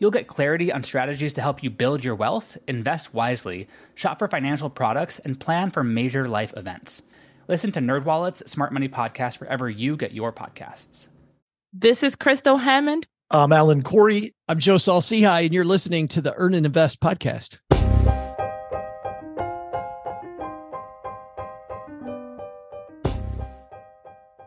You'll 0.00 0.12
get 0.12 0.28
clarity 0.28 0.70
on 0.70 0.84
strategies 0.84 1.32
to 1.34 1.40
help 1.40 1.60
you 1.62 1.70
build 1.70 2.04
your 2.04 2.14
wealth, 2.14 2.56
invest 2.68 3.12
wisely, 3.12 3.66
shop 3.96 4.20
for 4.20 4.28
financial 4.28 4.70
products, 4.70 5.18
and 5.18 5.40
plan 5.40 5.70
for 5.70 5.82
major 5.82 6.28
life 6.28 6.54
events. 6.56 7.02
Listen 7.48 7.72
to 7.72 7.80
NerdWallet's 7.80 8.48
Smart 8.48 8.72
Money 8.72 8.88
Podcast 8.88 9.40
wherever 9.40 9.68
you 9.68 9.96
get 9.96 10.12
your 10.12 10.32
podcasts. 10.32 11.08
This 11.72 12.04
is 12.04 12.14
Crystal 12.14 12.58
Hammond. 12.58 13.08
I'm 13.30 13.52
Alan 13.52 13.82
Corey. 13.82 14.34
I'm 14.46 14.60
Joe 14.60 14.78
Saul-Sehy, 14.78 15.46
and 15.46 15.52
you're 15.52 15.64
listening 15.64 16.06
to 16.08 16.20
the 16.20 16.32
Earn 16.34 16.54
and 16.54 16.64
Invest 16.64 17.00
podcast. 17.00 17.58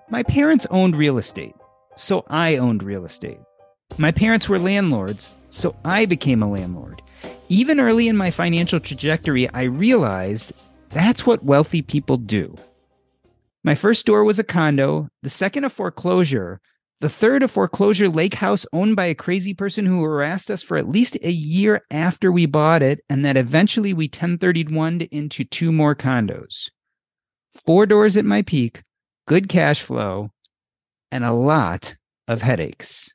My 0.10 0.24
parents 0.24 0.66
owned 0.70 0.96
real 0.96 1.18
estate, 1.18 1.56
so 1.98 2.24
I 2.30 2.56
owned 2.56 2.84
real 2.84 3.06
estate. 3.06 3.40
My 3.98 4.12
parents 4.12 4.50
were 4.50 4.60
landlords, 4.60 5.34
so 5.50 5.76
I 5.84 6.06
became 6.06 6.42
a 6.42 6.50
landlord. 6.50 7.02
Even 7.50 7.80
early 7.80 8.08
in 8.08 8.16
my 8.16 8.32
financial 8.32 8.80
trajectory, 8.80 9.50
I 9.50 9.64
realized 9.64 10.54
that's 10.90 11.26
what 11.26 11.44
wealthy 11.44 11.82
people 11.82 12.18
do. 12.18 12.56
My 13.64 13.76
first 13.76 14.06
door 14.06 14.24
was 14.24 14.40
a 14.40 14.44
condo, 14.44 15.10
the 15.22 15.30
second 15.30 15.66
a 15.66 15.70
foreclosure, 15.70 16.62
the 17.02 17.10
third 17.10 17.44
a 17.44 17.48
foreclosure 17.48 18.10
lake 18.10 18.36
house 18.36 18.66
owned 18.72 18.96
by 18.96 19.06
a 19.06 19.16
crazy 19.16 19.54
person 19.54 19.86
who 19.86 20.04
harassed 20.04 20.50
us 20.50 20.64
for 20.64 20.78
at 20.78 20.90
least 20.90 21.18
a 21.22 21.32
year 21.32 21.84
after 21.92 22.32
we 22.32 22.46
bought 22.46 22.82
it, 22.82 23.02
and 23.10 23.26
that 23.26 23.38
eventually 23.38 23.94
we 23.94 24.06
1031 24.06 25.02
into 25.12 25.44
two 25.44 25.72
more 25.72 25.96
condos. 25.96 26.70
Four 27.66 27.86
doors 27.86 28.18
at 28.18 28.26
my 28.26 28.42
peak, 28.42 28.84
good 29.28 29.50
cash 29.50 29.82
flow, 29.82 30.32
and 31.12 31.26
a 31.26 31.34
lot 31.34 31.96
of 32.28 32.42
headaches. 32.42 33.12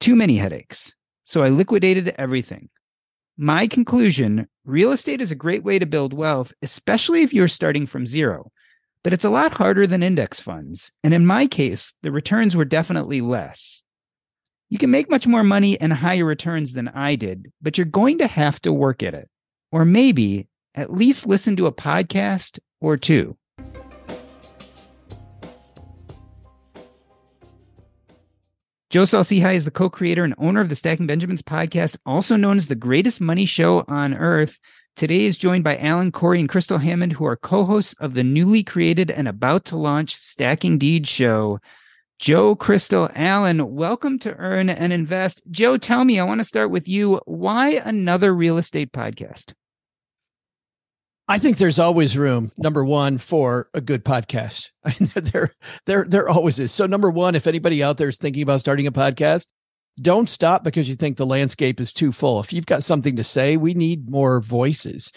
Too 0.00 0.16
many 0.16 0.38
headaches. 0.38 0.94
So 1.24 1.42
I 1.42 1.50
liquidated 1.50 2.14
everything. 2.16 2.70
My 3.36 3.66
conclusion 3.66 4.48
real 4.64 4.92
estate 4.92 5.20
is 5.20 5.30
a 5.30 5.36
great 5.36 5.62
way 5.62 5.78
to 5.78 5.86
build 5.86 6.14
wealth, 6.14 6.54
especially 6.62 7.22
if 7.22 7.34
you're 7.34 7.48
starting 7.48 7.86
from 7.86 8.06
zero. 8.06 8.50
But 9.04 9.12
it's 9.12 9.24
a 9.24 9.30
lot 9.30 9.52
harder 9.52 9.86
than 9.86 10.02
index 10.02 10.40
funds. 10.40 10.90
And 11.04 11.12
in 11.12 11.26
my 11.26 11.46
case, 11.46 11.92
the 12.02 12.10
returns 12.10 12.56
were 12.56 12.64
definitely 12.64 13.20
less. 13.20 13.82
You 14.70 14.78
can 14.78 14.90
make 14.90 15.10
much 15.10 15.26
more 15.26 15.42
money 15.42 15.78
and 15.78 15.92
higher 15.92 16.24
returns 16.24 16.72
than 16.72 16.88
I 16.88 17.16
did, 17.16 17.52
but 17.60 17.76
you're 17.76 17.84
going 17.84 18.18
to 18.18 18.26
have 18.26 18.60
to 18.62 18.72
work 18.72 19.02
at 19.02 19.14
it. 19.14 19.28
Or 19.70 19.84
maybe 19.84 20.48
at 20.74 20.92
least 20.92 21.26
listen 21.26 21.56
to 21.56 21.66
a 21.66 21.72
podcast 21.72 22.58
or 22.80 22.96
two. 22.96 23.36
Joe 28.90 29.04
Saul-Sehy 29.04 29.54
is 29.54 29.64
the 29.64 29.70
co-creator 29.70 30.24
and 30.24 30.34
owner 30.36 30.60
of 30.60 30.68
the 30.68 30.74
Stacking 30.74 31.06
Benjamins 31.06 31.42
podcast, 31.42 31.96
also 32.04 32.34
known 32.34 32.56
as 32.56 32.66
the 32.66 32.74
greatest 32.74 33.20
money 33.20 33.46
show 33.46 33.84
on 33.86 34.14
earth. 34.14 34.58
Today 34.96 35.26
is 35.26 35.36
joined 35.36 35.62
by 35.62 35.76
Alan 35.76 36.10
Corey 36.10 36.40
and 36.40 36.48
Crystal 36.48 36.78
Hammond, 36.78 37.12
who 37.12 37.24
are 37.24 37.36
co-hosts 37.36 37.94
of 38.00 38.14
the 38.14 38.24
newly 38.24 38.64
created 38.64 39.08
and 39.08 39.28
about 39.28 39.64
to 39.66 39.76
launch 39.76 40.16
Stacking 40.16 40.76
Deed 40.76 41.06
show. 41.06 41.60
Joe, 42.18 42.56
Crystal, 42.56 43.08
Alan, 43.14 43.76
welcome 43.76 44.18
to 44.18 44.34
Earn 44.34 44.68
and 44.68 44.92
Invest. 44.92 45.40
Joe, 45.52 45.76
tell 45.76 46.04
me, 46.04 46.18
I 46.18 46.24
want 46.24 46.40
to 46.40 46.44
start 46.44 46.72
with 46.72 46.88
you. 46.88 47.20
Why 47.26 47.80
another 47.84 48.34
real 48.34 48.58
estate 48.58 48.90
podcast? 48.90 49.54
I 51.30 51.38
think 51.38 51.58
there's 51.58 51.78
always 51.78 52.18
room, 52.18 52.50
number 52.58 52.84
one, 52.84 53.16
for 53.18 53.68
a 53.72 53.80
good 53.80 54.04
podcast. 54.04 54.70
I 54.84 54.96
mean, 54.98 55.10
there, 55.14 55.52
there, 55.86 56.04
there 56.04 56.28
always 56.28 56.58
is. 56.58 56.72
So, 56.72 56.86
number 56.86 57.08
one, 57.08 57.36
if 57.36 57.46
anybody 57.46 57.84
out 57.84 57.98
there 57.98 58.08
is 58.08 58.18
thinking 58.18 58.42
about 58.42 58.58
starting 58.58 58.88
a 58.88 58.92
podcast, 58.92 59.46
don't 60.00 60.28
stop 60.28 60.64
because 60.64 60.88
you 60.88 60.96
think 60.96 61.16
the 61.16 61.24
landscape 61.24 61.78
is 61.78 61.92
too 61.92 62.10
full. 62.10 62.40
If 62.40 62.52
you've 62.52 62.66
got 62.66 62.82
something 62.82 63.14
to 63.14 63.22
say, 63.22 63.56
we 63.56 63.74
need 63.74 64.10
more 64.10 64.40
voices. 64.40 65.12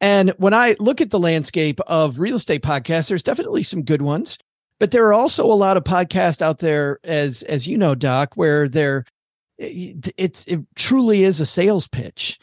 And 0.00 0.30
when 0.38 0.52
I 0.52 0.74
look 0.80 1.00
at 1.00 1.10
the 1.10 1.18
landscape 1.20 1.78
of 1.86 2.18
real 2.18 2.34
estate 2.34 2.64
podcasts, 2.64 3.08
there's 3.08 3.22
definitely 3.22 3.62
some 3.62 3.82
good 3.84 4.02
ones, 4.02 4.38
but 4.80 4.90
there 4.90 5.06
are 5.06 5.14
also 5.14 5.44
a 5.44 5.54
lot 5.54 5.76
of 5.76 5.84
podcasts 5.84 6.42
out 6.42 6.58
there, 6.58 6.98
as 7.04 7.44
as 7.44 7.68
you 7.68 7.78
know, 7.78 7.94
Doc, 7.94 8.34
where 8.34 8.68
they're 8.68 9.04
it's 9.58 10.44
it 10.46 10.66
truly 10.74 11.22
is 11.22 11.38
a 11.38 11.46
sales 11.46 11.86
pitch 11.86 12.36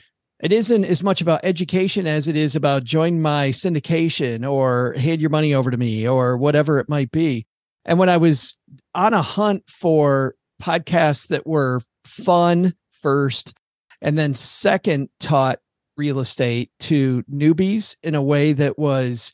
it 0.43 0.51
isn't 0.51 0.83
as 0.83 1.01
much 1.01 1.21
about 1.21 1.39
education 1.43 2.05
as 2.05 2.27
it 2.27 2.35
is 2.35 2.53
about 2.53 2.83
join 2.83 3.21
my 3.21 3.47
syndication 3.49 4.47
or 4.47 4.93
hand 4.97 5.21
your 5.21 5.29
money 5.29 5.53
over 5.53 5.71
to 5.71 5.77
me 5.77 6.05
or 6.05 6.37
whatever 6.37 6.79
it 6.79 6.89
might 6.89 7.11
be. 7.11 7.47
And 7.85 7.97
when 7.97 8.09
I 8.09 8.17
was 8.17 8.57
on 8.93 9.13
a 9.13 9.21
hunt 9.21 9.63
for 9.69 10.35
podcasts 10.61 11.29
that 11.29 11.47
were 11.47 11.79
fun 12.03 12.73
first, 12.91 13.53
and 14.01 14.17
then 14.17 14.33
second 14.33 15.07
taught 15.21 15.59
real 15.95 16.19
estate 16.19 16.69
to 16.79 17.23
newbies 17.23 17.95
in 18.03 18.13
a 18.13 18.21
way 18.21 18.51
that 18.51 18.77
was 18.77 19.31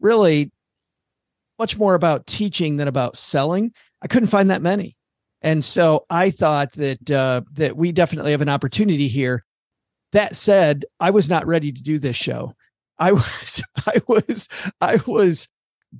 really 0.00 0.50
much 1.58 1.76
more 1.76 1.94
about 1.94 2.26
teaching 2.26 2.76
than 2.76 2.88
about 2.88 3.14
selling, 3.14 3.72
I 4.00 4.06
couldn't 4.06 4.28
find 4.28 4.48
that 4.48 4.62
many. 4.62 4.96
And 5.42 5.62
so 5.62 6.06
I 6.08 6.30
thought 6.30 6.72
that 6.72 7.10
uh, 7.10 7.42
that 7.52 7.76
we 7.76 7.92
definitely 7.92 8.30
have 8.30 8.40
an 8.40 8.48
opportunity 8.48 9.08
here 9.08 9.44
that 10.16 10.34
said, 10.34 10.86
I 10.98 11.10
was 11.10 11.28
not 11.28 11.46
ready 11.46 11.70
to 11.70 11.82
do 11.82 11.98
this 11.98 12.16
show. 12.16 12.54
I 12.98 13.12
was, 13.12 13.62
I 13.86 14.00
was, 14.08 14.48
I 14.80 14.98
was 15.06 15.46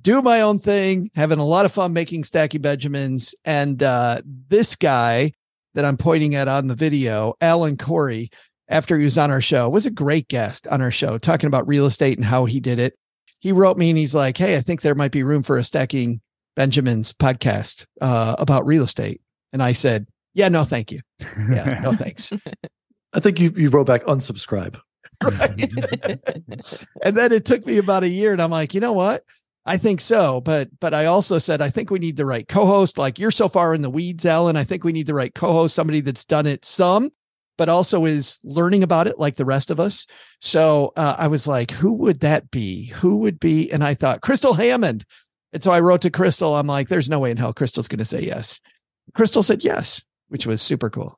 doing 0.01 0.23
my 0.23 0.41
own 0.41 0.57
thing, 0.57 1.11
having 1.15 1.37
a 1.37 1.45
lot 1.45 1.65
of 1.65 1.71
fun 1.71 1.93
making 1.93 2.23
Stacking 2.23 2.61
Benjamins. 2.61 3.35
And 3.45 3.81
uh, 3.83 4.21
this 4.25 4.75
guy 4.75 5.33
that 5.75 5.85
I'm 5.85 5.97
pointing 5.97 6.33
at 6.33 6.47
on 6.47 6.65
the 6.67 6.75
video, 6.75 7.35
Alan 7.41 7.77
Corey, 7.77 8.29
after 8.67 8.97
he 8.97 9.03
was 9.03 9.19
on 9.19 9.29
our 9.29 9.39
show, 9.39 9.69
was 9.69 9.85
a 9.85 9.91
great 9.91 10.27
guest 10.29 10.67
on 10.67 10.81
our 10.81 10.91
show, 10.91 11.19
talking 11.19 11.47
about 11.47 11.67
real 11.67 11.85
estate 11.85 12.17
and 12.17 12.25
how 12.25 12.45
he 12.45 12.59
did 12.59 12.79
it. 12.79 12.95
He 13.39 13.51
wrote 13.51 13.77
me 13.77 13.91
and 13.91 13.99
he's 13.99 14.15
like, 14.15 14.35
Hey, 14.35 14.57
I 14.57 14.61
think 14.61 14.81
there 14.81 14.95
might 14.95 15.11
be 15.11 15.21
room 15.21 15.43
for 15.43 15.59
a 15.59 15.63
Stacking 15.63 16.21
Benjamins 16.55 17.13
podcast 17.13 17.85
uh, 18.01 18.35
about 18.39 18.65
real 18.65 18.83
estate. 18.83 19.21
And 19.53 19.61
I 19.61 19.73
said, 19.73 20.07
Yeah, 20.33 20.49
no, 20.49 20.63
thank 20.63 20.91
you. 20.91 21.01
Yeah, 21.19 21.79
no, 21.83 21.91
thanks. 21.93 22.33
I 23.17 23.19
think 23.19 23.39
you 23.39 23.51
you 23.57 23.69
wrote 23.69 23.87
back 23.87 24.03
unsubscribe. 24.03 24.79
Right. 25.23 25.73
and 27.01 27.17
then 27.17 27.31
it 27.31 27.43
took 27.43 27.65
me 27.65 27.79
about 27.79 28.03
a 28.03 28.07
year, 28.07 28.33
and 28.33 28.39
I'm 28.39 28.51
like, 28.51 28.75
you 28.75 28.79
know 28.79 28.93
what? 28.93 29.23
I 29.65 29.77
think 29.77 29.99
so, 29.99 30.41
but 30.41 30.69
but 30.79 30.93
I 30.93 31.05
also 31.07 31.39
said 31.39 31.59
I 31.59 31.71
think 31.71 31.89
we 31.89 31.97
need 31.97 32.17
the 32.17 32.25
right 32.25 32.47
co-host. 32.47 32.99
Like 32.99 33.17
you're 33.17 33.31
so 33.31 33.49
far 33.49 33.73
in 33.73 33.81
the 33.81 33.89
weeds, 33.89 34.27
Alan. 34.27 34.55
I 34.55 34.63
think 34.63 34.83
we 34.83 34.91
need 34.91 35.07
the 35.07 35.15
right 35.15 35.33
co-host, 35.33 35.73
somebody 35.73 36.01
that's 36.01 36.23
done 36.23 36.45
it 36.45 36.63
some, 36.65 37.11
but 37.57 37.67
also 37.67 38.05
is 38.05 38.39
learning 38.43 38.83
about 38.83 39.07
it 39.07 39.17
like 39.17 39.35
the 39.35 39.45
rest 39.45 39.71
of 39.71 39.79
us. 39.79 40.05
So 40.39 40.93
uh, 40.95 41.15
I 41.17 41.27
was 41.27 41.47
like, 41.47 41.71
who 41.71 41.93
would 41.95 42.19
that 42.19 42.51
be? 42.51 42.85
Who 42.85 43.17
would 43.17 43.39
be? 43.39 43.71
And 43.71 43.83
I 43.83 43.95
thought 43.95 44.21
Crystal 44.21 44.53
Hammond. 44.53 45.03
And 45.51 45.63
so 45.63 45.71
I 45.71 45.79
wrote 45.79 46.01
to 46.01 46.11
Crystal. 46.11 46.55
I'm 46.55 46.67
like, 46.67 46.89
there's 46.89 47.09
no 47.09 47.19
way 47.19 47.31
in 47.31 47.37
hell 47.37 47.53
Crystal's 47.53 47.87
going 47.87 47.97
to 47.97 48.05
say 48.05 48.21
yes. 48.21 48.61
Crystal 49.15 49.41
said 49.41 49.63
yes, 49.63 50.03
which 50.27 50.45
was 50.45 50.61
super 50.61 50.91
cool. 50.91 51.16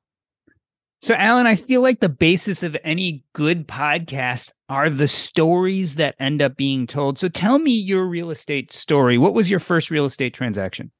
So, 1.02 1.14
Alan, 1.14 1.48
I 1.48 1.56
feel 1.56 1.82
like 1.82 2.02
the 2.02 2.10
basis 2.10 2.62
of 2.62 2.76
any 2.84 3.24
good 3.34 3.70
podcast 3.70 4.52
are 4.68 4.90
the 4.90 5.08
stories 5.08 5.96
that 5.96 6.16
end 6.20 6.42
up 6.42 6.58
being 6.58 6.88
told. 6.88 7.18
So, 7.18 7.30
tell 7.30 7.58
me 7.58 7.72
your 7.72 8.06
real 8.06 8.32
estate 8.32 8.74
story. 8.74 9.18
What 9.18 9.34
was 9.34 9.50
your 9.50 9.62
first 9.62 9.90
real 9.90 10.06
estate 10.06 10.34
transaction? 10.34 10.92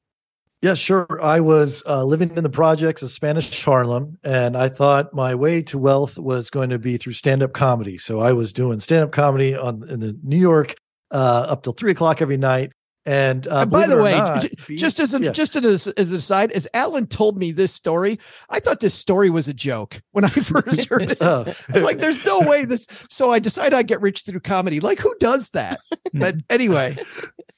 Yeah, 0.62 0.74
sure. 0.74 1.06
I 1.22 1.40
was 1.40 1.82
uh, 1.86 2.04
living 2.04 2.36
in 2.36 2.42
the 2.42 2.50
projects 2.50 3.02
of 3.02 3.10
Spanish 3.10 3.62
Harlem, 3.62 4.18
and 4.24 4.56
I 4.56 4.68
thought 4.68 5.12
my 5.14 5.34
way 5.34 5.62
to 5.62 5.78
wealth 5.78 6.18
was 6.18 6.50
going 6.50 6.70
to 6.70 6.78
be 6.78 6.96
through 6.96 7.14
stand-up 7.14 7.52
comedy. 7.52 7.96
So 7.96 8.20
I 8.20 8.32
was 8.32 8.52
doing 8.52 8.80
stand-up 8.80 9.12
comedy 9.12 9.54
on 9.54 9.88
in 9.88 10.00
the 10.00 10.18
New 10.22 10.38
York 10.38 10.74
uh, 11.10 11.46
up 11.48 11.62
till 11.62 11.72
three 11.72 11.92
o'clock 11.92 12.20
every 12.20 12.36
night. 12.36 12.72
And, 13.06 13.48
uh, 13.48 13.60
And 13.60 13.70
by 13.70 13.86
the 13.86 13.96
way, 13.96 14.12
not, 14.12 14.42
j- 14.42 14.76
just 14.76 15.00
as 15.00 15.14
an, 15.14 15.22
yeah. 15.22 15.30
just 15.32 15.56
as, 15.56 15.86
as 15.88 16.10
an 16.10 16.16
aside, 16.18 16.52
as 16.52 16.68
Alan 16.74 17.06
told 17.06 17.38
me 17.38 17.50
this 17.50 17.72
story, 17.72 18.18
I 18.50 18.60
thought 18.60 18.80
this 18.80 18.92
story 18.94 19.30
was 19.30 19.48
a 19.48 19.54
joke 19.54 20.02
when 20.12 20.24
I 20.24 20.28
first 20.28 20.84
heard 20.84 21.10
it. 21.12 21.18
Oh. 21.20 21.44
It's 21.46 21.68
like 21.84 21.98
there's 21.98 22.24
no 22.26 22.40
way 22.40 22.64
this. 22.66 22.86
So 23.08 23.30
I 23.30 23.38
decided 23.38 23.72
I'd 23.74 23.86
get 23.86 24.02
rich 24.02 24.22
through 24.22 24.40
comedy. 24.40 24.80
Like 24.80 24.98
who 24.98 25.14
does 25.18 25.50
that? 25.50 25.80
But 26.12 26.36
anyway, 26.50 26.98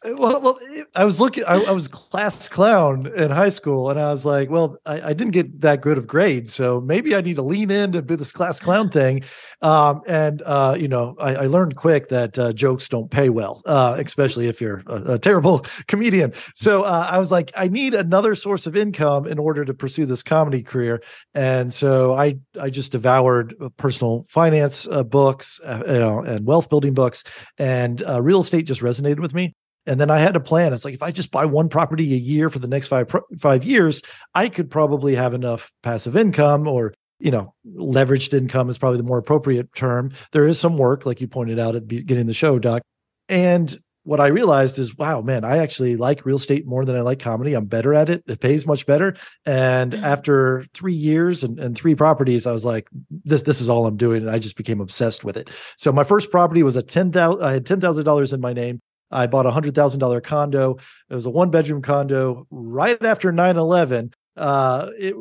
well, 0.04 0.40
well, 0.40 0.58
I 0.94 1.04
was 1.04 1.20
looking. 1.20 1.44
I, 1.44 1.62
I 1.62 1.70
was 1.70 1.87
class 1.87 2.49
clown 2.49 3.06
in 3.14 3.31
high 3.31 3.49
school, 3.50 3.88
and 3.88 4.00
I 4.00 4.10
was 4.10 4.25
like, 4.25 4.50
"Well, 4.50 4.76
I, 4.84 5.10
I 5.10 5.12
didn't 5.12 5.31
get 5.31 5.60
that 5.60 5.81
good 5.81 5.96
of 5.96 6.06
grades, 6.06 6.52
so 6.52 6.81
maybe 6.81 7.14
I 7.14 7.20
need 7.20 7.37
to 7.37 7.43
lean 7.43 7.70
in 7.70 7.93
to 7.93 8.02
do 8.02 8.16
this 8.16 8.32
class 8.32 8.58
clown 8.58 8.90
thing." 8.90 9.22
Um, 9.60 10.02
and 10.08 10.43
uh, 10.44 10.76
you 10.78 10.88
know, 10.88 11.14
I, 11.20 11.34
I 11.34 11.46
learned 11.46 11.76
quick 11.76 12.08
that 12.08 12.37
uh, 12.38 12.52
jokes 12.52 12.88
don't 12.88 13.10
pay 13.10 13.28
well, 13.28 13.62
uh, 13.66 13.96
especially 14.04 14.49
if 14.49 14.60
you're 14.60 14.82
a, 14.88 15.14
a 15.14 15.19
terrible 15.19 15.60
comedian. 15.87 16.32
So 16.56 16.82
uh, 16.82 17.08
I 17.08 17.19
was 17.19 17.31
like, 17.31 17.52
I 17.56 17.69
need 17.69 17.94
another 17.94 18.34
source 18.34 18.66
of 18.66 18.76
income 18.76 19.26
in 19.26 19.38
order 19.38 19.64
to 19.64 19.72
pursue 19.72 20.06
this 20.06 20.22
comedy 20.22 20.62
career, 20.62 21.00
and 21.34 21.72
so 21.72 22.14
I 22.14 22.38
I 22.60 22.70
just 22.70 22.90
devoured 22.90 23.55
uh, 23.60 23.69
personal 23.76 24.26
finance 24.28 24.88
uh, 24.88 25.05
books, 25.05 25.60
you 25.64 25.98
know, 25.98 26.20
and 26.20 26.44
wealth 26.44 26.69
building 26.69 26.94
books, 26.94 27.22
and 27.58 28.02
real 28.20 28.40
estate 28.40 28.66
just 28.66 28.81
resonated 28.81 29.20
with 29.20 29.32
me. 29.32 29.55
And 29.87 30.00
then 30.00 30.11
I 30.11 30.20
had 30.20 30.37
a 30.37 30.40
plan. 30.40 30.73
It's 30.73 30.84
like 30.84 30.94
if 30.94 31.02
I 31.02 31.11
just 31.11 31.31
buy 31.31 31.44
one 31.44 31.69
property 31.69 32.12
a 32.12 32.17
year 32.17 32.50
for 32.50 32.58
the 32.58 32.69
next 32.69 32.88
five 32.88 33.12
five 33.38 33.64
years, 33.64 34.02
I 34.34 34.49
could 34.49 34.70
probably 34.70 35.14
have 35.14 35.34
enough 35.34 35.73
passive 35.82 36.17
income 36.17 36.69
or 36.69 36.94
you 37.19 37.31
know 37.31 37.55
leveraged 37.76 38.32
income 38.37 38.69
is 38.69 38.79
probably 38.79 38.99
the 38.99 39.05
more 39.05 39.19
appropriate 39.19 39.75
term. 39.75 40.12
There 40.32 40.46
is 40.46 40.58
some 40.58 40.79
work, 40.79 41.06
like 41.06 41.20
you 41.20 41.29
pointed 41.29 41.58
out 41.58 41.75
at 41.75 41.88
the 41.88 41.96
beginning 41.96 42.23
of 42.23 42.26
the 42.29 42.34
show, 42.34 42.58
Doc. 42.58 42.82
And 43.29 43.76
what 44.05 44.20
I 44.20 44.26
realized 44.29 44.79
is, 44.79 44.96
wow, 44.96 45.20
man, 45.20 45.44
I 45.44 45.58
actually 45.58 45.96
like 45.96 46.26
real 46.26 46.37
estate 46.37 46.67
more 46.67 46.84
than 46.84 46.96
I 46.96 47.02
like 47.02 47.20
comedy. 47.20 47.55
I'm 47.55 47.67
better 47.67 47.94
at 47.94 48.11
it. 48.11 48.25
It 48.26 48.40
pays 48.40 48.67
much 48.67 48.84
better. 48.84 49.14
And 49.46 49.93
mm. 49.93 50.02
after 50.02 50.64
three 50.75 50.94
years 50.94 51.44
and, 51.44 51.58
and 51.61 51.76
three 51.76 51.94
properties, 51.94 52.46
I 52.46 52.52
was 52.52 52.64
like, 52.64 52.88
this 53.25 53.43
this 53.43 53.61
is 53.61 53.69
all 53.69 53.87
I'm 53.87 53.96
doing, 53.96 54.23
and 54.23 54.31
I 54.31 54.38
just 54.38 54.56
became 54.56 54.81
obsessed 54.81 55.25
with 55.25 55.37
it. 55.37 55.50
So 55.76 55.93
my 55.93 56.05
first 56.05 56.31
property 56.31 56.62
was 56.62 56.76
a 56.76 56.82
ten 56.82 57.12
thousand. 57.12 57.44
I 57.44 57.52
had 57.52 57.67
ten 57.67 57.81
thousand 57.81 58.05
dollars 58.05 58.32
in 58.32 58.40
my 58.40 58.52
name. 58.52 58.81
I 59.12 59.26
bought 59.26 59.46
a 59.46 59.50
hundred 59.50 59.74
thousand 59.74 60.00
dollar 60.00 60.20
condo. 60.20 60.78
It 61.10 61.14
was 61.14 61.26
a 61.26 61.30
one 61.30 61.50
bedroom 61.50 61.82
condo 61.82 62.46
right 62.50 63.02
after 63.04 63.32
9-11. 63.32 64.12
Uh, 64.36 64.88
it, 64.98 65.14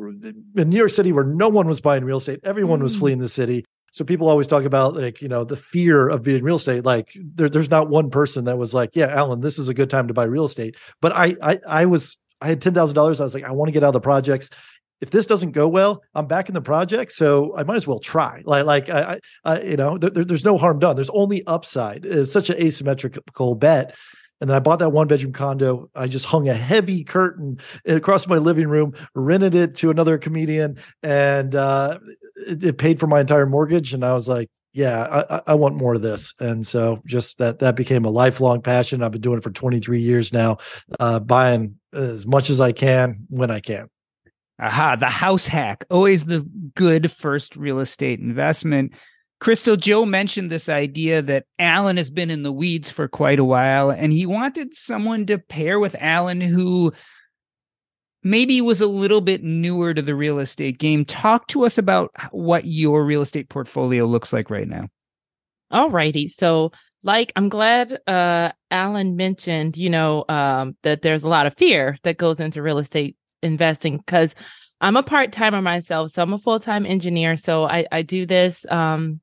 in 0.56 0.70
New 0.70 0.78
York 0.78 0.90
City, 0.90 1.12
where 1.12 1.24
no 1.24 1.48
one 1.50 1.68
was 1.68 1.80
buying 1.82 2.04
real 2.04 2.16
estate, 2.16 2.40
everyone 2.44 2.82
was 2.82 2.96
Mm. 2.96 2.98
fleeing 3.00 3.18
the 3.18 3.28
city. 3.28 3.64
So 3.92 4.06
people 4.06 4.30
always 4.30 4.46
talk 4.46 4.64
about 4.64 4.96
like 4.96 5.20
you 5.20 5.28
know 5.28 5.44
the 5.44 5.56
fear 5.56 6.08
of 6.08 6.22
being 6.22 6.42
real 6.42 6.56
estate. 6.56 6.84
Like 6.86 7.12
there, 7.14 7.50
there's 7.50 7.70
not 7.70 7.90
one 7.90 8.08
person 8.08 8.46
that 8.46 8.56
was 8.56 8.72
like, 8.72 8.96
yeah, 8.96 9.08
Alan, 9.08 9.40
this 9.40 9.58
is 9.58 9.68
a 9.68 9.74
good 9.74 9.90
time 9.90 10.08
to 10.08 10.14
buy 10.14 10.24
real 10.24 10.44
estate. 10.46 10.76
But 11.02 11.12
I 11.12 11.36
I, 11.42 11.60
I 11.68 11.84
was 11.84 12.16
I 12.40 12.48
had 12.48 12.62
ten 12.62 12.72
thousand 12.72 12.94
dollars. 12.94 13.20
I 13.20 13.24
was 13.24 13.34
like, 13.34 13.44
I 13.44 13.50
want 13.52 13.68
to 13.68 13.72
get 13.72 13.84
out 13.84 13.88
of 13.88 13.92
the 13.92 14.00
projects. 14.00 14.48
If 15.02 15.10
this 15.10 15.26
doesn't 15.26 15.50
go 15.50 15.66
well, 15.66 16.02
I'm 16.14 16.26
back 16.26 16.48
in 16.48 16.54
the 16.54 16.62
project, 16.62 17.10
so 17.12 17.54
I 17.56 17.64
might 17.64 17.76
as 17.76 17.86
well 17.88 17.98
try. 17.98 18.40
Like, 18.44 18.64
like 18.64 18.88
I, 18.88 19.18
I, 19.44 19.52
I 19.56 19.60
you 19.62 19.76
know, 19.76 19.98
there, 19.98 20.10
there- 20.10 20.24
there's 20.24 20.44
no 20.44 20.56
harm 20.56 20.78
done. 20.78 20.94
There's 20.96 21.10
only 21.10 21.44
upside. 21.46 22.06
It's 22.06 22.32
such 22.32 22.48
an 22.50 22.56
asymmetrical 22.56 23.56
bet. 23.56 23.94
And 24.40 24.48
then 24.48 24.56
I 24.56 24.60
bought 24.60 24.78
that 24.78 24.90
one 24.90 25.08
bedroom 25.08 25.32
condo. 25.32 25.90
I 25.94 26.06
just 26.06 26.24
hung 26.24 26.48
a 26.48 26.54
heavy 26.54 27.04
curtain 27.04 27.58
across 27.86 28.26
my 28.26 28.38
living 28.38 28.68
room, 28.68 28.92
rented 29.14 29.54
it 29.56 29.74
to 29.76 29.90
another 29.90 30.18
comedian, 30.18 30.78
and 31.02 31.54
uh, 31.54 31.98
it, 32.48 32.62
it 32.64 32.78
paid 32.78 32.98
for 33.00 33.06
my 33.08 33.20
entire 33.20 33.46
mortgage. 33.46 33.92
And 33.94 34.04
I 34.04 34.14
was 34.14 34.28
like, 34.28 34.48
yeah, 34.72 35.02
I, 35.02 35.36
I- 35.36 35.42
I 35.48 35.54
want 35.54 35.74
more 35.76 35.94
of 35.94 36.02
this. 36.02 36.32
And 36.40 36.64
so 36.66 37.02
just 37.06 37.38
that 37.38 37.58
that 37.58 37.74
became 37.76 38.04
a 38.04 38.10
lifelong 38.10 38.62
passion. 38.62 39.02
I've 39.02 39.12
been 39.12 39.20
doing 39.20 39.38
it 39.38 39.44
for 39.44 39.50
23 39.50 40.00
years 40.00 40.32
now, 40.32 40.58
uh, 41.00 41.18
buying 41.18 41.78
as 41.92 42.24
much 42.26 42.50
as 42.50 42.60
I 42.60 42.70
can 42.72 43.26
when 43.28 43.50
I 43.50 43.58
can. 43.60 43.88
Aha, 44.60 44.96
the 44.96 45.06
house 45.06 45.46
hack. 45.46 45.84
Always 45.90 46.26
the 46.26 46.46
good 46.74 47.10
first 47.10 47.56
real 47.56 47.80
estate 47.80 48.20
investment. 48.20 48.92
Crystal 49.40 49.76
Joe 49.76 50.06
mentioned 50.06 50.50
this 50.50 50.68
idea 50.68 51.20
that 51.22 51.46
Alan 51.58 51.96
has 51.96 52.12
been 52.12 52.30
in 52.30 52.44
the 52.44 52.52
weeds 52.52 52.90
for 52.90 53.08
quite 53.08 53.40
a 53.40 53.44
while, 53.44 53.90
and 53.90 54.12
he 54.12 54.24
wanted 54.24 54.76
someone 54.76 55.26
to 55.26 55.38
pair 55.38 55.80
with 55.80 55.96
Alan 55.98 56.40
who 56.40 56.92
maybe 58.22 58.60
was 58.60 58.80
a 58.80 58.86
little 58.86 59.20
bit 59.20 59.42
newer 59.42 59.94
to 59.94 60.02
the 60.02 60.14
real 60.14 60.38
estate 60.38 60.78
game. 60.78 61.04
Talk 61.04 61.48
to 61.48 61.64
us 61.64 61.76
about 61.76 62.12
what 62.30 62.64
your 62.66 63.04
real 63.04 63.22
estate 63.22 63.48
portfolio 63.48 64.04
looks 64.04 64.32
like 64.32 64.48
right 64.48 64.68
now. 64.68 64.88
Alrighty. 65.72 66.30
So 66.30 66.70
like 67.02 67.32
I'm 67.34 67.48
glad 67.48 67.98
uh 68.06 68.52
Alan 68.70 69.16
mentioned, 69.16 69.76
you 69.76 69.90
know, 69.90 70.24
um 70.28 70.76
that 70.82 71.02
there's 71.02 71.22
a 71.24 71.28
lot 71.28 71.46
of 71.46 71.56
fear 71.56 71.98
that 72.04 72.18
goes 72.18 72.38
into 72.38 72.62
real 72.62 72.78
estate 72.78 73.16
investing 73.42 73.98
because 73.98 74.34
I'm 74.80 74.96
a 74.96 75.02
part-timer 75.02 75.62
myself. 75.62 76.12
So 76.12 76.22
I'm 76.22 76.32
a 76.32 76.38
full-time 76.38 76.86
engineer. 76.86 77.36
So 77.36 77.64
I, 77.64 77.86
I 77.92 78.02
do 78.02 78.26
this 78.26 78.66
um 78.70 79.20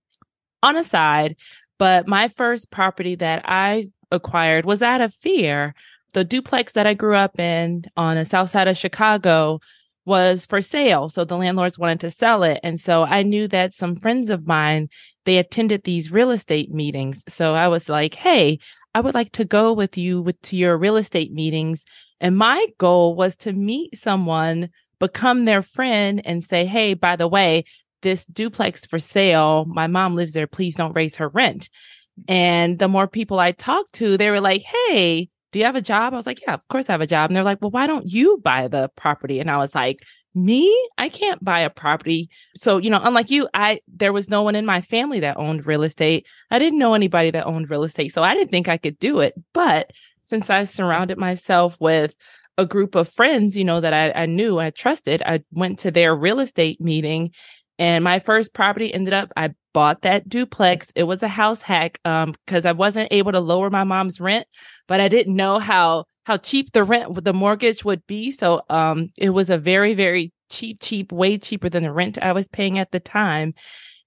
on 0.64 0.78
a 0.78 0.84
side. 0.84 1.36
But 1.78 2.08
my 2.08 2.28
first 2.28 2.72
property 2.72 3.16
that 3.16 3.44
I 3.46 3.92
acquired 4.12 4.66
was 4.66 4.82
out 4.82 5.02
of 5.02 5.14
fear. 5.14 5.74
The 6.14 6.24
duplex 6.24 6.74
that 6.74 6.88
I 6.88 6.94
grew 6.94 7.16
up 7.16 7.40
in 7.40 7.86
on 7.96 8.16
the 8.16 8.26
south 8.26 8.50
side 8.50 8.68
of 8.68 8.78
Chicago 8.78 9.60
was 10.06 10.46
for 10.46 10.60
sale. 10.60 11.08
So 11.08 11.24
the 11.24 11.38
landlords 11.38 11.78
wanted 11.78 12.00
to 12.02 12.10
sell 12.10 12.44
it. 12.44 12.60
And 12.64 12.80
so 12.80 13.04
I 13.04 13.22
knew 13.24 13.48
that 13.50 13.74
some 13.74 13.96
friends 13.96 14.30
of 14.30 14.48
mine 14.48 14.90
they 15.26 15.38
attended 15.38 15.84
these 15.84 16.12
real 16.12 16.32
estate 16.32 16.74
meetings. 16.74 17.24
So 17.28 17.54
I 17.54 17.68
was 17.68 17.88
like, 17.88 18.16
hey, 18.16 18.58
I 18.96 19.02
would 19.02 19.14
like 19.14 19.32
to 19.34 19.46
go 19.46 19.74
with 19.74 19.98
you 19.98 20.22
with 20.22 20.42
to 20.44 20.58
your 20.58 20.76
real 20.78 20.98
estate 20.98 21.32
meetings. 21.32 21.86
And 22.22 22.38
my 22.38 22.68
goal 22.78 23.16
was 23.16 23.36
to 23.38 23.54
meet 23.54 23.98
someone, 23.98 24.70
become 25.00 25.46
their 25.46 25.62
friend, 25.62 26.22
and 26.26 26.44
say, 26.44 26.66
hey, 26.66 26.94
by 26.94 27.16
the 27.16 27.28
way, 27.28 27.66
this 28.02 28.26
duplex 28.26 28.86
for 28.86 29.00
sale. 29.00 29.66
My 29.66 29.88
mom 29.88 30.16
lives 30.16 30.34
there. 30.34 30.48
Please 30.48 30.76
don't 30.76 30.96
raise 30.96 31.18
her 31.18 31.30
rent. 31.30 31.70
And 32.28 32.80
the 32.80 32.88
more 32.88 33.08
people 33.08 33.40
I 33.40 33.52
talked 33.54 33.94
to, 33.94 34.18
they 34.18 34.30
were 34.30 34.42
like, 34.42 34.62
hey, 34.62 35.30
do 35.52 35.60
you 35.60 35.66
have 35.66 35.76
a 35.76 35.82
job? 35.82 36.14
I 36.14 36.18
was 36.18 36.26
like, 36.26 36.42
yeah, 36.42 36.54
of 36.54 36.68
course 36.68 36.90
I 36.90 36.94
have 36.94 37.02
a 37.02 37.08
job. 37.08 37.30
And 37.30 37.36
they're 37.36 37.44
like, 37.44 37.62
well, 37.62 37.72
why 37.72 37.88
don't 37.88 38.08
you 38.08 38.40
buy 38.44 38.68
the 38.68 38.90
property? 38.96 39.40
And 39.40 39.50
I 39.50 39.58
was 39.58 39.74
like, 39.74 40.04
me 40.36 40.72
i 40.98 41.10
can't 41.10 41.44
buy 41.44 41.62
a 41.62 41.70
property 41.70 42.30
so 42.56 42.78
you 42.78 42.90
know 42.90 43.00
unlike 43.04 43.32
you 43.32 43.48
i 43.54 43.80
there 43.88 44.14
was 44.14 44.30
no 44.30 44.44
one 44.44 44.56
in 44.56 44.66
my 44.66 44.80
family 44.82 45.20
that 45.20 45.38
owned 45.38 45.66
real 45.66 45.84
estate 45.84 46.26
i 46.52 46.60
didn't 46.60 46.78
know 46.78 46.94
anybody 46.94 47.32
that 47.32 47.48
owned 47.48 47.70
real 47.70 47.84
estate 47.84 48.14
so 48.14 48.22
i 48.22 48.34
didn't 48.34 48.52
think 48.52 48.68
i 48.68 48.78
could 48.78 48.98
do 49.00 49.20
it 49.20 49.34
but 49.54 49.90
since 50.30 50.50
i 50.50 50.64
surrounded 50.64 51.18
myself 51.18 51.78
with 51.80 52.16
a 52.58 52.66
group 52.66 52.96
of 52.96 53.10
friends 53.10 53.58
you 53.58 53.64
know 53.64 53.82
that 53.82 53.94
i, 53.94 54.12
I 54.12 54.26
knew 54.26 54.60
i 54.60 54.70
trusted 54.70 55.22
i 55.26 55.42
went 55.52 55.80
to 55.80 55.92
their 55.92 56.16
real 56.16 56.40
estate 56.40 56.80
meeting 56.80 57.32
and 57.78 58.04
my 58.04 58.20
first 58.20 58.54
property 58.54 58.94
ended 58.94 59.14
up 59.14 59.32
i 59.36 59.52
bought 59.74 60.02
that 60.02 60.28
duplex. 60.28 60.92
It 60.96 61.04
was 61.04 61.24
a 61.24 61.28
house 61.28 61.62
hack 61.62 62.00
um 62.06 62.34
because 62.46 62.66
i 62.66 62.72
wasn't 62.72 63.12
able 63.12 63.32
to 63.32 63.40
lower 63.40 63.70
my 63.70 63.84
mom's 63.84 64.20
rent 64.20 64.48
but 64.88 65.00
i 65.00 65.08
didn't 65.08 65.36
know 65.36 65.60
how 65.60 66.06
how 66.26 66.38
cheap 66.38 66.72
the 66.74 66.84
rent 66.84 67.24
the 67.24 67.34
mortgage 67.34 67.84
would 67.84 68.06
be. 68.06 68.32
So 68.32 68.62
um 68.70 69.10
it 69.18 69.30
was 69.32 69.50
a 69.50 69.58
very 69.58 69.94
very 69.94 70.32
cheap 70.50 70.80
cheap 70.82 71.12
way 71.12 71.38
cheaper 71.38 71.70
than 71.70 71.84
the 71.84 71.92
rent 71.92 72.18
i 72.22 72.32
was 72.32 72.48
paying 72.48 72.80
at 72.80 72.92
the 72.92 73.00
time 73.00 73.54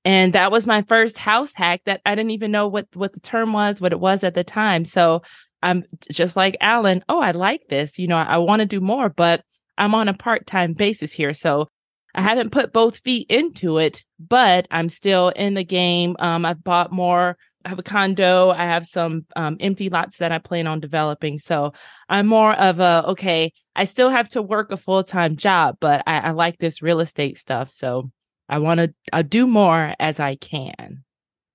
and 0.04 0.32
that 0.32 0.50
was 0.50 0.66
my 0.66 0.82
first 0.82 1.18
house 1.18 1.52
hack 1.54 1.80
that 1.84 2.00
i 2.04 2.14
didn't 2.14 2.30
even 2.30 2.50
know 2.50 2.66
what 2.66 2.86
what 2.94 3.12
the 3.12 3.20
term 3.20 3.52
was 3.52 3.80
what 3.80 3.92
it 3.92 4.00
was 4.00 4.24
at 4.24 4.34
the 4.34 4.44
time 4.44 4.84
so 4.84 5.22
i'm 5.62 5.84
just 6.10 6.36
like 6.36 6.56
alan 6.60 7.04
oh 7.08 7.20
i 7.20 7.30
like 7.30 7.62
this 7.68 7.98
you 7.98 8.06
know 8.06 8.16
i, 8.16 8.24
I 8.24 8.38
want 8.38 8.60
to 8.60 8.66
do 8.66 8.80
more 8.80 9.08
but 9.08 9.42
i'm 9.78 9.94
on 9.94 10.08
a 10.08 10.14
part-time 10.14 10.72
basis 10.72 11.12
here 11.12 11.32
so 11.32 11.68
I 12.14 12.22
haven't 12.22 12.50
put 12.50 12.72
both 12.72 12.98
feet 12.98 13.30
into 13.30 13.78
it, 13.78 14.04
but 14.18 14.66
I'm 14.70 14.88
still 14.88 15.30
in 15.30 15.54
the 15.54 15.64
game. 15.64 16.16
Um, 16.18 16.44
I've 16.44 16.62
bought 16.62 16.92
more. 16.92 17.38
I 17.64 17.68
have 17.68 17.78
a 17.78 17.82
condo. 17.82 18.50
I 18.50 18.64
have 18.64 18.84
some 18.84 19.24
um, 19.36 19.56
empty 19.60 19.88
lots 19.88 20.18
that 20.18 20.32
I 20.32 20.38
plan 20.38 20.66
on 20.66 20.80
developing. 20.80 21.38
So 21.38 21.72
I'm 22.08 22.26
more 22.26 22.52
of 22.54 22.80
a 22.80 23.04
okay. 23.08 23.52
I 23.74 23.84
still 23.84 24.10
have 24.10 24.28
to 24.30 24.42
work 24.42 24.72
a 24.72 24.76
full 24.76 25.04
time 25.04 25.36
job, 25.36 25.76
but 25.80 26.02
I, 26.06 26.18
I 26.18 26.30
like 26.32 26.58
this 26.58 26.82
real 26.82 27.00
estate 27.00 27.38
stuff. 27.38 27.70
So 27.70 28.10
I 28.52 28.58
want 28.58 28.80
to 28.80 28.94
uh, 29.14 29.22
do 29.22 29.46
more 29.46 29.94
as 29.98 30.20
I 30.20 30.34
can. 30.36 31.04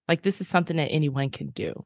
Like 0.08 0.24
this 0.24 0.42
is 0.42 0.48
something 0.48 0.78
that 0.78 0.90
anyone 0.90 1.30
can 1.30 1.46
do. 1.48 1.84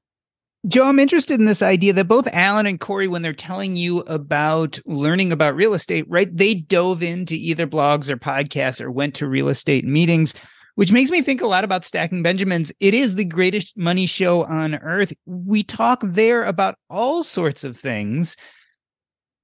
Joe, 0.68 0.86
I'm 0.86 1.00
interested 1.00 1.38
in 1.38 1.46
this 1.46 1.62
idea 1.62 1.92
that 1.92 2.08
both 2.08 2.30
Alan 2.32 2.66
and 2.66 2.80
Corey, 2.80 3.10
when 3.10 3.22
they're 3.22 3.34
telling 3.34 3.76
you 3.76 4.00
about 4.02 4.80
learning 4.86 5.34
about 5.34 5.56
real 5.56 5.74
estate, 5.74 6.06
right, 6.08 6.30
they 6.34 6.54
dove 6.54 7.04
into 7.04 7.34
either 7.34 7.68
blogs 7.68 8.10
or 8.10 8.16
podcasts 8.16 8.80
or 8.80 8.90
went 8.90 9.14
to 9.16 9.28
real 9.28 9.50
estate 9.50 9.84
meetings, 9.84 10.34
which 10.76 10.94
makes 10.94 11.12
me 11.12 11.22
think 11.22 11.42
a 11.42 11.48
lot 11.48 11.66
about 11.66 11.84
Stacking 11.84 12.24
Benjamins. 12.24 12.72
It 12.80 12.94
is 12.94 13.16
the 13.16 13.26
greatest 13.26 13.78
money 13.78 14.06
show 14.06 14.46
on 14.46 14.76
earth. 14.76 15.12
We 15.26 15.62
talk 15.62 16.00
there 16.06 16.46
about 16.46 16.76
all 16.90 17.22
sorts 17.26 17.66
of 17.66 17.78
things. 17.78 18.38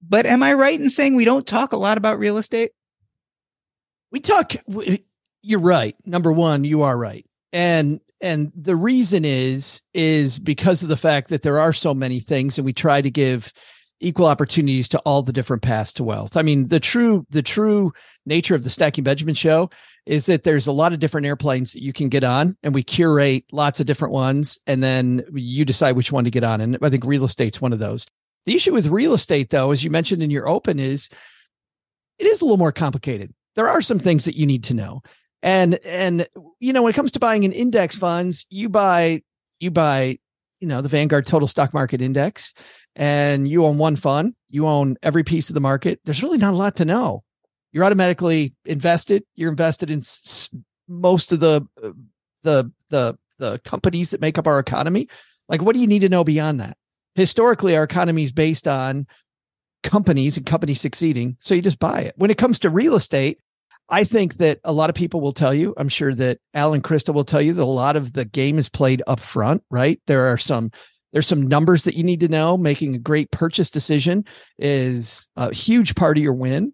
But 0.02 0.26
am 0.26 0.44
I 0.44 0.54
right 0.54 0.80
in 0.80 0.90
saying 0.90 1.16
we 1.16 1.26
don't 1.26 1.46
talk 1.46 1.74
a 1.74 1.78
lot 1.78 1.98
about 1.98 2.20
real 2.20 2.38
estate? 2.38 2.72
We 4.12 4.22
talk 4.22 4.54
you're 5.42 5.60
right. 5.60 5.96
Number 6.06 6.32
1, 6.32 6.64
you 6.64 6.82
are 6.84 6.98
right. 6.98 7.26
And 7.54 8.02
and 8.22 8.52
the 8.56 8.76
reason 8.76 9.26
is 9.26 9.82
is 9.94 10.40
because 10.40 10.82
of 10.82 10.90
the 10.90 10.98
fact 10.98 11.30
that 11.30 11.44
there 11.44 11.60
are 11.60 11.74
so 11.74 11.94
many 11.94 12.20
things 12.20 12.58
and 12.58 12.66
we 12.66 12.74
try 12.74 13.02
to 13.02 13.12
give 13.12 13.54
equal 14.00 14.28
opportunities 14.28 14.88
to 14.90 15.00
all 15.00 15.24
the 15.24 15.34
different 15.34 15.64
paths 15.64 15.94
to 15.94 16.04
wealth. 16.04 16.38
I 16.38 16.42
mean, 16.42 16.68
the 16.68 16.80
true 16.80 17.26
the 17.30 17.42
true 17.42 17.94
nature 18.26 18.56
of 18.56 18.64
the 18.64 18.70
Stacking 18.70 19.04
Benjamin 19.04 19.36
show 19.36 19.70
is 20.06 20.26
that 20.28 20.44
there's 20.44 20.68
a 20.68 20.72
lot 20.72 20.94
of 20.94 21.00
different 21.00 21.28
airplanes 21.28 21.74
that 21.74 21.84
you 21.84 21.94
can 21.94 22.10
get 22.10 22.24
on 22.24 22.58
and 22.64 22.74
we 22.74 22.84
curate 22.84 23.44
lots 23.52 23.80
of 23.80 23.86
different 23.86 24.14
ones 24.14 24.58
and 24.66 24.82
then 24.82 25.24
you 25.34 25.66
decide 25.66 25.96
which 25.96 26.12
one 26.12 26.24
to 26.24 26.32
get 26.32 26.44
on 26.44 26.62
and 26.62 26.78
I 26.82 26.90
think 26.90 27.06
real 27.06 27.26
estate's 27.26 27.62
one 27.62 27.74
of 27.74 27.80
those. 27.80 28.06
The 28.46 28.56
issue 28.56 28.74
with 28.74 28.88
real 28.88 29.14
estate 29.14 29.50
though, 29.50 29.72
as 29.72 29.84
you 29.84 29.92
mentioned 29.92 30.24
in 30.24 30.32
your 30.32 30.48
open 30.48 30.80
is 30.80 31.10
it 32.18 32.26
is 32.26 32.42
a 32.42 32.46
little 32.46 32.58
more 32.58 32.72
complicated. 32.72 33.34
There 33.56 33.68
are 33.68 33.82
some 33.82 34.00
things 34.00 34.26
that 34.26 34.38
you 34.38 34.46
need 34.46 34.64
to 34.66 34.74
know. 34.74 35.02
And 35.44 35.76
and 35.86 36.28
you 36.60 36.74
know, 36.74 36.82
when 36.82 36.92
it 36.92 36.96
comes 36.96 37.12
to 37.14 37.20
buying 37.20 37.46
an 37.46 37.52
index 37.52 37.96
funds, 37.96 38.46
you 38.50 38.70
buy 38.70 39.22
you 39.60 39.72
buy 39.72 40.18
you 40.60 40.68
know 40.68 40.82
the 40.82 40.90
Vanguard 40.90 41.26
Total 41.26 41.48
Stock 41.48 41.74
Market 41.74 42.02
Index, 42.02 42.54
and 42.96 43.48
you 43.48 43.66
own 43.66 43.78
one 43.78 43.96
fund, 43.96 44.34
you 44.50 44.68
own 44.68 44.98
every 45.04 45.24
piece 45.24 45.50
of 45.50 45.54
the 45.54 45.62
market. 45.62 46.00
There's 46.06 46.24
really 46.24 46.38
not 46.40 46.54
a 46.54 46.58
lot 46.58 46.76
to 46.78 46.86
know. 46.86 47.24
You're 47.72 47.84
automatically 47.84 48.56
invested. 48.66 49.24
You're 49.36 49.52
invested 49.52 49.90
in 49.90 50.00
s- 50.00 50.50
most 50.88 51.32
of 51.32 51.40
the 51.40 51.68
uh, 51.84 51.92
the 52.44 52.72
the 52.90 53.18
the 53.38 53.60
companies 53.60 54.10
that 54.10 54.22
make 54.22 54.38
up 54.38 54.48
our 54.48 54.60
economy. 54.60 55.08
Like, 55.48 55.62
what 55.62 55.76
do 55.76 55.82
you 55.82 55.88
need 55.88 56.00
to 56.00 56.10
know 56.10 56.24
beyond 56.24 56.60
that? 56.60 56.78
Historically, 57.16 57.78
our 57.78 57.84
economy 57.84 58.24
is 58.24 58.32
based 58.32 58.68
on 58.68 59.06
companies 59.84 60.38
and 60.38 60.46
companies 60.46 60.82
succeeding. 60.82 61.38
So 61.40 61.56
you 61.56 61.62
just 61.62 61.80
buy 61.80 62.02
it. 62.02 62.14
When 62.18 62.32
it 62.32 62.38
comes 62.38 62.60
to 62.60 62.70
real 62.70 62.96
estate, 62.96 63.40
I 63.90 64.04
think 64.04 64.36
that 64.36 64.60
a 64.64 64.74
lot 64.74 64.90
of 64.90 64.96
people 64.96 65.22
will 65.22 65.34
tell 65.34 65.54
you, 65.54 65.74
I'm 65.78 65.88
sure 65.88 66.14
that 66.16 66.40
Alan 66.54 66.82
Crystal 66.82 67.14
will 67.14 67.24
tell 67.24 67.42
you 67.42 67.54
that 67.54 67.64
a 67.64 67.66
lot 67.66 67.96
of 67.96 68.14
the 68.14 68.26
game 68.26 68.60
is 68.60 68.70
played 68.70 69.02
up 69.08 69.20
front, 69.20 69.64
right? 69.72 70.02
There 70.08 70.26
are 70.26 70.38
some 70.38 70.72
there's 71.14 71.28
some 71.28 71.48
numbers 71.48 71.86
that 71.86 71.96
you 71.96 72.04
need 72.04 72.20
to 72.20 72.28
know. 72.28 72.58
Making 72.58 72.96
a 72.96 73.00
great 73.00 73.32
purchase 73.32 73.70
decision 73.70 74.26
is 74.60 75.30
a 75.38 75.54
huge 75.54 75.96
part 75.96 76.18
of 76.18 76.24
your 76.24 76.34
win. 76.34 76.74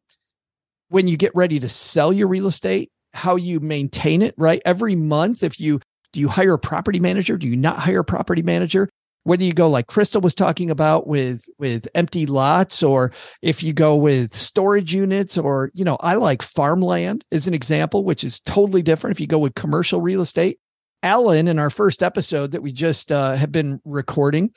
When 0.89 1.07
you 1.07 1.17
get 1.17 1.35
ready 1.35 1.59
to 1.59 1.69
sell 1.69 2.11
your 2.11 2.27
real 2.27 2.47
estate, 2.47 2.91
how 3.13 3.35
you 3.35 3.59
maintain 3.59 4.21
it, 4.21 4.33
right? 4.37 4.61
Every 4.65 4.95
month, 4.95 5.43
if 5.43 5.59
you 5.59 5.79
do 6.13 6.19
you 6.19 6.27
hire 6.27 6.53
a 6.53 6.59
property 6.59 6.99
manager? 6.99 7.37
Do 7.37 7.47
you 7.47 7.55
not 7.55 7.77
hire 7.77 7.99
a 7.99 8.05
property 8.05 8.41
manager? 8.41 8.89
Whether 9.23 9.43
you 9.43 9.53
go 9.53 9.69
like 9.69 9.87
Crystal 9.87 10.21
was 10.21 10.33
talking 10.33 10.69
about 10.69 11.07
with 11.07 11.45
with 11.57 11.87
empty 11.95 12.25
lots 12.25 12.83
or 12.83 13.11
if 13.41 13.63
you 13.63 13.73
go 13.73 13.95
with 13.95 14.35
storage 14.35 14.93
units 14.93 15.37
or 15.37 15.71
you 15.73 15.85
know 15.85 15.97
I 15.99 16.15
like 16.15 16.41
farmland 16.41 17.23
as 17.31 17.47
an 17.47 17.53
example 17.53 18.03
which 18.03 18.23
is 18.23 18.39
totally 18.39 18.81
different 18.81 19.15
if 19.15 19.21
you 19.21 19.27
go 19.27 19.39
with 19.39 19.55
commercial 19.55 20.01
real 20.01 20.21
estate. 20.21 20.59
Alan 21.01 21.49
in 21.49 21.59
our 21.59 21.69
first 21.69 22.01
episode 22.01 22.51
that 22.51 22.61
we 22.61 22.71
just 22.71 23.11
uh, 23.11 23.35
have 23.35 23.51
been 23.51 23.81
recording 23.83 24.53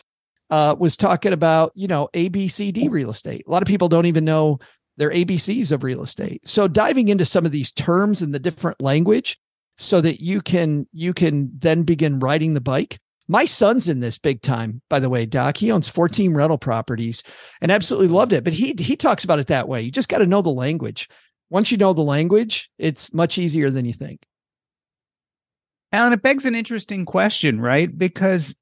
uh, 0.50 0.76
was 0.78 0.96
talking 0.96 1.32
about 1.32 1.72
you 1.74 1.88
know 1.88 2.08
ABCD 2.14 2.90
real 2.90 3.10
estate. 3.10 3.44
A 3.46 3.50
lot 3.50 3.62
of 3.62 3.68
people 3.68 3.88
don't 3.88 4.06
even 4.06 4.24
know 4.24 4.58
their 4.96 5.10
ABCs 5.10 5.72
of 5.72 5.84
real 5.84 6.02
estate. 6.02 6.46
So 6.48 6.68
diving 6.68 7.08
into 7.08 7.24
some 7.24 7.44
of 7.44 7.52
these 7.52 7.72
terms 7.72 8.22
in 8.22 8.30
the 8.30 8.38
different 8.38 8.80
language 8.80 9.38
so 9.76 10.00
that 10.00 10.22
you 10.22 10.40
can 10.40 10.86
you 10.92 11.12
can 11.12 11.50
then 11.58 11.82
begin 11.82 12.18
riding 12.18 12.54
the 12.54 12.60
bike 12.60 12.98
my 13.28 13.44
son's 13.44 13.88
in 13.88 14.00
this 14.00 14.18
big 14.18 14.40
time, 14.40 14.80
by 14.88 15.00
the 15.00 15.10
way, 15.10 15.26
Doc. 15.26 15.56
He 15.56 15.70
owns 15.70 15.88
14 15.88 16.34
rental 16.34 16.58
properties 16.58 17.22
and 17.60 17.72
absolutely 17.72 18.08
loved 18.08 18.32
it. 18.32 18.44
But 18.44 18.52
he 18.52 18.74
he 18.78 18.96
talks 18.96 19.24
about 19.24 19.38
it 19.38 19.48
that 19.48 19.68
way. 19.68 19.82
You 19.82 19.90
just 19.90 20.08
got 20.08 20.18
to 20.18 20.26
know 20.26 20.42
the 20.42 20.50
language. 20.50 21.08
Once 21.50 21.70
you 21.70 21.78
know 21.78 21.92
the 21.92 22.02
language, 22.02 22.70
it's 22.78 23.12
much 23.12 23.38
easier 23.38 23.70
than 23.70 23.84
you 23.84 23.92
think. 23.92 24.22
Alan, 25.92 26.12
it 26.12 26.22
begs 26.22 26.44
an 26.44 26.54
interesting 26.54 27.04
question, 27.04 27.60
right? 27.60 27.96
Because 27.96 28.54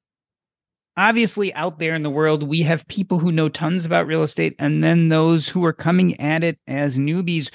obviously 0.95 1.53
out 1.53 1.79
there 1.79 1.93
in 1.93 2.03
the 2.03 2.09
world, 2.09 2.43
we 2.43 2.61
have 2.61 2.87
people 2.87 3.19
who 3.19 3.31
know 3.31 3.49
tons 3.49 3.85
about 3.85 4.07
real 4.07 4.23
estate 4.23 4.55
and 4.59 4.83
then 4.83 5.09
those 5.09 5.49
who 5.49 5.65
are 5.65 5.73
coming 5.73 6.19
at 6.19 6.43
it 6.43 6.59
as 6.67 6.97
newbies 6.97 7.51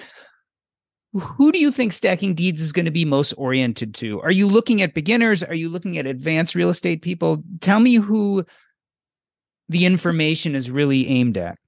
who 1.12 1.50
do 1.50 1.59
you 1.59 1.73
think 1.73 1.93
stacking 1.93 2.35
deeds 2.35 2.61
is 2.61 2.73
going 2.73 2.85
to 2.85 2.90
be 2.90 3.05
most 3.05 3.33
oriented 3.33 3.95
to? 3.97 4.21
Are 4.21 4.31
you 4.31 4.47
looking 4.47 4.81
at 4.83 4.95
beginners? 4.95 5.43
Are 5.43 5.55
you 5.55 5.69
looking 5.69 5.99
at 5.99 6.07
advanced 6.07 6.55
real 6.55 6.71
estate 6.71 7.02
people? 7.02 7.43
Tell 7.61 7.81
me 7.81 7.97
who 7.97 8.45
the 9.69 9.87
information 9.87 10.55
is 10.55 10.71
really 10.71 11.09
aimed 11.09 11.37
at. 11.37 11.59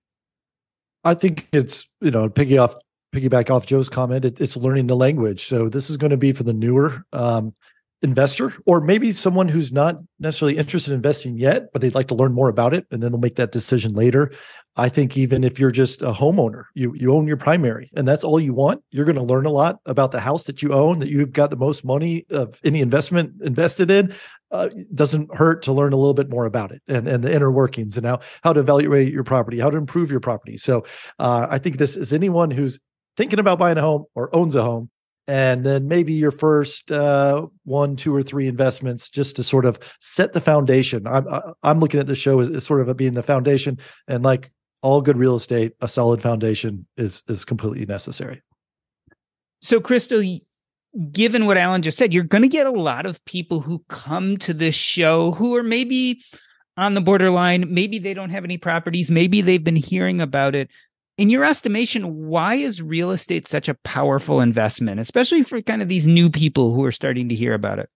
I 1.05 1.15
think 1.15 1.49
it's, 1.53 1.89
you 2.01 2.13
know, 2.13 2.29
piggy 2.29 2.59
off 2.59 2.77
piggyback 3.15 3.51
off 3.51 3.67
Joe's 3.67 3.89
comment, 3.89 4.25
it, 4.25 4.41
it's 4.41 4.57
learning 4.57 4.87
the 4.87 4.97
language. 4.97 5.45
So 5.45 5.69
this 5.69 5.91
is 5.91 5.97
going 5.97 6.11
to 6.11 6.17
be 6.17 6.33
for 6.33 6.45
the 6.45 6.53
newer 6.53 7.05
um, 7.13 7.55
investor 8.03 8.53
or 8.67 8.81
maybe 8.81 9.13
someone 9.13 9.49
who's 9.49 9.71
not 9.71 9.97
necessarily 10.19 10.57
interested 10.57 10.93
in 10.93 10.97
investing 10.97 11.37
yet, 11.37 11.73
but 11.73 11.83
they'd 11.83 11.95
like 11.95 12.09
to 12.09 12.15
learn 12.15 12.33
more 12.33 12.49
about 12.49 12.75
it 12.75 12.87
and 12.91 13.03
then 13.03 13.13
they'll 13.13 13.21
make 13.21 13.37
that 13.37 13.53
decision 13.53 13.93
later. 13.93 14.33
I 14.76 14.88
think 14.88 15.17
even 15.17 15.45
if 15.45 15.59
you're 15.59 15.71
just 15.71 16.00
a 16.02 16.12
homeowner, 16.12 16.64
you 16.75 16.95
you 16.95 17.12
own 17.12 17.26
your 17.26 17.37
primary 17.37 17.91
and 17.95 18.09
that's 18.09 18.25
all 18.25 18.41
you 18.41 18.55
want, 18.55 18.83
you're 18.91 19.05
going 19.05 19.17
to 19.17 19.23
learn 19.23 19.47
a 19.47 19.50
lot 19.50 19.81
about 19.87 20.12
the 20.12 20.21
house 20.21 20.45
that 20.45 20.62
you 20.62 20.73
own 20.73 20.99
that 21.00 21.09
you've 21.09 21.33
got 21.33 21.50
the 21.50 21.57
most 21.57 21.85
money 21.85 22.25
of 22.31 22.59
any 22.64 22.81
investment 22.81 23.33
invested 23.43 23.91
in. 23.91 24.14
Uh, 24.50 24.69
doesn't 24.93 25.35
hurt 25.35 25.62
to 25.62 25.73
learn 25.73 25.95
a 25.95 25.97
little 25.97 26.12
bit 26.12 26.29
more 26.29 26.45
about 26.45 26.73
it 26.73 26.83
and, 26.87 27.09
and 27.09 27.25
the 27.25 27.33
inner 27.33 27.50
workings 27.50 27.97
and 27.97 28.07
how 28.07 28.19
how 28.43 28.52
to 28.52 28.61
evaluate 28.61 29.12
your 29.12 29.25
property, 29.25 29.59
how 29.59 29.71
to 29.71 29.79
improve 29.79 30.11
your 30.11 30.21
property. 30.21 30.57
So 30.57 30.85
uh, 31.19 31.47
I 31.49 31.59
think 31.59 31.79
this 31.79 31.97
is 31.97 32.12
anyone 32.12 32.50
who's 32.50 32.79
thinking 33.17 33.38
about 33.38 33.59
buying 33.59 33.79
a 33.79 33.83
home 33.83 34.05
or 34.14 34.35
owns 34.35 34.55
a 34.55 34.62
home 34.62 34.91
and 35.29 35.64
then 35.64 35.87
maybe 35.87 36.12
your 36.12 36.31
first 36.31 36.91
uh, 36.91 37.47
one, 37.64 37.97
two, 37.97 38.14
or 38.14 38.23
three 38.23 38.49
investments 38.49 39.09
just 39.09 39.37
to 39.37 39.45
sort 39.45 39.64
of 39.64 39.79
set 40.00 40.33
the 40.33 40.41
foundation. 40.41 41.07
I'm 41.07 41.26
I'm 41.62 41.81
looking 41.81 42.00
at 42.00 42.07
the 42.07 42.14
show 42.14 42.41
as, 42.41 42.49
as, 42.49 42.64
sort 42.64 42.87
of 42.87 42.97
being 42.97 43.14
the 43.14 43.23
foundation, 43.23 43.79
and 44.09 44.25
like 44.25 44.50
all 44.83 45.01
good 45.01 45.17
real 45.17 45.37
estate, 45.37 45.73
a 45.81 45.89
solid 45.89 46.21
foundation 46.21 46.87
is 46.97 47.23
is 47.29 47.45
completely 47.45 47.87
necessary. 47.87 48.43
So, 49.61 49.81
Crystal, 49.81 50.23
given 51.12 51.47
what 51.47 51.57
Alan 51.57 51.83
just 51.83 51.97
said, 51.97 52.12
you're 52.12 52.25
going 52.25 52.43
to 52.43 52.49
get 52.49 52.67
a 52.67 52.71
lot 52.71 53.07
of 53.07 53.25
people 53.25 53.61
who 53.61 53.85
come 53.89 54.37
to 54.39 54.53
this 54.53 54.75
show 54.75 55.33
who 55.33 55.57
are 55.57 55.62
maybe 55.62 56.23
on 56.77 56.95
the 56.95 57.01
borderline. 57.01 57.73
Maybe 57.73 57.99
they 57.99 58.15
don't 58.15 58.31
have 58.31 58.45
any 58.45 58.59
properties. 58.59 59.11
Maybe 59.11 59.41
they've 59.41 59.62
been 59.62 59.77
hearing 59.77 60.21
about 60.21 60.55
it. 60.55 60.71
In 61.19 61.31
your 61.31 61.45
estimation, 61.45 62.27
why 62.27 62.55
is 62.55 62.83
real 62.83 63.11
estate 63.11 63.47
such 63.47 63.69
a 63.69 63.75
powerful 63.85 64.41
investment, 64.41 64.99
especially 64.99 65.43
for 65.43 65.61
kind 65.61 65.83
of 65.83 65.89
these 65.89 66.07
new 66.07 66.31
people 66.31 66.75
who 66.75 66.85
are 66.85 66.93
starting 66.93 67.29
to 67.29 67.35
hear 67.35 67.55
about 67.55 67.79
it? 67.79 67.91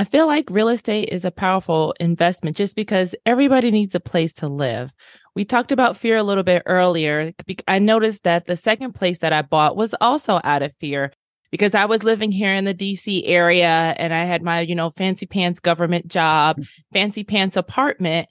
I 0.00 0.04
feel 0.04 0.26
like 0.26 0.48
real 0.48 0.70
estate 0.70 1.10
is 1.10 1.26
a 1.26 1.30
powerful 1.30 1.94
investment 2.00 2.56
just 2.56 2.74
because 2.74 3.14
everybody 3.26 3.70
needs 3.70 3.94
a 3.94 4.00
place 4.00 4.32
to 4.32 4.48
live. 4.48 4.94
We 5.34 5.44
talked 5.44 5.72
about 5.72 5.94
fear 5.94 6.16
a 6.16 6.22
little 6.22 6.42
bit 6.42 6.62
earlier. 6.64 7.34
I 7.68 7.80
noticed 7.80 8.22
that 8.22 8.46
the 8.46 8.56
second 8.56 8.94
place 8.94 9.18
that 9.18 9.34
I 9.34 9.42
bought 9.42 9.76
was 9.76 9.94
also 10.00 10.40
out 10.42 10.62
of 10.62 10.72
fear 10.80 11.12
because 11.50 11.74
I 11.74 11.84
was 11.84 12.02
living 12.02 12.32
here 12.32 12.54
in 12.54 12.64
the 12.64 12.72
DC 12.72 13.24
area 13.26 13.94
and 13.98 14.14
I 14.14 14.24
had 14.24 14.42
my, 14.42 14.60
you 14.60 14.74
know, 14.74 14.88
fancy 14.88 15.26
pants 15.26 15.60
government 15.60 16.08
job, 16.08 16.56
mm. 16.56 16.66
fancy 16.94 17.22
pants 17.22 17.58
apartment. 17.58 18.26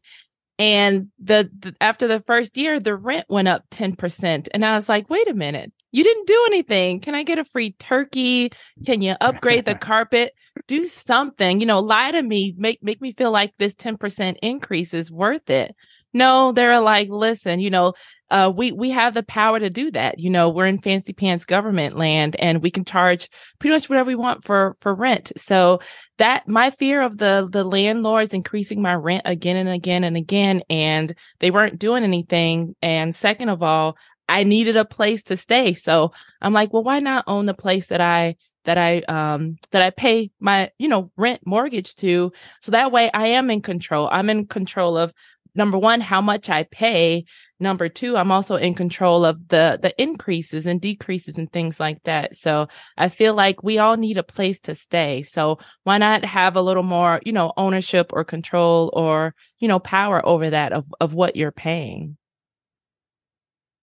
And 0.58 1.10
the, 1.20 1.52
the, 1.60 1.76
after 1.80 2.08
the 2.08 2.22
first 2.22 2.58
year, 2.58 2.80
the 2.80 2.96
rent 2.96 3.28
went 3.30 3.48
up 3.48 3.70
10%. 3.70 4.48
And 4.52 4.66
I 4.66 4.74
was 4.74 4.90
like, 4.90 5.08
wait 5.08 5.30
a 5.30 5.36
minute, 5.36 5.72
you 5.92 6.04
didn't 6.04 6.28
do 6.28 6.44
anything. 6.48 7.00
Can 7.00 7.16
I 7.16 7.24
get 7.24 7.40
a 7.40 7.46
free 7.46 7.72
turkey? 7.74 8.52
Can 8.86 9.02
you 9.02 9.16
upgrade 9.22 9.66
the 9.66 9.76
carpet? 9.90 10.34
Do 10.68 10.88
something, 10.88 11.60
you 11.60 11.66
know, 11.66 11.80
lie 11.80 12.12
to 12.12 12.22
me, 12.22 12.54
make 12.58 12.84
make 12.84 13.02
me 13.02 13.14
feel 13.14 13.32
like 13.32 13.54
this 13.58 13.76
10% 13.76 14.38
increase 14.42 14.94
is 14.94 15.12
worth 15.12 15.50
it. 15.50 15.76
No, 16.12 16.52
they're 16.52 16.80
like, 16.80 17.08
listen, 17.10 17.60
you 17.60 17.70
know, 17.70 17.94
uh, 18.32 18.52
we 18.56 18.72
we 18.72 18.90
have 18.90 19.14
the 19.14 19.24
power 19.24 19.60
to 19.60 19.70
do 19.70 19.92
that. 19.92 20.20
You 20.20 20.30
know, 20.32 20.50
we're 20.50 20.66
in 20.66 20.80
fancy 20.80 21.14
pants 21.14 21.46
government 21.46 21.98
land, 21.98 22.36
and 22.40 22.64
we 22.64 22.72
can 22.72 22.84
charge 22.84 23.30
pretty 23.60 23.76
much 23.76 23.90
whatever 23.90 24.08
we 24.08 24.16
want 24.16 24.44
for 24.44 24.76
for 24.82 24.94
rent. 24.94 25.32
So 25.38 25.82
that 26.18 26.48
my 26.48 26.72
fear 26.72 27.02
of 27.02 27.20
the 27.20 27.48
the 27.52 27.64
landlords 27.64 28.34
increasing 28.34 28.82
my 28.82 28.96
rent 28.96 29.22
again 29.26 29.56
and 29.56 29.70
again 29.70 30.04
and 30.04 30.18
again, 30.18 30.64
and 30.70 31.14
they 31.40 31.52
weren't 31.52 31.80
doing 31.80 32.04
anything. 32.04 32.76
And 32.82 33.14
second 33.14 33.50
of 33.50 33.62
all, 33.62 33.96
I 34.30 34.44
needed 34.44 34.78
a 34.78 34.86
place 34.86 35.24
to 35.24 35.38
stay. 35.38 35.74
So 35.74 36.12
I'm 36.42 36.54
like, 36.54 36.72
well, 36.72 36.84
why 36.84 37.00
not 37.00 37.26
own 37.28 37.46
the 37.46 37.54
place 37.54 37.88
that 37.88 38.02
I 38.02 38.36
that 38.66 38.78
I 38.78 39.00
um 39.02 39.58
that 39.72 39.82
I 39.82 39.90
pay 39.90 40.32
my 40.40 40.72
you 40.78 40.88
know 40.88 41.12
rent 41.18 41.42
mortgage 41.46 41.96
to? 41.96 42.32
So 42.62 42.72
that 42.72 42.92
way 42.92 43.12
I 43.12 43.28
am 43.28 43.50
in 43.50 43.62
control. 43.62 44.08
I'm 44.12 44.30
in 44.30 44.46
control 44.48 44.98
of 44.98 45.14
number 45.56 45.78
one 45.78 46.00
how 46.00 46.22
much 46.22 46.48
i 46.50 46.64
pay. 46.64 47.26
Number 47.60 47.90
two 47.90 48.16
i'm 48.16 48.32
also 48.32 48.56
in 48.56 48.76
control 48.76 49.26
of 49.26 49.48
the 49.50 49.80
the 49.82 50.00
increases 50.02 50.66
and 50.66 50.80
decreases 50.80 51.38
and 51.38 51.52
things 51.52 51.80
like 51.80 52.02
that. 52.04 52.36
So 52.36 52.68
i 52.98 53.10
feel 53.10 53.34
like 53.34 53.64
we 53.64 53.80
all 53.80 53.98
need 53.98 54.18
a 54.18 54.24
place 54.24 54.60
to 54.62 54.76
stay. 54.76 55.24
So 55.24 55.58
why 55.84 55.98
not 55.98 56.24
have 56.24 56.56
a 56.56 56.62
little 56.62 56.84
more 56.84 57.20
you 57.26 57.34
know 57.34 57.52
ownership 57.58 58.12
or 58.14 58.24
control 58.24 58.92
or 58.94 59.34
you 59.60 59.68
know 59.68 59.80
power 59.80 60.24
over 60.26 60.52
that 60.52 60.72
of 60.72 60.86
of 61.02 61.14
what 61.16 61.36
you're 61.36 61.52
paying 61.52 62.19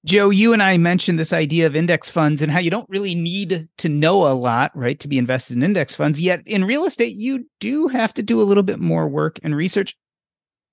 Joe, 0.06 0.30
you 0.30 0.52
and 0.52 0.62
I 0.62 0.76
mentioned 0.76 1.18
this 1.18 1.32
idea 1.32 1.66
of 1.66 1.74
index 1.74 2.12
funds 2.12 2.40
and 2.40 2.50
how 2.52 2.60
you 2.60 2.70
don't 2.70 2.88
really 2.88 3.16
need 3.16 3.68
to 3.78 3.88
know 3.88 4.28
a 4.28 4.34
lot, 4.34 4.70
right, 4.76 5.00
to 5.00 5.08
be 5.08 5.18
invested 5.18 5.56
in 5.56 5.64
index 5.64 5.96
funds. 5.96 6.20
Yet 6.20 6.42
in 6.46 6.64
real 6.64 6.84
estate, 6.84 7.16
you 7.16 7.46
do 7.58 7.88
have 7.88 8.14
to 8.14 8.22
do 8.22 8.40
a 8.40 8.44
little 8.44 8.62
bit 8.62 8.78
more 8.78 9.08
work 9.08 9.40
and 9.42 9.54
research. 9.54 9.96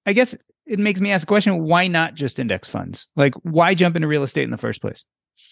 I 0.06 0.14
guess 0.14 0.36
it 0.68 0.78
makes 0.78 1.02
me 1.02 1.12
ask 1.12 1.24
a 1.24 1.26
question 1.26 1.64
why 1.64 1.88
not 1.88 2.14
just 2.14 2.38
index 2.38 2.68
funds? 2.68 3.08
Like, 3.16 3.34
why 3.42 3.74
jump 3.74 3.96
into 3.96 4.08
real 4.08 4.22
estate 4.22 4.44
in 4.44 4.52
the 4.52 4.58
first 4.58 4.82
place? 4.82 5.04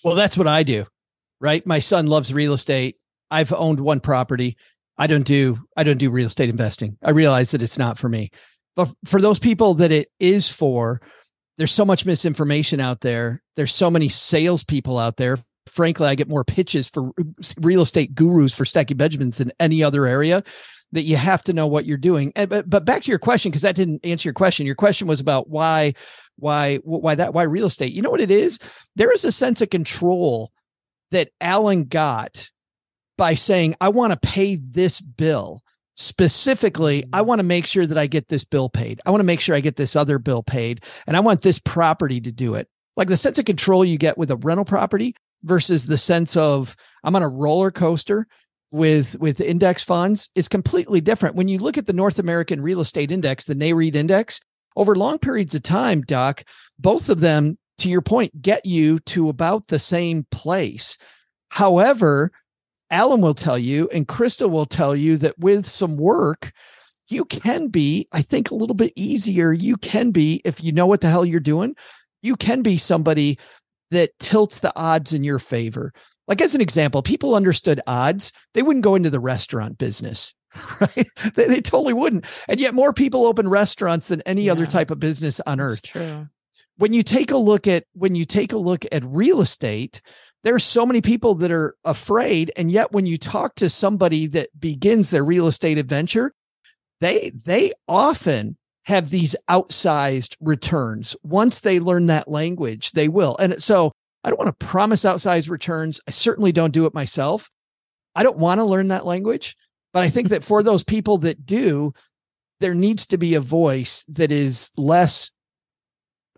Well, 0.03 0.15
that's 0.15 0.38
what 0.38 0.47
I 0.47 0.61
do, 0.61 0.85
right? 1.39 1.65
My 1.65 1.79
son 1.79 2.05
loves 2.05 2.31
real 2.31 2.53
estate. 2.53 2.97
I've 3.31 3.51
owned 3.51 3.79
one 3.79 4.00
property. 4.00 4.57
I 4.95 5.07
don't 5.07 5.25
do 5.25 5.57
I 5.75 5.83
don't 5.83 5.97
do 5.97 6.11
real 6.11 6.27
estate 6.27 6.51
investing. 6.51 6.97
I 7.03 7.09
realize 7.11 7.50
that 7.51 7.63
it's 7.63 7.79
not 7.79 7.97
for 7.97 8.09
me. 8.09 8.29
But 8.75 8.93
for 9.05 9.19
those 9.19 9.39
people 9.39 9.73
that 9.75 9.91
it 9.91 10.09
is 10.19 10.50
for, 10.50 11.01
there's 11.58 11.72
so 11.72 11.86
much 11.86 12.05
misinformation 12.05 12.79
out 12.79 13.01
there. 13.01 13.41
There's 13.55 13.74
so 13.74 13.91
many 13.91 14.10
salespeople 14.10 14.98
out 14.98 15.17
there. 15.17 15.38
Frankly, 15.67 16.08
I 16.08 16.15
get 16.15 16.27
more 16.27 16.43
pitches 16.43 16.89
for 16.89 17.12
real 17.60 17.81
estate 17.81 18.15
gurus 18.15 18.55
for 18.55 18.65
Stacking 18.65 18.98
Benjamins 18.98 19.38
than 19.38 19.51
any 19.60 19.84
other 19.84 20.05
area 20.05 20.43
that 20.91 21.03
you 21.03 21.15
have 21.15 21.41
to 21.43 21.53
know 21.53 21.67
what 21.67 21.86
you're 21.86 21.98
doing. 21.98 22.34
And, 22.36 22.50
but, 22.50 22.70
but 22.70 22.84
back 22.84 23.03
to 23.03 23.12
your 23.12 23.20
question, 23.20 23.51
because 23.51 23.62
that 23.62 23.75
didn't 23.75 24.03
answer 24.03 24.27
your 24.27 24.34
question. 24.34 24.65
Your 24.65 24.75
question 24.75 25.08
was 25.08 25.20
about 25.20 25.50
why, 25.50 25.93
why, 26.38 26.77
why 26.77 27.15
that, 27.15 27.34
why 27.34 27.43
real 27.43 27.67
estate? 27.67 27.93
You 27.93 28.01
know 28.01 28.10
what 28.10 28.22
it 28.22 28.31
is? 28.31 28.60
There 28.96 29.12
is 29.13 29.24
a 29.24 29.31
sense 29.31 29.62
of 29.62 29.70
control 29.70 30.51
that 31.12 31.29
Alan 31.39 31.86
got 31.86 32.50
by 33.17 33.36
saying, 33.36 33.75
I 33.79 33.89
want 33.89 34.12
to 34.12 34.27
pay 34.27 34.55
this 34.55 35.00
bill 35.00 35.62
specifically 36.01 37.03
i 37.13 37.20
mm-hmm. 37.20 37.27
want 37.27 37.39
to 37.39 37.43
make 37.43 37.65
sure 37.65 37.86
that 37.86 37.98
i 37.98 38.08
get 38.08 38.27
this 38.27 38.43
bill 38.43 38.70
paid. 38.70 39.01
I 39.05 39.12
want 39.12 39.22
to 39.22 39.25
make 39.25 39.39
sure 39.39 39.55
i 39.55 39.60
get 39.60 39.75
this 39.75 39.96
other 39.96 40.20
bill 40.20 40.43
paid 40.43 40.84
and 41.08 41.15
i 41.15 41.20
want 41.20 41.41
this 41.41 41.60
property 41.60 42.20
to 42.22 42.31
do 42.31 42.55
it. 42.55 42.67
Like 42.98 43.08
the 43.08 43.17
sense 43.17 43.39
of 43.39 43.46
control 43.46 43.86
you 43.86 43.98
get 43.98 44.17
with 44.17 44.31
a 44.31 44.36
rental 44.36 44.65
property 44.65 45.15
versus 45.43 45.86
the 45.86 45.98
sense 45.98 46.36
of 46.36 46.75
i'm 47.03 47.15
on 47.15 47.24
a 47.24 47.29
roller 47.29 47.72
coaster 47.72 48.27
with 48.72 49.20
with 49.20 49.41
index 49.41 49.84
funds 49.84 50.29
is 50.36 50.48
completely 50.48 51.01
different. 51.01 51.36
When 51.36 51.48
you 51.48 51.60
look 51.60 51.77
at 51.77 51.86
the 51.86 51.93
north 51.93 52.20
american 52.20 52.62
real 52.62 52.81
estate 52.81 53.12
index 53.12 53.46
the 53.46 53.55
nareit 53.55 53.96
index 53.96 54.39
over 54.75 54.96
long 54.96 55.20
periods 55.20 55.53
of 55.55 55.63
time 55.63 56.01
doc 56.01 56.43
both 56.79 57.10
of 57.10 57.20
them 57.20 57.58
to 57.77 57.89
your 57.89 58.01
point 58.01 58.41
get 58.41 58.65
you 58.65 59.00
to 59.00 59.29
about 59.29 59.67
the 59.67 59.79
same 59.79 60.25
place. 60.31 60.98
However 61.50 62.31
Alan 62.91 63.21
will 63.21 63.33
tell 63.33 63.57
you, 63.57 63.89
and 63.93 64.07
Crystal 64.07 64.50
will 64.50 64.65
tell 64.65 64.95
you 64.95 65.17
that 65.17 65.39
with 65.39 65.65
some 65.65 65.98
work, 65.98 66.51
you 67.07 67.25
can 67.25 67.67
be, 67.67 68.07
I 68.12 68.21
think, 68.21 68.51
a 68.51 68.55
little 68.55 68.75
bit 68.75 68.93
easier. 68.95 69.53
You 69.53 69.77
can 69.77 70.12
be, 70.12 70.41
if 70.45 70.63
you 70.63 70.71
know 70.71 70.86
what 70.86 71.01
the 71.01 71.10
hell 71.10 71.25
you're 71.25 71.39
doing, 71.39 71.75
you 72.21 72.36
can 72.36 72.62
be 72.62 72.77
somebody 72.77 73.39
that 73.91 74.17
tilts 74.19 74.60
the 74.60 74.74
odds 74.75 75.13
in 75.13 75.24
your 75.24 75.39
favor. 75.39 75.93
Like, 76.27 76.41
as 76.41 76.53
an 76.53 76.62
example, 76.62 77.01
people 77.01 77.36
understood 77.36 77.81
odds, 77.88 78.31
they 78.53 78.62
wouldn't 78.62 78.83
go 78.83 78.95
into 78.95 79.10
the 79.10 79.19
restaurant 79.19 79.77
business. 79.77 80.33
Right? 80.81 81.07
They, 81.36 81.45
they 81.45 81.62
totally 81.62 81.93
wouldn't. 81.93 82.25
And 82.50 82.60
yet, 82.60 82.74
more 82.74 82.91
people 82.91 83.25
open 83.25 83.48
restaurants 83.48 84.10
than 84.10 84.21
any 84.24 84.43
yeah, 84.43 84.51
other 84.51 84.65
type 84.65 84.91
of 84.91 85.00
business 85.00 85.39
on 85.48 85.62
earth. 85.62 85.83
True. 85.83 86.27
When 86.75 86.91
you 86.91 87.03
take 87.03 87.31
a 87.31 87.38
look 87.38 87.67
at 87.67 87.86
when 87.93 88.15
you 88.15 88.25
take 88.25 88.51
a 88.51 88.57
look 88.57 88.83
at 88.91 89.01
real 89.05 89.39
estate, 89.39 90.01
there's 90.43 90.63
so 90.63 90.86
many 90.86 91.01
people 91.01 91.36
that 91.36 91.51
are 91.51 91.75
afraid 91.83 92.51
and 92.55 92.71
yet 92.71 92.91
when 92.91 93.05
you 93.05 93.17
talk 93.17 93.55
to 93.55 93.69
somebody 93.69 94.27
that 94.27 94.50
begins 94.60 95.10
their 95.10 95.24
real 95.24 95.48
estate 95.48 95.77
adventure 95.77 96.33
they 97.00 97.31
they 97.31 97.74
often 97.88 98.57
have 98.86 99.12
these 99.12 99.36
outsized 99.48 100.36
returns. 100.41 101.15
Once 101.24 101.60
they 101.60 101.79
learn 101.79 102.07
that 102.07 102.27
language 102.27 102.91
they 102.91 103.07
will. 103.07 103.36
And 103.39 103.62
so 103.62 103.91
i 104.24 104.29
don't 104.29 104.39
want 104.39 104.60
to 104.60 104.65
promise 104.65 105.03
outsized 105.03 105.50
returns. 105.50 106.00
I 106.07 106.12
certainly 106.12 106.51
don't 106.51 106.74
do 106.74 106.86
it 106.86 106.93
myself. 106.93 107.50
I 108.15 108.24
don't 108.24 108.38
want 108.38 108.60
to 108.60 108.65
learn 108.65 108.89
that 108.89 109.05
language 109.05 109.55
but 109.93 110.03
i 110.03 110.10
think 110.10 110.29
that 110.29 110.43
for 110.43 110.63
those 110.63 110.83
people 110.83 111.17
that 111.19 111.45
do 111.45 111.93
there 112.60 112.75
needs 112.75 113.07
to 113.07 113.17
be 113.17 113.36
a 113.36 113.41
voice 113.41 114.05
that 114.07 114.31
is 114.31 114.71
less 114.77 115.31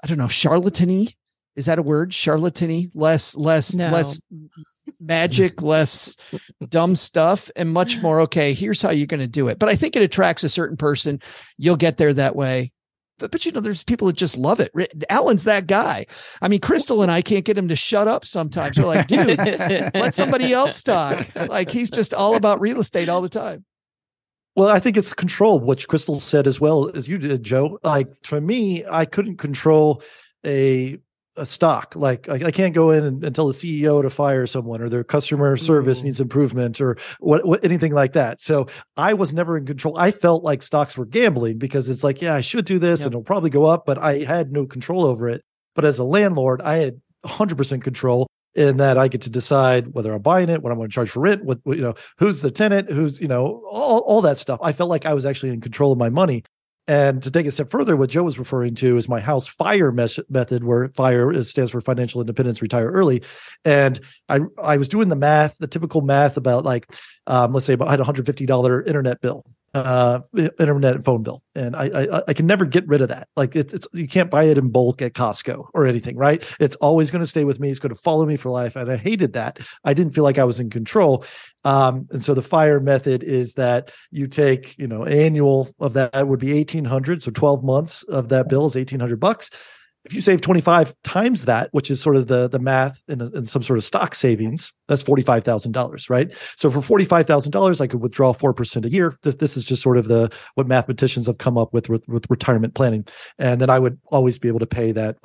i 0.04 0.08
don't 0.08 0.18
know 0.18 0.26
charlatany 0.26 1.16
is 1.56 1.66
that 1.66 1.80
a 1.80 1.84
word? 1.84 2.12
Charlatany? 2.12 2.90
Less 2.94 3.36
less 3.36 3.74
no. 3.76 3.90
less 3.90 4.20
magic 5.00 5.62
less 5.62 6.16
dumb 6.70 6.96
stuff 6.96 7.50
and 7.56 7.72
much 7.72 8.02
more 8.02 8.20
okay 8.22 8.54
here's 8.54 8.82
how 8.82 8.90
you're 8.90 9.08
going 9.08 9.20
to 9.20 9.28
do 9.28 9.48
it. 9.48 9.60
But 9.60 9.70
i 9.70 9.76
think 9.76 9.96
it 9.96 10.04
attracts 10.04 10.44
a 10.44 10.50
certain 10.50 10.78
person. 10.78 11.20
You'll 11.58 11.78
get 11.78 11.98
there 11.98 12.14
that 12.14 12.36
way. 12.36 12.72
But, 13.20 13.32
but 13.32 13.46
you 13.46 13.52
know 13.52 13.60
there's 13.60 13.84
people 13.84 14.08
that 14.08 14.16
just 14.16 14.38
love 14.38 14.60
it. 14.60 14.72
Alan's 15.10 15.44
that 15.44 15.68
guy. 15.68 16.06
I 16.42 16.48
mean 16.48 16.62
crystal 16.62 17.02
and 17.02 17.12
i 17.12 17.22
can't 17.22 17.46
get 17.46 17.58
him 17.58 17.68
to 17.68 17.76
shut 17.76 18.08
up 18.08 18.26
sometimes. 18.26 18.78
We're 18.78 18.86
like 18.86 19.08
dude 19.08 19.38
let 19.38 20.16
somebody 20.16 20.54
else 20.54 20.82
talk. 20.84 21.28
Like 21.36 21.70
he's 21.70 21.90
just 21.90 22.14
all 22.14 22.36
about 22.36 22.62
real 22.62 22.80
estate 22.80 23.10
all 23.10 23.22
the 23.22 23.30
time. 23.30 23.66
Well, 24.56 24.70
I 24.70 24.80
think 24.80 24.98
it's 24.98 25.16
control, 25.16 25.60
which 25.60 25.88
Crystal 25.88 26.20
said 26.20 26.46
as 26.46 26.62
well 26.62 26.92
as 26.96 27.08
you 27.08 27.18
did, 27.18 27.42
Joe. 27.42 27.80
Like 27.84 28.08
for 28.24 28.40
me, 28.40 28.86
I 28.86 29.06
couldn't 29.06 29.38
control 29.38 30.04
a 30.46 31.00
a 31.36 31.46
stock. 31.46 31.96
Like 31.96 32.30
I, 32.30 32.36
I 32.46 32.52
can't 32.52 32.74
go 32.74 32.92
in 32.92 33.04
and, 33.04 33.24
and, 33.24 33.36
tell 33.36 33.48
the 33.48 33.54
CEO 33.54 34.02
to 34.02 34.10
fire 34.10 34.46
someone 34.46 34.82
or 34.82 34.90
their 34.90 35.04
customer 35.04 35.58
service 35.58 36.02
mm. 36.02 36.06
needs 36.06 36.22
improvement 36.22 36.80
or 36.80 36.98
what, 37.20 37.46
what, 37.46 37.64
anything 37.64 37.94
like 37.94 38.14
that. 38.14 38.42
So 38.42 38.68
I 38.98 39.14
was 39.14 39.34
never 39.34 39.58
in 39.58 39.66
control. 39.66 39.98
I 39.98 40.12
felt 40.12 40.44
like 40.44 40.62
stocks 40.62 40.98
were 40.98 41.06
gambling 41.06 41.58
because 41.58 41.90
it's 41.90 42.04
like, 42.04 42.22
yeah, 42.22 42.36
I 42.36 42.42
should 42.42 42.66
do 42.66 42.80
this 42.80 43.02
and 43.02 43.14
it'll 43.14 43.24
probably 43.24 43.50
go 43.50 43.66
up, 43.66 43.86
but 43.86 43.98
I 43.98 44.20
had 44.24 44.52
no 44.52 44.66
control 44.66 45.06
over 45.06 45.28
it. 45.30 45.44
But 45.76 45.86
as 45.86 45.98
a 45.98 46.04
landlord, 46.04 46.62
I 46.62 46.76
had 46.76 47.02
100% 47.26 47.82
control 47.82 48.28
in 48.56 48.78
that 48.78 48.98
I 48.98 49.08
get 49.08 49.22
to 49.22 49.30
decide 49.30 49.94
whether 49.94 50.14
I'm 50.14 50.22
buying 50.22 50.50
it, 50.50 50.62
what 50.62 50.72
I'm 50.72 50.78
going 50.78 50.90
to 50.90 50.94
charge 50.94 51.10
for 51.10 51.22
rent, 51.22 51.44
what, 51.44 51.60
what 51.64 51.78
you 51.78 51.84
know, 51.84 51.96
who's 52.20 52.42
the 52.42 52.52
tenant, 52.52 52.90
who's 52.90 53.20
you 53.20 53.28
know, 53.28 53.64
all 53.70 54.00
all 54.02 54.22
that 54.22 54.38
stuff. 54.38 54.60
I 54.62 54.74
felt 54.74 54.90
like 54.90 55.06
I 55.06 55.14
was 55.14 55.26
actually 55.26 55.50
in 55.50 55.62
control 55.62 55.92
of 55.92 55.98
my 55.98 56.10
money. 56.10 56.44
And 56.88 57.24
to 57.24 57.32
take 57.32 57.46
a 57.46 57.52
step 57.52 57.70
further, 57.70 57.96
what 57.96 58.10
Joe 58.10 58.24
was 58.24 58.38
referring 58.38 58.76
to 58.76 58.98
is 58.98 59.08
my 59.08 59.22
house 59.22 59.48
fire 59.48 59.92
mes- 59.92 60.20
method, 60.30 60.66
where 60.66 60.90
fire 60.90 61.42
stands 61.44 61.72
for 61.72 61.80
financial 61.80 62.20
independence, 62.20 62.62
retire 62.62 62.90
early. 62.90 63.24
And 63.64 64.00
I 64.28 64.42
I 64.62 64.76
was 64.78 64.90
doing 64.90 65.08
the 65.08 65.16
math, 65.16 65.58
the 65.60 65.68
typical 65.68 66.02
math 66.02 66.36
about 66.36 66.66
like, 66.66 66.94
um, 67.26 67.54
let's 67.54 67.66
say 67.66 67.78
I 67.80 67.92
had 67.92 68.02
a 68.02 68.04
hundred 68.04 68.26
fifty 68.26 68.46
dollar 68.46 68.84
internet 68.84 69.22
bill, 69.22 69.46
uh, 69.74 70.20
internet 70.60 70.96
and 70.96 71.04
phone 71.04 71.24
bill, 71.24 71.42
and 71.56 71.76
I, 71.76 71.86
I, 71.86 72.22
I 72.28 72.34
can 72.34 72.46
never 72.46 72.66
get 72.66 72.88
rid 72.88 73.02
of 73.02 73.10
that. 73.10 73.28
Like 73.36 73.56
it's 73.56 73.74
it's 73.74 73.88
you 73.94 74.08
can't 74.08 74.30
buy 74.30 74.44
it 74.44 74.58
in 74.58 74.70
bulk 74.70 75.02
at 75.02 75.14
Costco 75.14 75.68
or 75.74 75.88
anything, 75.88 76.16
right? 76.16 76.44
It's 76.60 76.76
always 76.78 77.10
going 77.10 77.24
to 77.24 77.28
stay 77.28 77.44
with 77.44 77.60
me. 77.60 77.70
It's 77.70 77.80
going 77.80 77.94
to 77.94 78.02
follow 78.02 78.26
me 78.26 78.36
for 78.36 78.50
life, 78.50 78.76
and 78.76 78.92
I 78.92 78.98
hated 78.98 79.34
that. 79.34 79.60
I 79.84 79.94
didn't 79.94 80.14
feel 80.14 80.24
like 80.24 80.38
I 80.38 80.44
was 80.44 80.60
in 80.60 80.70
control. 80.70 81.26
Um, 81.66 82.08
and 82.12 82.24
so 82.24 82.34
the 82.34 82.42
fire 82.42 82.80
method 82.80 83.24
is 83.24 83.54
that 83.54 83.92
you 84.12 84.28
take 84.28 84.78
you 84.78 84.88
know 84.88 85.06
annual 85.06 85.70
of 85.80 85.94
that 85.94 86.28
would 86.28 86.40
be 86.40 86.54
eighteen 86.54 86.86
hundred, 86.86 87.22
so 87.22 87.32
twelve 87.32 87.64
months 87.64 88.04
of 88.04 88.30
that 88.30 88.50
bill 88.50 88.66
is 88.66 88.76
eighteen 88.76 89.00
hundred 89.00 89.20
bucks 89.20 89.50
if 90.06 90.14
you 90.14 90.22
save 90.22 90.42
25 90.42 90.94
times 91.04 91.46
that, 91.46 91.70
which 91.72 91.90
is 91.90 92.02
sort 92.02 92.16
of 92.16 92.28
the 92.28 92.48
the 92.50 92.60
math 92.60 93.02
in, 93.08 93.22
in 93.22 93.46
some 93.46 93.64
sort 93.64 93.78
of 93.78 93.84
stock 93.84 94.16
savings, 94.16 94.74
that's 94.88 95.04
$45,000, 95.04 96.10
right? 96.10 96.34
So 96.58 96.70
for 96.70 96.80
$45,000, 96.80 97.82
I 97.82 97.88
could 97.88 98.02
withdraw 98.02 98.34
4% 98.34 98.86
a 98.86 98.90
year. 98.90 99.16
This, 99.24 99.36
this 99.36 99.56
is 99.56 99.64
just 99.64 99.82
sort 99.82 99.98
of 99.98 100.08
the 100.08 100.30
what 100.56 100.68
mathematicians 100.68 101.28
have 101.28 101.38
come 101.38 101.58
up 101.58 101.74
with, 101.74 101.90
with 101.90 102.08
with 102.08 102.26
retirement 102.30 102.74
planning. 102.74 103.06
And 103.40 103.62
then 103.62 103.70
I 103.70 103.80
would 103.80 103.98
always 104.08 104.38
be 104.38 104.50
able 104.50 104.60
to 104.60 104.66
pay 104.66 104.92
that 104.92 105.18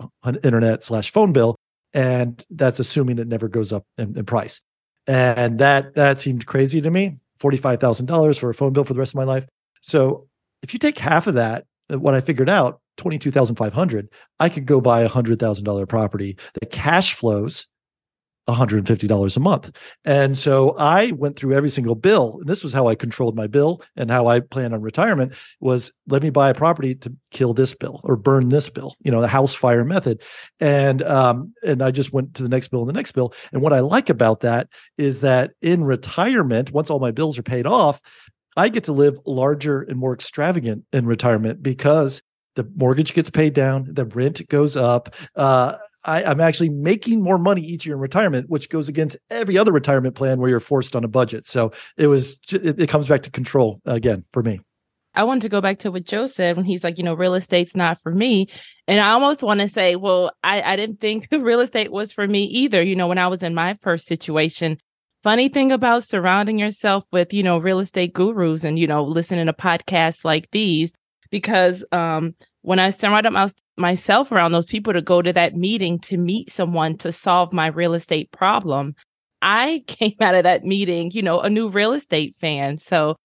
internet 0.44 0.84
slash 0.84 1.10
phone 1.10 1.32
bill. 1.32 1.56
And 1.92 2.44
that's 2.50 2.78
assuming 2.78 3.18
it 3.18 3.26
never 3.26 3.48
goes 3.48 3.72
up 3.72 3.84
in, 3.96 4.16
in 4.16 4.26
price. 4.26 4.60
And 5.06 5.58
that 5.58 5.94
that 5.94 6.20
seemed 6.20 6.46
crazy 6.46 6.80
to 6.80 6.90
me. 6.90 7.16
$45,000 7.40 8.38
for 8.38 8.50
a 8.50 8.54
phone 8.54 8.72
bill 8.72 8.84
for 8.84 8.94
the 8.94 8.98
rest 8.98 9.12
of 9.12 9.16
my 9.16 9.24
life. 9.24 9.46
So 9.80 10.26
if 10.62 10.72
you 10.72 10.78
take 10.78 10.98
half 10.98 11.26
of 11.26 11.34
that, 11.34 11.66
what 11.88 12.14
I 12.14 12.20
figured 12.20 12.50
out 12.50 12.80
22,500, 12.98 14.08
I 14.38 14.48
could 14.48 14.66
go 14.66 14.80
buy 14.80 15.00
a 15.00 15.08
$100,000 15.08 15.88
property 15.88 16.36
that 16.60 16.70
cash 16.70 17.14
flows 17.14 17.66
$150 18.48 19.36
a 19.36 19.40
month. 19.40 19.76
And 20.04 20.36
so 20.36 20.74
I 20.78 21.12
went 21.12 21.36
through 21.36 21.54
every 21.54 21.68
single 21.68 21.94
bill. 21.94 22.38
And 22.40 22.48
this 22.48 22.64
was 22.64 22.72
how 22.72 22.88
I 22.88 22.94
controlled 22.94 23.36
my 23.36 23.46
bill 23.46 23.82
and 23.96 24.10
how 24.10 24.26
I 24.26 24.40
planned 24.40 24.74
on 24.74 24.80
retirement 24.80 25.34
was 25.60 25.92
let 26.06 26.22
me 26.22 26.30
buy 26.30 26.48
a 26.48 26.54
property 26.54 26.94
to 26.96 27.14
kill 27.30 27.52
this 27.52 27.74
bill 27.74 28.00
or 28.04 28.16
burn 28.16 28.48
this 28.48 28.70
bill, 28.70 28.96
you 29.02 29.10
know, 29.10 29.20
the 29.20 29.28
house 29.28 29.54
fire 29.54 29.84
method. 29.84 30.22
And 30.60 31.02
um, 31.02 31.52
and 31.62 31.82
I 31.82 31.90
just 31.90 32.12
went 32.12 32.34
to 32.34 32.42
the 32.42 32.48
next 32.48 32.68
bill 32.68 32.80
and 32.80 32.88
the 32.88 32.94
next 32.94 33.12
bill. 33.12 33.34
And 33.52 33.60
what 33.60 33.74
I 33.74 33.80
like 33.80 34.08
about 34.08 34.40
that 34.40 34.68
is 34.96 35.20
that 35.20 35.50
in 35.60 35.84
retirement, 35.84 36.72
once 36.72 36.90
all 36.90 37.00
my 37.00 37.10
bills 37.10 37.38
are 37.38 37.42
paid 37.42 37.66
off, 37.66 38.00
I 38.56 38.70
get 38.70 38.84
to 38.84 38.92
live 38.92 39.18
larger 39.26 39.82
and 39.82 39.98
more 39.98 40.14
extravagant 40.14 40.84
in 40.92 41.06
retirement 41.06 41.62
because 41.62 42.22
the 42.58 42.68
mortgage 42.74 43.14
gets 43.14 43.30
paid 43.30 43.54
down, 43.54 43.86
the 43.88 44.04
rent 44.04 44.46
goes 44.48 44.76
up. 44.76 45.14
Uh, 45.36 45.76
I, 46.04 46.22
am 46.24 46.40
actually 46.40 46.70
making 46.70 47.22
more 47.22 47.38
money 47.38 47.62
each 47.62 47.86
year 47.86 47.94
in 47.94 48.00
retirement, 48.00 48.50
which 48.50 48.68
goes 48.68 48.88
against 48.88 49.16
every 49.30 49.56
other 49.56 49.70
retirement 49.70 50.16
plan 50.16 50.40
where 50.40 50.50
you're 50.50 50.58
forced 50.58 50.96
on 50.96 51.04
a 51.04 51.08
budget. 51.08 51.46
So 51.46 51.70
it 51.96 52.08
was, 52.08 52.36
it, 52.50 52.80
it 52.80 52.88
comes 52.88 53.06
back 53.06 53.22
to 53.22 53.30
control 53.30 53.80
again 53.86 54.24
for 54.32 54.42
me. 54.42 54.58
I 55.14 55.22
wanted 55.22 55.42
to 55.42 55.48
go 55.48 55.60
back 55.60 55.78
to 55.80 55.92
what 55.92 56.02
Joe 56.02 56.26
said 56.26 56.56
when 56.56 56.64
he's 56.64 56.82
like, 56.82 56.98
you 56.98 57.04
know, 57.04 57.14
real 57.14 57.34
estate's 57.34 57.76
not 57.76 58.00
for 58.02 58.12
me. 58.12 58.48
And 58.88 59.00
I 59.00 59.10
almost 59.10 59.44
want 59.44 59.60
to 59.60 59.68
say, 59.68 59.94
well, 59.94 60.32
I, 60.42 60.60
I 60.62 60.74
didn't 60.74 61.00
think 61.00 61.28
real 61.32 61.60
estate 61.60 61.92
was 61.92 62.10
for 62.10 62.26
me 62.26 62.42
either. 62.44 62.82
You 62.82 62.96
know, 62.96 63.06
when 63.06 63.18
I 63.18 63.28
was 63.28 63.44
in 63.44 63.54
my 63.54 63.74
first 63.74 64.08
situation, 64.08 64.78
funny 65.22 65.48
thing 65.48 65.70
about 65.70 66.02
surrounding 66.02 66.58
yourself 66.58 67.04
with, 67.12 67.32
you 67.32 67.44
know, 67.44 67.58
real 67.58 67.78
estate 67.78 68.14
gurus 68.14 68.64
and, 68.64 68.80
you 68.80 68.88
know, 68.88 69.04
listening 69.04 69.46
to 69.46 69.52
podcasts 69.52 70.24
like 70.24 70.50
these, 70.50 70.92
because 71.30 71.84
um, 71.92 72.34
when 72.62 72.78
I 72.78 72.90
surrounded 72.90 73.30
my, 73.30 73.50
myself 73.76 74.32
around 74.32 74.52
those 74.52 74.66
people 74.66 74.92
to 74.92 75.02
go 75.02 75.22
to 75.22 75.32
that 75.32 75.54
meeting 75.54 75.98
to 76.00 76.16
meet 76.16 76.52
someone 76.52 76.96
to 76.98 77.12
solve 77.12 77.52
my 77.52 77.68
real 77.68 77.94
estate 77.94 78.30
problem, 78.32 78.94
I 79.42 79.84
came 79.86 80.16
out 80.20 80.34
of 80.34 80.44
that 80.44 80.64
meeting, 80.64 81.10
you 81.12 81.22
know, 81.22 81.40
a 81.40 81.50
new 81.50 81.68
real 81.68 81.92
estate 81.92 82.36
fan. 82.36 82.78
So 82.78 83.16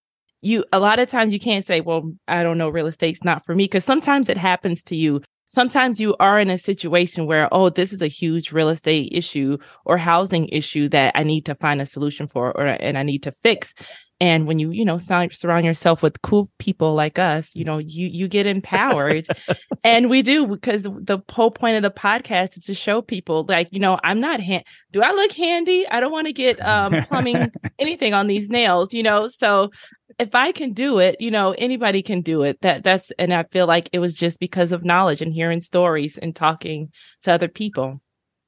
you 0.42 0.66
a 0.74 0.80
lot 0.80 1.00
of 1.00 1.10
times 1.10 1.34
you 1.34 1.40
can't 1.40 1.66
say, 1.66 1.82
well, 1.82 2.12
I 2.28 2.44
don't 2.44 2.58
know, 2.58 2.70
real 2.70 2.88
estate's 2.88 3.24
not 3.24 3.46
for 3.46 3.56
me 3.56 3.66
because 3.66 3.86
sometimes 3.86 4.30
it 4.30 4.38
happens 4.38 4.84
to 4.84 4.96
you. 4.96 5.22
Sometimes 5.48 6.00
you 6.00 6.16
are 6.20 6.40
in 6.40 6.50
a 6.50 6.58
situation 6.58 7.28
where, 7.28 7.48
oh, 7.52 7.70
this 7.70 7.94
is 7.94 8.02
a 8.02 8.08
huge 8.08 8.52
real 8.52 8.70
estate 8.70 9.10
issue 9.12 9.58
or 9.86 9.98
housing 9.98 10.48
issue 10.50 10.90
that 10.90 11.14
I 11.16 11.24
need 11.24 11.46
to 11.46 11.56
find 11.56 11.80
a 11.80 11.86
solution 11.86 12.28
for 12.28 12.58
or 12.58 12.66
and 12.66 12.98
I 12.98 13.04
need 13.04 13.24
to 13.24 13.32
fix. 13.44 13.74
And 14.24 14.48
when 14.48 14.58
you, 14.58 14.72
you 14.72 14.86
know, 14.86 14.98
surround 14.98 15.66
yourself 15.66 16.02
with 16.02 16.22
cool 16.22 16.50
people 16.58 16.96
like 16.96 17.20
us, 17.20 17.54
you 17.54 17.66
know, 17.66 17.78
you 17.78 18.08
you 18.08 18.30
get 18.30 18.48
empowered. 18.48 19.28
and 19.84 20.10
we 20.10 20.22
do 20.22 20.48
because 20.48 20.84
the 20.84 21.22
whole 21.30 21.52
point 21.52 21.76
of 21.76 21.84
the 21.84 21.92
podcast 21.92 22.58
is 22.58 22.64
to 22.68 22.74
show 22.74 23.02
people 23.02 23.46
like, 23.50 23.68
you 23.74 23.82
know, 23.82 24.00
I'm 24.02 24.22
not 24.22 24.40
hand 24.40 24.64
do 24.94 25.02
I 25.02 25.12
look 25.12 25.34
handy? 25.34 25.86
I 25.90 26.00
don't 26.00 26.14
want 26.14 26.28
to 26.28 26.32
get 26.32 26.66
um 26.66 26.94
plumbing 27.10 27.52
anything 27.80 28.14
on 28.14 28.28
these 28.28 28.48
nails, 28.48 28.94
you 28.94 29.04
know. 29.04 29.28
So 29.28 29.72
if 30.18 30.34
I 30.34 30.54
can 30.54 30.72
do 30.72 31.00
it, 31.00 31.20
you 31.20 31.30
know, 31.30 31.54
anybody 31.58 32.02
can 32.02 32.22
do 32.22 32.44
it. 32.44 32.62
That 32.62 32.82
that's 32.82 33.12
and 33.20 33.34
I 33.34 33.44
feel 33.52 33.68
like 33.68 33.90
it 33.92 34.00
was 34.00 34.14
just 34.14 34.40
because 34.40 34.72
of 34.72 34.86
knowledge 34.86 35.22
and 35.22 35.34
hearing 35.34 35.60
stories 35.60 36.18
and 36.18 36.34
talking 36.34 36.94
to 37.24 37.34
other 37.34 37.50
people. 37.50 38.00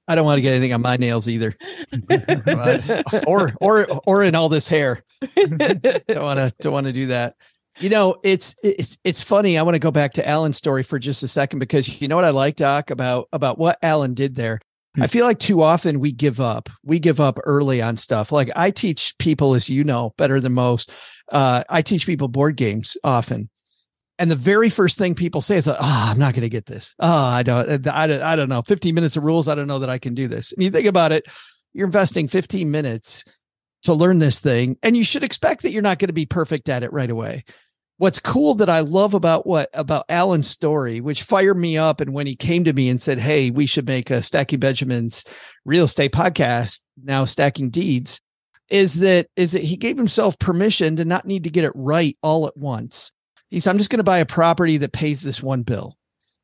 I 0.08 0.16
don't 0.16 0.26
want 0.26 0.38
to 0.38 0.42
get 0.42 0.52
anything 0.52 0.74
on 0.74 0.82
my 0.82 0.98
nails 0.98 1.28
either, 1.28 1.56
or 3.28 3.54
or 3.60 3.88
or 4.06 4.24
in 4.24 4.36
all 4.36 4.50
this 4.50 4.68
hair. 4.68 5.02
don't 5.36 6.10
want 6.10 6.40
to 6.40 6.54
don't 6.60 6.74
want 6.74 6.88
to 6.88 6.94
do 6.94 7.08
that. 7.08 7.36
You 7.80 7.90
know, 7.90 8.16
it's 8.24 8.56
it's 8.64 8.98
it's 9.04 9.22
funny. 9.22 9.58
I 9.58 9.64
want 9.64 9.76
to 9.76 9.80
go 9.80 9.92
back 9.92 10.14
to 10.14 10.28
Alan's 10.28 10.58
story 10.58 10.84
for 10.84 11.00
just 11.00 11.24
a 11.24 11.28
second 11.28 11.60
because 11.60 12.02
you 12.02 12.08
know 12.08 12.16
what 12.16 12.26
I 12.26 12.30
like, 12.30 12.56
Doc, 12.56 12.90
about 12.90 13.28
about 13.34 13.58
what 13.58 13.78
Alan 13.82 14.14
did 14.14 14.36
there. 14.36 14.60
Hmm. 14.96 15.04
I 15.04 15.08
feel 15.08 15.26
like 15.26 15.40
too 15.40 15.62
often 15.62 16.00
we 16.00 16.14
give 16.14 16.40
up. 16.40 16.70
We 16.84 17.00
give 17.00 17.20
up 17.20 17.38
early 17.44 17.82
on 17.82 17.98
stuff. 17.98 18.32
Like 18.32 18.50
I 18.56 18.72
teach 18.72 19.18
people, 19.18 19.56
as 19.56 19.70
you 19.70 19.84
know, 19.84 20.14
better 20.18 20.40
than 20.40 20.54
most. 20.54 20.92
Uh, 21.32 21.64
I 21.70 21.82
teach 21.82 22.06
people 22.06 22.28
board 22.28 22.56
games 22.56 22.96
often, 23.04 23.50
and 24.18 24.32
the 24.32 24.36
very 24.36 24.70
first 24.70 24.98
thing 24.98 25.16
people 25.16 25.42
say 25.42 25.58
is, 25.58 25.68
"Oh, 25.68 25.76
I'm 25.80 26.20
not 26.20 26.34
going 26.34 26.44
to 26.44 26.50
get 26.50 26.66
this. 26.66 26.96
Oh, 27.00 27.26
I 27.26 27.44
don't, 27.44 27.88
uh, 27.88 27.92
I 27.94 28.08
don't, 28.08 28.22
I 28.22 28.36
don't 28.36 28.50
know. 28.50 28.62
15 28.62 28.96
minutes 28.96 29.18
of 29.18 29.24
rules. 29.24 29.48
I 29.48 29.56
don't 29.56 29.68
know 29.68 29.80
that 29.80 29.90
I 29.90 29.98
can 29.98 30.14
do 30.14 30.28
this." 30.28 30.52
And 30.54 30.64
you 30.64 30.70
think 30.70 30.88
about 30.88 31.12
it, 31.12 31.26
you're 31.74 31.88
investing 31.88 32.28
15 32.28 32.72
minutes 32.72 33.24
to 33.84 33.94
learn 33.94 34.20
this 34.20 34.40
thing, 34.40 34.78
and 34.82 34.96
you 34.96 35.04
should 35.04 35.24
expect 35.24 35.64
that 35.64 35.72
you're 35.72 35.82
not 35.82 36.00
going 36.00 36.08
to 36.08 36.14
be 36.14 36.26
perfect 36.26 36.70
at 36.70 36.84
it 36.84 36.94
right 36.94 37.10
away. 37.10 37.44
What's 37.98 38.20
cool 38.20 38.56
that 38.56 38.70
I 38.70 38.82
love 38.82 39.14
about 39.14 39.48
what 39.48 39.70
about 39.74 40.06
Alan's 40.10 40.50
story, 40.50 41.02
which 41.02 41.24
fired 41.24 41.58
me 41.58 41.78
up, 41.78 42.02
and 42.02 42.14
when 42.14 42.28
he 42.28 42.36
came 42.36 42.64
to 42.66 42.74
me 42.74 42.90
and 42.90 43.02
said, 43.02 43.20
"Hey, 43.20 43.52
we 43.52 43.66
should 43.66 43.88
make 43.88 44.10
a 44.10 44.22
Stacking 44.22 44.60
Benjamins 44.60 45.24
real 45.66 45.86
estate 45.86 46.12
podcast 46.12 46.82
now, 47.02 47.26
Stacking 47.26 47.70
Deeds," 47.70 48.22
is 48.70 48.96
that 48.96 49.28
is 49.36 49.52
that 49.52 49.64
he 49.64 49.78
gave 49.78 49.98
himself 49.98 50.40
permission 50.40 50.96
to 50.96 51.06
not 51.06 51.26
need 51.26 51.44
to 51.44 51.50
get 51.50 51.66
it 51.66 51.72
right 51.76 52.18
all 52.22 52.48
at 52.48 52.58
once 52.58 53.12
he 53.56 53.62
said, 53.62 53.72
I'm 53.72 53.78
just 53.78 53.90
going 53.90 54.00
to 54.00 54.04
buy 54.04 54.18
a 54.18 54.26
property 54.26 54.76
that 54.76 54.92
pays 54.92 55.22
this 55.22 55.42
one 55.42 55.64
bill. 55.64 55.96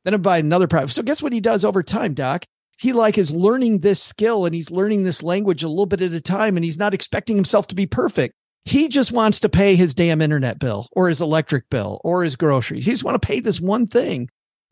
Then 0.06 0.14
I 0.14 0.18
buy 0.18 0.38
another 0.38 0.70
property. 0.70 0.94
So 0.94 1.04
guess 1.04 1.22
what 1.22 1.34
he 1.34 1.42
does 1.42 1.66
over 1.66 1.84
time, 1.84 2.14
Doc? 2.14 2.46
He 2.80 2.94
like 2.94 3.18
is 3.18 3.36
learning 3.36 3.80
this 3.80 4.02
skill 4.02 4.46
and 4.46 4.56
he's 4.56 4.72
learning 4.72 5.04
this 5.04 5.22
language 5.22 5.62
a 5.62 5.68
little 5.68 5.88
bit 5.88 6.02
at 6.02 6.14
a 6.14 6.22
time 6.22 6.56
and 6.56 6.64
he's 6.64 6.80
not 6.80 6.94
expecting 6.94 7.36
himself 7.36 7.68
to 7.68 7.76
be 7.76 7.86
perfect. 7.86 8.34
He 8.64 8.88
just 8.88 9.12
wants 9.12 9.42
to 9.42 9.50
pay 9.50 9.76
his 9.76 9.94
damn 9.94 10.22
internet 10.22 10.58
bill 10.58 10.88
or 10.94 11.10
his 11.10 11.20
electric 11.20 11.70
bill 11.70 12.00
or 12.06 12.24
his 12.24 12.38
groceries. 12.38 12.86
He 12.86 12.92
just 12.92 13.04
want 13.04 13.22
to 13.22 13.28
pay 13.28 13.42
this 13.42 13.60
one 13.60 13.88
thing. 13.88 14.30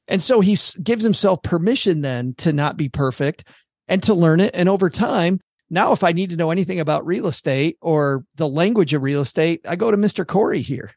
And 0.07 0.21
so 0.21 0.39
he 0.39 0.57
gives 0.81 1.03
himself 1.03 1.43
permission 1.43 1.99
then 1.99 2.35
to 2.35 2.53
not 2.53 2.77
be 2.77 2.87
perfect 2.87 3.49
and 3.89 4.01
to 4.03 4.13
learn 4.13 4.39
it. 4.39 4.51
And 4.53 4.69
over 4.69 4.89
time, 4.89 5.41
now 5.69 5.91
if 5.91 6.05
I 6.05 6.13
need 6.13 6.29
to 6.29 6.37
know 6.37 6.51
anything 6.51 6.79
about 6.79 7.05
real 7.05 7.27
estate 7.27 7.75
or 7.81 8.23
the 8.35 8.47
language 8.47 8.93
of 8.93 9.03
real 9.03 9.19
estate, 9.19 9.59
I 9.67 9.75
go 9.75 9.91
to 9.91 9.97
Mr. 9.97 10.25
Corey 10.25 10.61
here. 10.61 10.91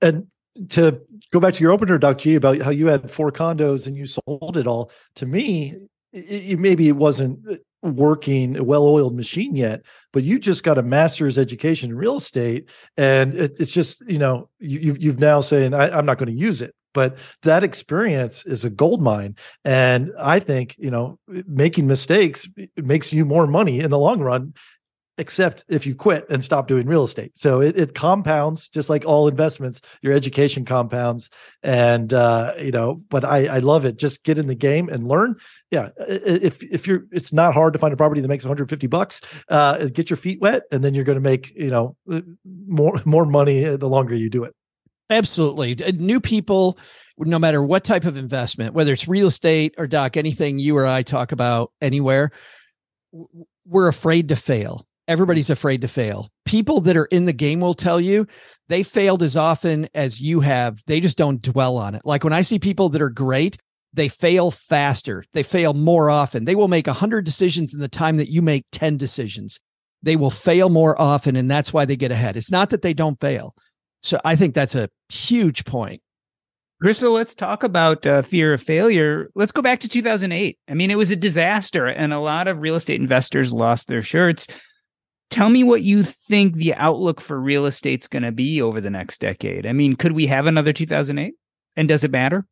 And 0.00 0.28
to 0.70 1.00
go 1.32 1.40
back 1.40 1.54
to 1.54 1.62
your 1.62 1.72
opener, 1.72 1.98
Doc 1.98 2.18
G, 2.18 2.34
about 2.34 2.60
how 2.60 2.70
you 2.70 2.86
had 2.86 3.10
four 3.10 3.32
condos 3.32 3.86
and 3.86 3.96
you 3.96 4.06
sold 4.06 4.56
it 4.56 4.66
all. 4.66 4.90
To 5.16 5.26
me, 5.26 5.74
it, 6.12 6.52
it, 6.52 6.58
maybe 6.58 6.88
it 6.88 6.96
wasn't 6.96 7.40
working 7.82 8.56
a 8.56 8.64
well-oiled 8.64 9.14
machine 9.14 9.54
yet, 9.56 9.82
but 10.12 10.22
you 10.22 10.38
just 10.38 10.62
got 10.62 10.78
a 10.78 10.82
master's 10.82 11.38
education 11.38 11.90
in 11.90 11.96
real 11.96 12.16
estate, 12.16 12.68
and 12.96 13.34
it, 13.34 13.56
it's 13.58 13.70
just 13.70 14.08
you 14.08 14.18
know 14.18 14.48
you, 14.58 14.96
you've 14.98 15.20
now 15.20 15.40
saying 15.40 15.74
I'm 15.74 16.06
not 16.06 16.18
going 16.18 16.32
to 16.32 16.38
use 16.38 16.62
it. 16.62 16.74
But 16.94 17.18
that 17.42 17.64
experience 17.64 18.46
is 18.46 18.64
a 18.64 18.70
gold 18.70 19.02
mine, 19.02 19.36
and 19.64 20.12
I 20.18 20.38
think 20.38 20.76
you 20.78 20.90
know 20.90 21.18
making 21.26 21.88
mistakes 21.88 22.48
makes 22.76 23.12
you 23.12 23.24
more 23.24 23.46
money 23.48 23.80
in 23.80 23.90
the 23.90 23.98
long 23.98 24.20
run 24.20 24.54
except 25.16 25.64
if 25.68 25.86
you 25.86 25.94
quit 25.94 26.26
and 26.28 26.42
stop 26.42 26.66
doing 26.66 26.86
real 26.86 27.04
estate. 27.04 27.32
So 27.38 27.60
it, 27.60 27.76
it 27.76 27.94
compounds 27.94 28.68
just 28.68 28.90
like 28.90 29.04
all 29.04 29.28
investments, 29.28 29.80
your 30.02 30.12
education 30.12 30.64
compounds. 30.64 31.30
And, 31.62 32.12
uh, 32.12 32.54
you 32.58 32.72
know, 32.72 32.98
but 33.10 33.24
I, 33.24 33.46
I 33.46 33.58
love 33.60 33.84
it. 33.84 33.96
Just 33.96 34.24
get 34.24 34.38
in 34.38 34.46
the 34.46 34.54
game 34.54 34.88
and 34.88 35.06
learn. 35.06 35.36
Yeah. 35.70 35.90
If, 35.98 36.62
if 36.62 36.86
you're, 36.86 37.04
it's 37.12 37.32
not 37.32 37.54
hard 37.54 37.72
to 37.74 37.78
find 37.78 37.94
a 37.94 37.96
property 37.96 38.20
that 38.20 38.28
makes 38.28 38.44
150 38.44 38.86
bucks, 38.88 39.20
uh, 39.48 39.86
get 39.86 40.10
your 40.10 40.16
feet 40.16 40.40
wet 40.40 40.64
and 40.72 40.82
then 40.82 40.94
you're 40.94 41.04
going 41.04 41.16
to 41.16 41.22
make, 41.22 41.52
you 41.54 41.70
know, 41.70 41.96
uh, 42.12 42.20
more, 42.66 43.00
more 43.04 43.24
money 43.24 43.76
the 43.76 43.88
longer 43.88 44.14
you 44.14 44.30
do 44.30 44.44
it. 44.44 44.54
Absolutely. 45.10 45.74
New 45.92 46.18
people, 46.18 46.78
no 47.18 47.38
matter 47.38 47.62
what 47.62 47.84
type 47.84 48.04
of 48.04 48.16
investment, 48.16 48.74
whether 48.74 48.92
it's 48.92 49.06
real 49.06 49.26
estate 49.26 49.74
or 49.78 49.86
doc, 49.86 50.16
anything 50.16 50.58
you 50.58 50.76
or 50.76 50.86
I 50.86 51.02
talk 51.02 51.30
about 51.30 51.72
anywhere, 51.80 52.30
we're 53.66 53.88
afraid 53.88 54.30
to 54.30 54.36
fail 54.36 54.86
everybody's 55.08 55.50
afraid 55.50 55.80
to 55.82 55.88
fail. 55.88 56.28
People 56.44 56.80
that 56.82 56.96
are 56.96 57.06
in 57.06 57.24
the 57.24 57.32
game 57.32 57.60
will 57.60 57.74
tell 57.74 58.00
you 58.00 58.26
they 58.68 58.82
failed 58.82 59.22
as 59.22 59.36
often 59.36 59.88
as 59.94 60.20
you 60.20 60.40
have. 60.40 60.82
They 60.86 61.00
just 61.00 61.18
don't 61.18 61.42
dwell 61.42 61.76
on 61.76 61.94
it. 61.94 62.02
Like 62.04 62.24
when 62.24 62.32
I 62.32 62.42
see 62.42 62.58
people 62.58 62.88
that 62.90 63.02
are 63.02 63.10
great, 63.10 63.58
they 63.92 64.08
fail 64.08 64.50
faster. 64.50 65.24
They 65.34 65.42
fail 65.42 65.72
more 65.72 66.10
often. 66.10 66.44
They 66.44 66.54
will 66.54 66.68
make 66.68 66.86
100 66.86 67.24
decisions 67.24 67.72
in 67.72 67.80
the 67.80 67.88
time 67.88 68.16
that 68.16 68.30
you 68.30 68.42
make 68.42 68.64
10 68.72 68.96
decisions. 68.96 69.60
They 70.02 70.16
will 70.16 70.30
fail 70.30 70.68
more 70.68 71.00
often 71.00 71.36
and 71.36 71.50
that's 71.50 71.72
why 71.72 71.84
they 71.84 71.96
get 71.96 72.10
ahead. 72.10 72.36
It's 72.36 72.50
not 72.50 72.70
that 72.70 72.82
they 72.82 72.94
don't 72.94 73.20
fail. 73.20 73.54
So 74.02 74.20
I 74.24 74.36
think 74.36 74.54
that's 74.54 74.74
a 74.74 74.90
huge 75.08 75.64
point. 75.64 76.02
Crystal, 76.82 77.12
let's 77.12 77.34
talk 77.34 77.62
about 77.62 78.04
uh, 78.04 78.20
fear 78.20 78.52
of 78.52 78.62
failure. 78.62 79.30
Let's 79.34 79.52
go 79.52 79.62
back 79.62 79.80
to 79.80 79.88
2008. 79.88 80.58
I 80.68 80.74
mean, 80.74 80.90
it 80.90 80.98
was 80.98 81.10
a 81.10 81.16
disaster, 81.16 81.86
and 81.86 82.12
a 82.12 82.18
lot 82.18 82.46
of 82.46 82.58
real 82.58 82.74
estate 82.74 83.00
investors 83.00 83.54
lost 83.54 83.88
their 83.88 84.02
shirts. 84.02 84.46
Tell 85.30 85.48
me 85.48 85.64
what 85.64 85.82
you 85.82 86.04
think 86.04 86.54
the 86.54 86.74
outlook 86.74 87.20
for 87.20 87.40
real 87.40 87.66
estate's 87.66 88.06
going 88.06 88.22
to 88.22 88.32
be 88.32 88.62
over 88.62 88.80
the 88.80 88.90
next 88.90 89.20
decade. 89.20 89.66
I 89.66 89.72
mean, 89.72 89.96
could 89.96 90.12
we 90.12 90.26
have 90.26 90.46
another 90.46 90.72
2008? 90.72 91.34
And 91.76 91.88
does 91.88 92.04
it 92.04 92.10
matter? 92.10 92.46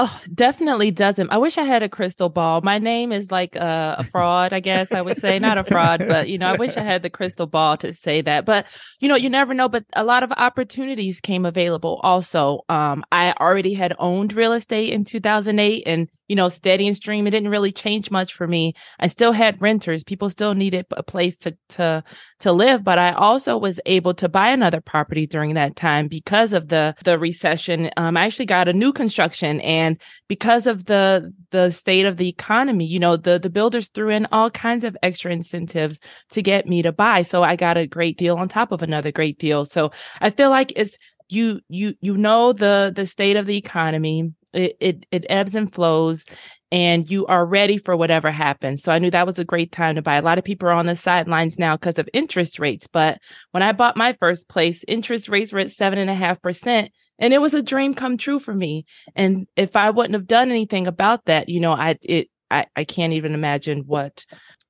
Oh, 0.00 0.20
definitely 0.32 0.92
doesn't. 0.92 1.28
I 1.30 1.38
wish 1.38 1.58
I 1.58 1.64
had 1.64 1.82
a 1.82 1.88
crystal 1.88 2.28
ball. 2.28 2.60
My 2.60 2.78
name 2.78 3.10
is 3.10 3.32
like 3.32 3.56
a, 3.56 3.96
a, 3.98 4.04
fraud, 4.12 4.52
I 4.52 4.60
guess 4.60 4.92
I 4.92 5.02
would 5.02 5.18
say. 5.18 5.40
Not 5.40 5.58
a 5.58 5.64
fraud, 5.64 6.06
but 6.08 6.28
you 6.28 6.38
know, 6.38 6.46
I 6.46 6.56
wish 6.56 6.76
I 6.76 6.82
had 6.82 7.02
the 7.02 7.10
crystal 7.10 7.48
ball 7.48 7.76
to 7.78 7.92
say 7.92 8.20
that. 8.20 8.44
But 8.44 8.66
you 9.00 9.08
know, 9.08 9.16
you 9.16 9.28
never 9.28 9.54
know. 9.54 9.68
But 9.68 9.84
a 9.94 10.04
lot 10.04 10.22
of 10.22 10.30
opportunities 10.36 11.20
came 11.20 11.44
available. 11.44 11.98
Also, 12.04 12.60
um, 12.68 13.04
I 13.10 13.32
already 13.40 13.74
had 13.74 13.92
owned 13.98 14.34
real 14.34 14.52
estate 14.52 14.92
in 14.92 15.04
2008, 15.04 15.82
and 15.84 16.08
you 16.28 16.36
know, 16.36 16.48
steady 16.48 16.86
and 16.86 16.96
stream. 16.96 17.26
It 17.26 17.30
didn't 17.30 17.48
really 17.50 17.72
change 17.72 18.10
much 18.10 18.34
for 18.34 18.46
me. 18.46 18.74
I 19.00 19.06
still 19.06 19.32
had 19.32 19.60
renters. 19.60 20.04
People 20.04 20.30
still 20.30 20.54
needed 20.54 20.86
a 20.92 21.02
place 21.02 21.36
to 21.38 21.56
to 21.70 22.04
to 22.40 22.52
live, 22.52 22.84
but 22.84 22.98
I 22.98 23.12
also 23.12 23.56
was 23.56 23.80
able 23.86 24.14
to 24.14 24.28
buy 24.28 24.48
another 24.48 24.80
property 24.80 25.26
during 25.26 25.54
that 25.54 25.76
time 25.76 26.08
because 26.08 26.52
of 26.52 26.68
the 26.68 26.94
the 27.04 27.18
recession. 27.18 27.90
Um, 27.96 28.16
I 28.16 28.26
actually 28.26 28.46
got 28.46 28.68
a 28.68 28.72
new 28.72 28.92
construction, 28.92 29.60
and 29.62 30.00
because 30.28 30.66
of 30.66 30.84
the 30.84 31.32
the 31.50 31.70
state 31.70 32.04
of 32.04 32.18
the 32.18 32.28
economy, 32.28 32.86
you 32.86 32.98
know, 32.98 33.16
the 33.16 33.38
the 33.38 33.50
builders 33.50 33.88
threw 33.88 34.10
in 34.10 34.26
all 34.30 34.50
kinds 34.50 34.84
of 34.84 34.96
extra 35.02 35.32
incentives 35.32 36.00
to 36.30 36.42
get 36.42 36.66
me 36.66 36.82
to 36.82 36.92
buy. 36.92 37.22
So 37.22 37.42
I 37.42 37.56
got 37.56 37.78
a 37.78 37.86
great 37.86 38.18
deal 38.18 38.36
on 38.36 38.48
top 38.48 38.72
of 38.72 38.82
another 38.82 39.12
great 39.12 39.38
deal. 39.38 39.64
So 39.64 39.90
I 40.20 40.30
feel 40.30 40.50
like 40.50 40.72
it's 40.76 40.96
you 41.28 41.60
you 41.68 41.94
you 42.00 42.16
know 42.16 42.52
the 42.52 42.92
the 42.94 43.06
state 43.06 43.36
of 43.36 43.46
the 43.46 43.56
economy 43.56 44.32
it, 44.52 44.76
it 44.80 45.06
it 45.10 45.26
ebbs 45.28 45.54
and 45.54 45.72
flows 45.72 46.24
and 46.70 47.10
you 47.10 47.26
are 47.26 47.46
ready 47.46 47.78
for 47.78 47.96
whatever 47.96 48.30
happens. 48.30 48.82
So 48.82 48.92
I 48.92 48.98
knew 48.98 49.10
that 49.10 49.26
was 49.26 49.38
a 49.38 49.44
great 49.44 49.72
time 49.72 49.94
to 49.94 50.02
buy. 50.02 50.16
A 50.16 50.22
lot 50.22 50.38
of 50.38 50.44
people 50.44 50.68
are 50.68 50.72
on 50.72 50.86
the 50.86 50.96
sidelines 50.96 51.58
now 51.58 51.76
because 51.76 51.98
of 51.98 52.08
interest 52.12 52.58
rates. 52.58 52.86
But 52.86 53.18
when 53.52 53.62
I 53.62 53.72
bought 53.72 53.96
my 53.96 54.12
first 54.14 54.48
place, 54.48 54.84
interest 54.86 55.28
rates 55.28 55.52
were 55.52 55.60
at 55.60 55.70
seven 55.70 55.98
and 55.98 56.10
a 56.10 56.14
half 56.14 56.42
percent. 56.42 56.90
And 57.18 57.32
it 57.32 57.40
was 57.40 57.54
a 57.54 57.62
dream 57.62 57.94
come 57.94 58.16
true 58.16 58.38
for 58.38 58.54
me. 58.54 58.84
And 59.16 59.46
if 59.56 59.76
I 59.76 59.90
wouldn't 59.90 60.14
have 60.14 60.26
done 60.26 60.50
anything 60.50 60.86
about 60.86 61.24
that, 61.24 61.48
you 61.48 61.58
know, 61.58 61.72
I 61.72 61.96
it 62.02 62.28
I, 62.50 62.66
I 62.76 62.84
can't 62.84 63.14
even 63.14 63.34
imagine 63.34 63.84
what 63.86 64.24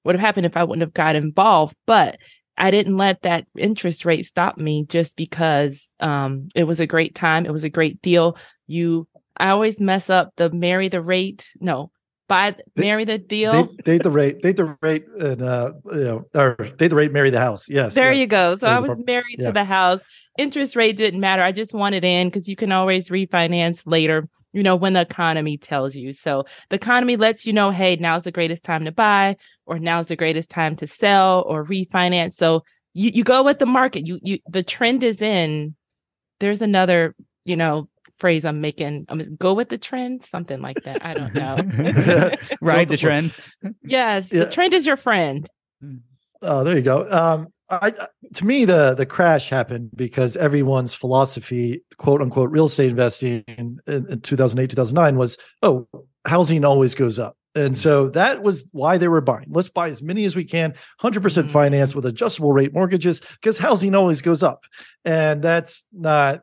would 0.05 0.15
have 0.15 0.21
happened 0.21 0.47
if 0.47 0.57
I 0.57 0.65
wouldn't 0.65 0.83
have 0.83 0.95
got 0.95 1.17
involved. 1.17 1.77
But 1.87 2.19
I 2.57 2.71
didn't 2.71 2.97
let 2.97 3.23
that 3.23 3.47
interest 3.57 4.05
rate 4.05 4.27
stop 4.27 4.59
me 4.59 4.85
just 4.89 5.17
because 5.17 5.89
um, 6.01 6.49
it 6.55 6.65
was 6.65 6.81
a 6.81 6.87
great 6.87 7.15
time. 7.15 7.47
It 7.47 7.53
was 7.53 7.65
a 7.65 7.69
great 7.69 8.03
deal. 8.03 8.37
You 8.67 9.08
I 9.39 9.51
always 9.51 9.81
mess 9.81 10.11
up 10.11 10.33
the 10.37 10.51
marry 10.51 10.89
the 10.89 11.01
rate. 11.01 11.53
No, 11.61 11.91
buy 12.29 12.55
marry 12.77 13.05
the 13.05 13.19
deal. 13.19 13.67
Date, 13.67 13.85
date, 13.85 14.03
the 14.03 14.11
rate, 14.11 14.43
date 14.43 14.57
the 14.57 14.77
rate, 14.83 15.05
and 15.19 15.43
uh, 15.43 15.73
you 15.87 16.05
know, 16.05 16.25
or 16.35 16.55
date 16.77 16.89
the 16.89 16.97
rate, 16.97 17.13
marry 17.13 17.31
the 17.31 17.41
house. 17.41 17.69
Yes. 17.69 17.95
There 17.95 18.13
yes. 18.13 18.21
you 18.21 18.27
go. 18.27 18.57
So 18.57 18.69
I 18.69 18.79
was 18.79 19.01
married 19.07 19.39
yeah. 19.39 19.47
to 19.47 19.53
the 19.53 19.65
house. 19.65 20.03
Interest 20.37 20.77
rate 20.77 20.97
didn't 20.97 21.21
matter. 21.21 21.43
I 21.43 21.53
just 21.53 21.75
wanted 21.75 22.05
in 22.05 22.29
because 22.29 22.49
you 22.49 22.55
can 22.55 22.71
always 22.71 23.09
refinance 23.09 23.83
later. 23.87 24.29
You 24.53 24.63
know 24.63 24.77
when 24.77 24.93
the 24.93 25.01
economy 25.01 25.57
tells 25.57 25.95
you. 25.95 26.13
So 26.13 26.45
the 26.71 26.77
economy 26.77 27.17
lets 27.17 27.47
you 27.47 27.53
know, 27.53 27.71
hey, 27.71 27.97
now's 27.97 28.25
the 28.25 28.33
greatest 28.33 28.65
time 28.65 28.85
to 28.85 28.93
buy, 28.93 29.37
or 29.67 29.79
now's 29.79 30.07
the 30.07 30.17
greatest 30.17 30.51
time 30.51 30.77
to 30.77 30.87
sell 30.87 31.43
or 31.47 31.65
refinance. 31.65 32.35
So 32.35 32.63
you 32.95 33.11
you 33.13 33.25
go 33.25 33.43
with 33.43 33.59
the 33.59 33.67
market. 33.67 34.07
You 34.07 34.21
you 34.23 34.39
the 34.49 34.63
trend 34.63 35.03
is 35.03 35.23
in. 35.23 35.75
There's 36.41 36.61
another 36.61 37.15
you 37.45 37.57
know 37.57 37.89
phrase 38.19 38.45
I'm 38.45 38.61
making. 38.61 39.07
I'm 39.09 39.21
um, 39.21 39.37
go 39.37 39.55
with 39.55 39.69
the 39.69 39.79
trend, 39.79 40.23
something 40.25 40.61
like 40.61 40.83
that. 40.83 41.05
I 41.05 41.15
don't 41.15 41.35
know. 41.35 42.33
Ride 42.61 42.89
the 42.89 42.97
trend. 42.97 43.35
yes, 43.83 44.33
yeah. 44.33 44.45
the 44.45 44.51
trend 44.51 44.75
is 44.75 44.87
your 44.87 44.97
friend. 44.97 45.49
Oh, 46.43 46.65
there 46.65 46.77
you 46.77 46.83
go. 46.83 47.11
Um, 47.11 47.49
I, 47.71 47.93
to 48.35 48.47
me, 48.47 48.65
the 48.65 48.95
the 48.95 49.07
crash 49.07 49.51
happened 49.51 49.91
because 49.95 50.37
everyone's 50.37 50.95
philosophy, 50.95 51.83
quote 51.99 52.23
unquote, 52.23 52.51
real 52.51 52.67
estate 52.67 52.91
investing 52.91 53.45
in, 53.47 53.81
in 53.87 54.21
2008, 54.21 54.71
2009 54.71 55.17
was, 55.19 55.37
oh, 55.63 55.87
housing 56.27 56.65
always 56.65 56.95
goes 56.95 57.19
up. 57.19 57.37
And 57.55 57.77
so 57.77 58.09
that 58.11 58.43
was 58.43 58.67
why 58.73 58.99
they 58.99 59.09
were 59.09 59.21
buying. 59.21 59.47
Let's 59.49 59.69
buy 59.69 59.89
as 59.89 60.03
many 60.03 60.25
as 60.25 60.37
we 60.37 60.45
can, 60.45 60.75
100% 61.01 61.51
finance 61.51 61.95
with 61.95 62.07
adjustable 62.07 62.53
rate 62.53 62.73
mortgages, 62.73 63.21
because 63.21 63.59
housing 63.59 63.95
always 63.95 64.23
goes 64.23 64.43
up. 64.43 64.65
And 65.05 65.43
that's 65.43 65.85
not 65.93 66.43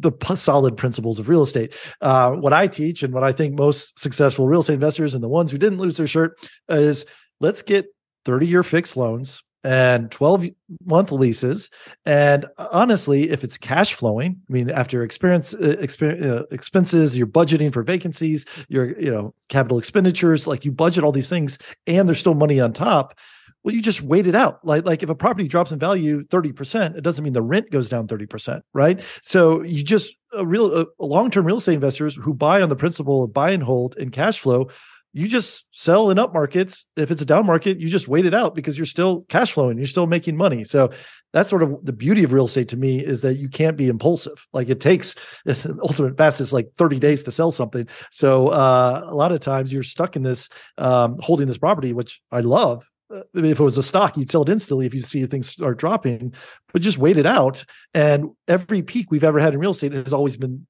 the 0.00 0.12
solid 0.34 0.76
principles 0.76 1.18
of 1.18 1.28
real 1.28 1.42
estate. 1.42 1.74
Uh, 2.00 2.32
what 2.32 2.52
I 2.52 2.66
teach 2.66 3.02
and 3.02 3.12
what 3.12 3.24
I 3.24 3.32
think 3.32 3.58
most 3.58 3.98
successful 3.98 4.48
real 4.48 4.60
estate 4.60 4.74
investors 4.74 5.14
and 5.14 5.22
the 5.22 5.28
ones 5.28 5.50
who 5.50 5.58
didn't 5.58 5.78
lose 5.78 5.96
their 5.96 6.06
shirt 6.06 6.38
is 6.68 7.04
let's 7.40 7.62
get 7.62 7.86
30 8.24 8.46
year 8.46 8.62
fixed 8.62 8.96
loans 8.96 9.42
and 9.62 10.10
12 10.10 10.46
month 10.86 11.12
leases 11.12 11.68
and 12.06 12.46
honestly 12.56 13.28
if 13.28 13.44
it's 13.44 13.58
cash 13.58 13.92
flowing 13.92 14.40
i 14.48 14.52
mean 14.52 14.70
after 14.70 15.02
experience, 15.02 15.52
uh, 15.52 15.76
uh, 15.78 16.42
expenses 16.50 17.14
you're 17.14 17.26
budgeting 17.26 17.70
for 17.70 17.82
vacancies 17.82 18.46
your 18.68 18.98
you 18.98 19.10
know 19.10 19.34
capital 19.48 19.78
expenditures 19.78 20.46
like 20.46 20.64
you 20.64 20.72
budget 20.72 21.04
all 21.04 21.12
these 21.12 21.28
things 21.28 21.58
and 21.86 22.08
there's 22.08 22.18
still 22.18 22.34
money 22.34 22.58
on 22.58 22.72
top 22.72 23.18
well 23.62 23.74
you 23.74 23.82
just 23.82 24.02
wait 24.02 24.26
it 24.26 24.34
out. 24.34 24.64
Like 24.64 24.84
like 24.84 25.02
if 25.02 25.08
a 25.08 25.14
property 25.14 25.48
drops 25.48 25.72
in 25.72 25.78
value 25.78 26.24
30% 26.24 26.96
it 26.96 27.02
doesn't 27.02 27.24
mean 27.24 27.32
the 27.32 27.42
rent 27.42 27.70
goes 27.70 27.88
down 27.88 28.06
30% 28.06 28.62
right? 28.74 29.00
So 29.22 29.62
you 29.62 29.82
just 29.82 30.14
a 30.32 30.46
real 30.46 30.80
a 30.80 30.86
long-term 30.98 31.44
real 31.44 31.58
estate 31.58 31.74
investors 31.74 32.14
who 32.14 32.34
buy 32.34 32.62
on 32.62 32.68
the 32.68 32.76
principle 32.76 33.24
of 33.24 33.32
buy 33.32 33.50
and 33.50 33.62
hold 33.62 33.96
and 33.96 34.12
cash 34.12 34.40
flow 34.40 34.68
you 35.12 35.26
just 35.26 35.66
sell 35.72 36.10
in 36.10 36.20
up 36.20 36.32
markets. 36.32 36.86
If 36.96 37.10
it's 37.10 37.20
a 37.20 37.26
down 37.26 37.44
market 37.44 37.80
you 37.80 37.88
just 37.88 38.08
wait 38.08 38.26
it 38.26 38.34
out 38.34 38.54
because 38.54 38.78
you're 38.78 38.86
still 38.86 39.22
cash 39.28 39.52
flowing 39.52 39.76
you're 39.76 39.86
still 39.86 40.06
making 40.06 40.36
money. 40.36 40.64
So 40.64 40.90
that's 41.32 41.50
sort 41.50 41.62
of 41.62 41.84
the 41.84 41.92
beauty 41.92 42.24
of 42.24 42.32
real 42.32 42.44
estate 42.46 42.68
to 42.68 42.76
me 42.76 43.04
is 43.04 43.20
that 43.22 43.34
you 43.34 43.48
can't 43.48 43.76
be 43.76 43.88
impulsive. 43.88 44.46
Like 44.52 44.68
it 44.68 44.80
takes 44.80 45.14
ultimate 45.82 46.16
fastest 46.16 46.52
like 46.52 46.70
30 46.76 46.98
days 46.98 47.22
to 47.24 47.32
sell 47.32 47.50
something. 47.50 47.88
So 48.10 48.48
uh, 48.48 49.02
a 49.04 49.14
lot 49.14 49.32
of 49.32 49.40
times 49.40 49.72
you're 49.72 49.82
stuck 49.82 50.16
in 50.16 50.22
this 50.22 50.48
um, 50.78 51.18
holding 51.20 51.46
this 51.46 51.58
property 51.58 51.92
which 51.92 52.20
i 52.32 52.40
love 52.40 52.88
if 53.34 53.60
it 53.60 53.62
was 53.62 53.78
a 53.78 53.82
stock, 53.82 54.16
you'd 54.16 54.30
sell 54.30 54.42
it 54.42 54.48
instantly 54.48 54.86
if 54.86 54.94
you 54.94 55.00
see 55.00 55.24
things 55.26 55.48
start 55.48 55.78
dropping, 55.78 56.32
but 56.72 56.82
just 56.82 56.98
wait 56.98 57.18
it 57.18 57.26
out. 57.26 57.64
And 57.94 58.30
every 58.48 58.82
peak 58.82 59.10
we've 59.10 59.24
ever 59.24 59.40
had 59.40 59.54
in 59.54 59.60
real 59.60 59.72
estate 59.72 59.92
has 59.92 60.12
always 60.12 60.36
been, 60.36 60.66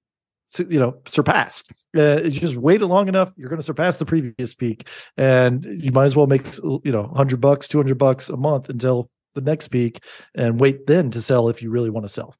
you 0.59 0.79
know, 0.79 0.99
surpassed. 1.07 1.71
Uh, 1.97 2.23
you 2.23 2.41
just 2.41 2.57
wait 2.57 2.83
it 2.83 2.87
long 2.87 3.09
enough, 3.09 3.33
you're 3.37 3.49
going 3.49 3.61
to 3.61 3.65
surpass 3.65 3.99
the 3.99 4.07
previous 4.07 4.55
peak, 4.55 4.89
and 5.17 5.65
you 5.65 5.93
might 5.93 6.05
as 6.05 6.17
well 6.17 6.27
make 6.27 6.47
you 6.63 6.93
know, 6.93 7.13
hundred 7.17 7.41
bucks, 7.41 7.69
two 7.69 7.79
hundred 7.79 7.99
bucks 7.99 8.29
a 8.29 8.37
month 8.37 8.69
until 8.69 9.11
the 9.35 9.41
next 9.41 9.69
peak, 9.69 10.03
and 10.35 10.61
wait 10.61 10.87
then 10.87 11.11
to 11.11 11.23
sell 11.23 11.49
if 11.49 11.63
you 11.63 11.71
really 11.71 11.91
want 11.91 12.05
to 12.05 12.13
sell. 12.13 12.35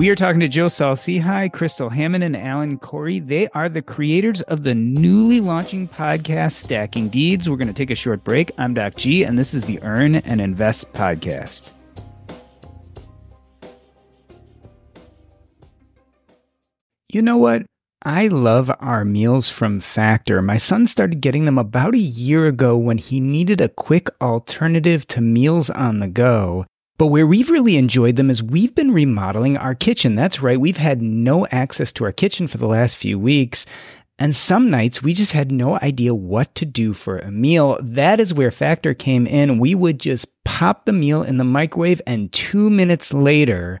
We 0.00 0.08
are 0.08 0.14
talking 0.14 0.40
to 0.40 0.48
Joe 0.48 0.68
Saul-Sehy, 0.68 1.52
Crystal 1.52 1.90
Hammond, 1.90 2.24
and 2.24 2.34
Alan 2.34 2.78
Corey. 2.78 3.18
They 3.18 3.48
are 3.48 3.68
the 3.68 3.82
creators 3.82 4.40
of 4.40 4.62
the 4.62 4.74
newly 4.74 5.42
launching 5.42 5.86
podcast, 5.88 6.52
Stacking 6.52 7.10
Deeds. 7.10 7.50
We're 7.50 7.58
going 7.58 7.68
to 7.68 7.74
take 7.74 7.90
a 7.90 7.94
short 7.94 8.24
break. 8.24 8.50
I'm 8.56 8.72
Doc 8.72 8.96
G, 8.96 9.24
and 9.24 9.38
this 9.38 9.52
is 9.52 9.66
the 9.66 9.78
Earn 9.82 10.14
and 10.14 10.40
Invest 10.40 10.90
podcast. 10.94 11.72
You 17.12 17.20
know 17.20 17.36
what? 17.36 17.66
I 18.02 18.28
love 18.28 18.70
our 18.80 19.04
meals 19.04 19.50
from 19.50 19.80
Factor. 19.80 20.40
My 20.40 20.56
son 20.56 20.86
started 20.86 21.20
getting 21.20 21.44
them 21.44 21.58
about 21.58 21.94
a 21.94 21.98
year 21.98 22.46
ago 22.46 22.74
when 22.74 22.96
he 22.96 23.20
needed 23.20 23.60
a 23.60 23.68
quick 23.68 24.08
alternative 24.22 25.06
to 25.08 25.20
meals 25.20 25.68
on 25.68 26.00
the 26.00 26.08
go. 26.08 26.64
But 27.00 27.06
where 27.06 27.26
we've 27.26 27.48
really 27.48 27.78
enjoyed 27.78 28.16
them 28.16 28.28
is 28.28 28.42
we've 28.42 28.74
been 28.74 28.90
remodeling 28.90 29.56
our 29.56 29.74
kitchen. 29.74 30.16
That's 30.16 30.42
right. 30.42 30.60
We've 30.60 30.76
had 30.76 31.00
no 31.00 31.46
access 31.46 31.92
to 31.92 32.04
our 32.04 32.12
kitchen 32.12 32.46
for 32.46 32.58
the 32.58 32.66
last 32.66 32.98
few 32.98 33.18
weeks. 33.18 33.64
And 34.18 34.36
some 34.36 34.68
nights 34.68 35.02
we 35.02 35.14
just 35.14 35.32
had 35.32 35.50
no 35.50 35.78
idea 35.78 36.14
what 36.14 36.54
to 36.56 36.66
do 36.66 36.92
for 36.92 37.16
a 37.16 37.30
meal. 37.30 37.78
That 37.80 38.20
is 38.20 38.34
where 38.34 38.50
Factor 38.50 38.92
came 38.92 39.26
in. 39.26 39.58
We 39.58 39.74
would 39.74 39.98
just 39.98 40.26
pop 40.44 40.84
the 40.84 40.92
meal 40.92 41.22
in 41.22 41.38
the 41.38 41.42
microwave 41.44 42.02
and 42.06 42.30
two 42.34 42.68
minutes 42.68 43.14
later, 43.14 43.80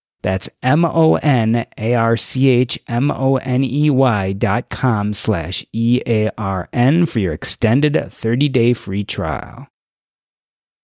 That's 0.21 0.49
M 0.61 0.85
O 0.85 1.15
N 1.15 1.65
A 1.77 1.95
R 1.95 2.15
C 2.15 2.49
H 2.49 2.79
M 2.87 3.11
O 3.11 3.37
N 3.37 3.63
E 3.63 3.89
Y 3.89 4.33
dot 4.33 4.69
com 4.69 5.13
slash 5.13 5.65
E 5.73 6.01
A 6.05 6.29
R 6.37 6.69
N 6.71 7.05
for 7.05 7.19
your 7.19 7.33
extended 7.33 8.11
30 8.11 8.49
day 8.49 8.73
free 8.73 9.03
trial. 9.03 9.67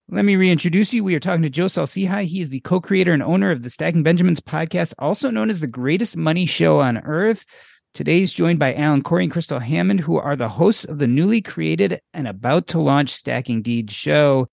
Let 0.09 0.23
me 0.23 0.37
reintroduce 0.37 0.93
you. 0.93 1.03
We 1.03 1.15
are 1.15 1.19
talking 1.19 1.41
to 1.41 1.49
Joe 1.49 1.67
Saul-Sehy. 1.67 2.23
He 2.27 2.39
is 2.39 2.47
the 2.47 2.61
co 2.61 2.79
creator 2.79 3.11
and 3.11 3.21
owner 3.21 3.51
of 3.51 3.61
the 3.61 3.69
Stacking 3.69 4.03
Benjamins 4.03 4.39
podcast, 4.39 4.93
also 4.99 5.29
known 5.29 5.49
as 5.49 5.59
the 5.59 5.67
greatest 5.67 6.15
money 6.15 6.45
show 6.45 6.79
on 6.79 6.99
earth. 6.99 7.45
Today 7.93 8.21
is 8.21 8.31
joined 8.31 8.57
by 8.57 8.73
Alan 8.73 9.01
Corey 9.01 9.23
and 9.23 9.31
Crystal 9.31 9.59
Hammond, 9.59 9.99
who 9.99 10.17
are 10.17 10.35
the 10.37 10.47
hosts 10.47 10.85
of 10.85 10.99
the 10.99 11.07
newly 11.07 11.41
created 11.41 11.99
and 12.13 12.25
about 12.25 12.67
to 12.67 12.79
launch 12.79 13.09
Stacking 13.09 13.61
Deeds 13.61 13.91
show. 13.91 14.47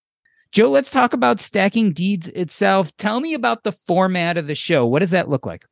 Joe, 0.55 0.71
let's 0.71 0.93
talk 0.93 1.13
about 1.13 1.41
Stacking 1.41 1.93
Deeds 1.93 2.29
itself. 2.29 2.97
Tell 2.97 3.19
me 3.21 3.35
about 3.35 3.65
the 3.65 3.73
format 3.73 4.39
of 4.39 4.47
the 4.47 4.55
show. 4.55 4.87
What 4.87 5.01
does 5.01 5.11
that 5.11 5.29
look 5.29 5.45
like? 5.45 5.65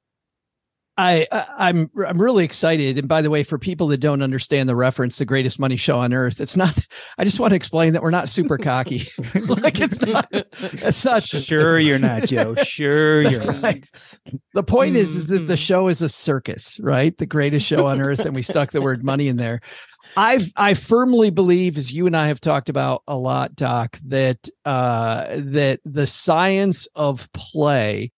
I, 0.98 1.26
I 1.30 1.70
am 1.70 1.88
I'm 2.06 2.20
really 2.20 2.44
excited. 2.44 2.98
And 2.98 3.08
by 3.08 3.22
the 3.22 3.30
way, 3.30 3.44
for 3.44 3.58
people 3.58 3.86
that 3.88 3.98
don't 3.98 4.22
understand 4.22 4.68
the 4.68 4.74
reference, 4.76 5.16
the 5.18 5.24
greatest 5.24 5.58
money 5.60 5.76
show 5.76 5.98
on 5.98 6.12
earth, 6.12 6.40
it's 6.40 6.56
not. 6.56 6.76
I 7.18 7.24
just 7.24 7.38
want 7.40 7.52
to 7.52 7.56
explain 7.56 7.92
that 7.92 8.02
we're 8.02 8.10
not 8.10 8.28
super 8.28 8.58
cocky. 8.58 9.04
like 9.48 9.80
it's 9.80 10.02
not. 10.02 10.26
It's 10.32 11.04
not. 11.04 11.22
Sure, 11.22 11.78
you're 11.78 11.98
not, 12.00 12.24
Joe. 12.24 12.56
Sure, 12.56 13.22
you're 13.22 13.40
right. 13.40 13.88
The 14.52 14.62
point 14.64 14.96
is, 14.96 15.14
is 15.16 15.28
that 15.28 15.46
the 15.46 15.54
Mhm. 15.54 15.66
show 15.66 15.88
is 15.88 16.02
a 16.02 16.08
circus, 16.08 16.78
right? 16.80 17.16
The 17.16 17.26
greatest 17.26 17.66
show 17.66 17.86
on 17.86 18.00
earth, 18.00 18.20
and 18.20 18.34
we 18.34 18.42
stuck 18.42 18.72
the 18.72 18.82
word 18.82 19.02
money 19.02 19.28
in 19.28 19.36
there. 19.36 19.60
I've 20.16 20.52
I 20.56 20.74
firmly 20.74 21.30
believe, 21.30 21.78
as 21.78 21.92
you 21.92 22.06
and 22.06 22.16
I 22.16 22.28
have 22.28 22.40
talked 22.40 22.68
about 22.68 23.02
a 23.06 23.16
lot, 23.16 23.54
Doc, 23.54 23.98
that 24.06 24.48
uh, 24.64 25.26
that 25.36 25.80
the 25.84 26.06
science 26.06 26.86
of 26.94 27.30
play 27.32 28.12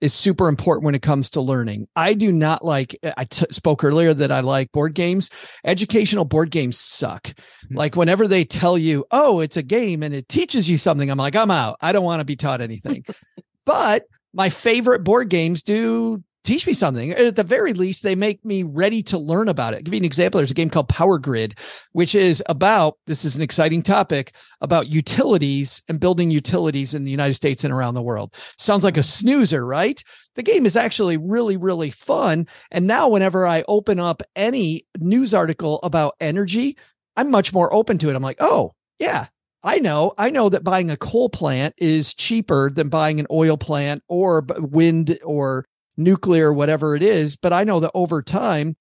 is 0.00 0.14
super 0.14 0.48
important 0.48 0.84
when 0.84 0.94
it 0.94 1.02
comes 1.02 1.30
to 1.30 1.40
learning. 1.40 1.88
I 1.96 2.14
do 2.14 2.32
not 2.32 2.64
like. 2.64 2.96
I 3.16 3.24
t- 3.24 3.46
spoke 3.50 3.82
earlier 3.82 4.14
that 4.14 4.30
I 4.30 4.40
like 4.40 4.70
board 4.72 4.94
games. 4.94 5.30
Educational 5.64 6.24
board 6.24 6.50
games 6.50 6.78
suck. 6.78 7.32
Like 7.70 7.96
whenever 7.96 8.28
they 8.28 8.44
tell 8.44 8.78
you, 8.78 9.04
"Oh, 9.10 9.40
it's 9.40 9.56
a 9.56 9.62
game 9.62 10.02
and 10.02 10.14
it 10.14 10.28
teaches 10.28 10.68
you 10.70 10.78
something," 10.78 11.10
I'm 11.10 11.18
like, 11.18 11.36
I'm 11.36 11.50
out. 11.50 11.78
I 11.80 11.92
don't 11.92 12.04
want 12.04 12.20
to 12.20 12.24
be 12.24 12.36
taught 12.36 12.60
anything. 12.60 13.04
but 13.64 14.04
my 14.32 14.50
favorite 14.50 15.02
board 15.02 15.30
games 15.30 15.62
do 15.62 16.22
teach 16.48 16.66
me 16.66 16.72
something. 16.72 17.12
At 17.12 17.36
the 17.36 17.44
very 17.44 17.74
least, 17.74 18.02
they 18.02 18.14
make 18.14 18.42
me 18.42 18.62
ready 18.62 19.02
to 19.04 19.18
learn 19.18 19.48
about 19.48 19.74
it. 19.74 19.76
I'll 19.76 19.82
give 19.82 19.92
you 19.92 19.98
an 19.98 20.04
example. 20.04 20.38
There's 20.38 20.50
a 20.50 20.54
game 20.54 20.70
called 20.70 20.88
Power 20.88 21.18
Grid, 21.18 21.58
which 21.92 22.14
is 22.14 22.42
about 22.46 22.96
this 23.06 23.24
is 23.24 23.36
an 23.36 23.42
exciting 23.42 23.82
topic 23.82 24.34
about 24.62 24.88
utilities 24.88 25.82
and 25.88 26.00
building 26.00 26.30
utilities 26.30 26.94
in 26.94 27.04
the 27.04 27.10
United 27.10 27.34
States 27.34 27.64
and 27.64 27.72
around 27.72 27.94
the 27.94 28.02
world. 28.02 28.34
Sounds 28.56 28.82
like 28.82 28.96
a 28.96 29.02
snoozer, 29.02 29.66
right? 29.66 30.02
The 30.36 30.42
game 30.42 30.64
is 30.64 30.74
actually 30.74 31.18
really, 31.18 31.58
really 31.58 31.90
fun. 31.90 32.46
And 32.70 32.86
now, 32.86 33.08
whenever 33.10 33.46
I 33.46 33.62
open 33.68 34.00
up 34.00 34.22
any 34.34 34.86
news 34.98 35.34
article 35.34 35.80
about 35.82 36.14
energy, 36.18 36.78
I'm 37.14 37.30
much 37.30 37.52
more 37.52 37.72
open 37.74 37.98
to 37.98 38.08
it. 38.08 38.16
I'm 38.16 38.22
like, 38.22 38.38
oh, 38.40 38.72
yeah, 38.98 39.26
I 39.62 39.80
know. 39.80 40.14
I 40.16 40.30
know 40.30 40.48
that 40.48 40.64
buying 40.64 40.90
a 40.90 40.96
coal 40.96 41.28
plant 41.28 41.74
is 41.76 42.14
cheaper 42.14 42.70
than 42.70 42.88
buying 42.88 43.20
an 43.20 43.26
oil 43.30 43.58
plant 43.58 44.02
or 44.08 44.46
wind 44.58 45.18
or 45.22 45.66
nuclear, 45.98 46.52
whatever 46.52 46.96
it 46.96 47.02
is. 47.02 47.36
But 47.36 47.52
I 47.52 47.64
know 47.64 47.80
that 47.80 47.90
over 47.94 48.22
time, 48.22 48.76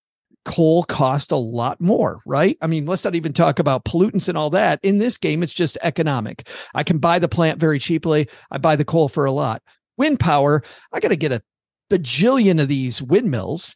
coal 0.46 0.84
cost 0.84 1.32
a 1.34 1.38
lot 1.38 1.82
more, 1.82 2.22
right? 2.26 2.58
I 2.62 2.68
mean, 2.68 2.86
let's 2.86 3.04
not 3.04 3.16
even 3.16 3.34
talk 3.34 3.60
about 3.60 3.84
pollutants 3.84 4.30
and 4.30 4.38
all 4.38 4.50
that. 4.52 4.80
In 4.84 4.98
this 4.98 5.18
game, 5.18 5.44
it's 5.44 5.54
just 5.54 5.78
economic. 5.82 6.48
I 6.74 6.84
can 6.84 7.00
buy 7.00 7.20
the 7.20 7.28
plant 7.28 7.60
very 7.60 7.80
cheaply. 7.80 8.30
I 8.50 8.58
buy 8.58 8.78
the 8.78 8.86
coal 8.86 9.10
for 9.10 9.26
a 9.26 9.32
lot. 9.32 9.62
Wind 9.98 10.20
power, 10.20 10.62
I 10.94 11.02
got 11.02 11.10
to 11.10 11.18
get 11.18 11.34
a 11.34 11.42
bajillion 11.90 12.62
of 12.62 12.68
these 12.68 13.02
windmills 13.02 13.76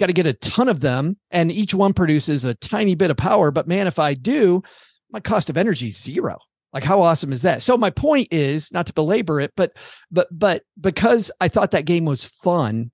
got 0.00 0.06
to 0.06 0.12
get 0.14 0.26
a 0.26 0.32
ton 0.32 0.68
of 0.68 0.80
them 0.80 1.16
and 1.30 1.52
each 1.52 1.74
one 1.74 1.92
produces 1.92 2.44
a 2.44 2.54
tiny 2.54 2.94
bit 2.94 3.10
of 3.10 3.16
power 3.16 3.50
but 3.50 3.68
man 3.68 3.86
if 3.86 3.98
i 3.98 4.14
do 4.14 4.62
my 5.10 5.20
cost 5.20 5.50
of 5.50 5.58
energy 5.58 5.88
is 5.88 6.02
zero 6.02 6.38
like 6.72 6.84
how 6.84 7.00
awesome 7.00 7.32
is 7.32 7.42
that 7.42 7.62
so 7.62 7.76
my 7.76 7.90
point 7.90 8.28
is 8.30 8.72
not 8.72 8.86
to 8.86 8.92
belabor 8.92 9.40
it 9.40 9.52
but 9.56 9.76
but 10.10 10.28
but 10.30 10.62
because 10.80 11.30
i 11.40 11.48
thought 11.48 11.70
that 11.70 11.84
game 11.84 12.04
was 12.04 12.24
fun 12.24 12.90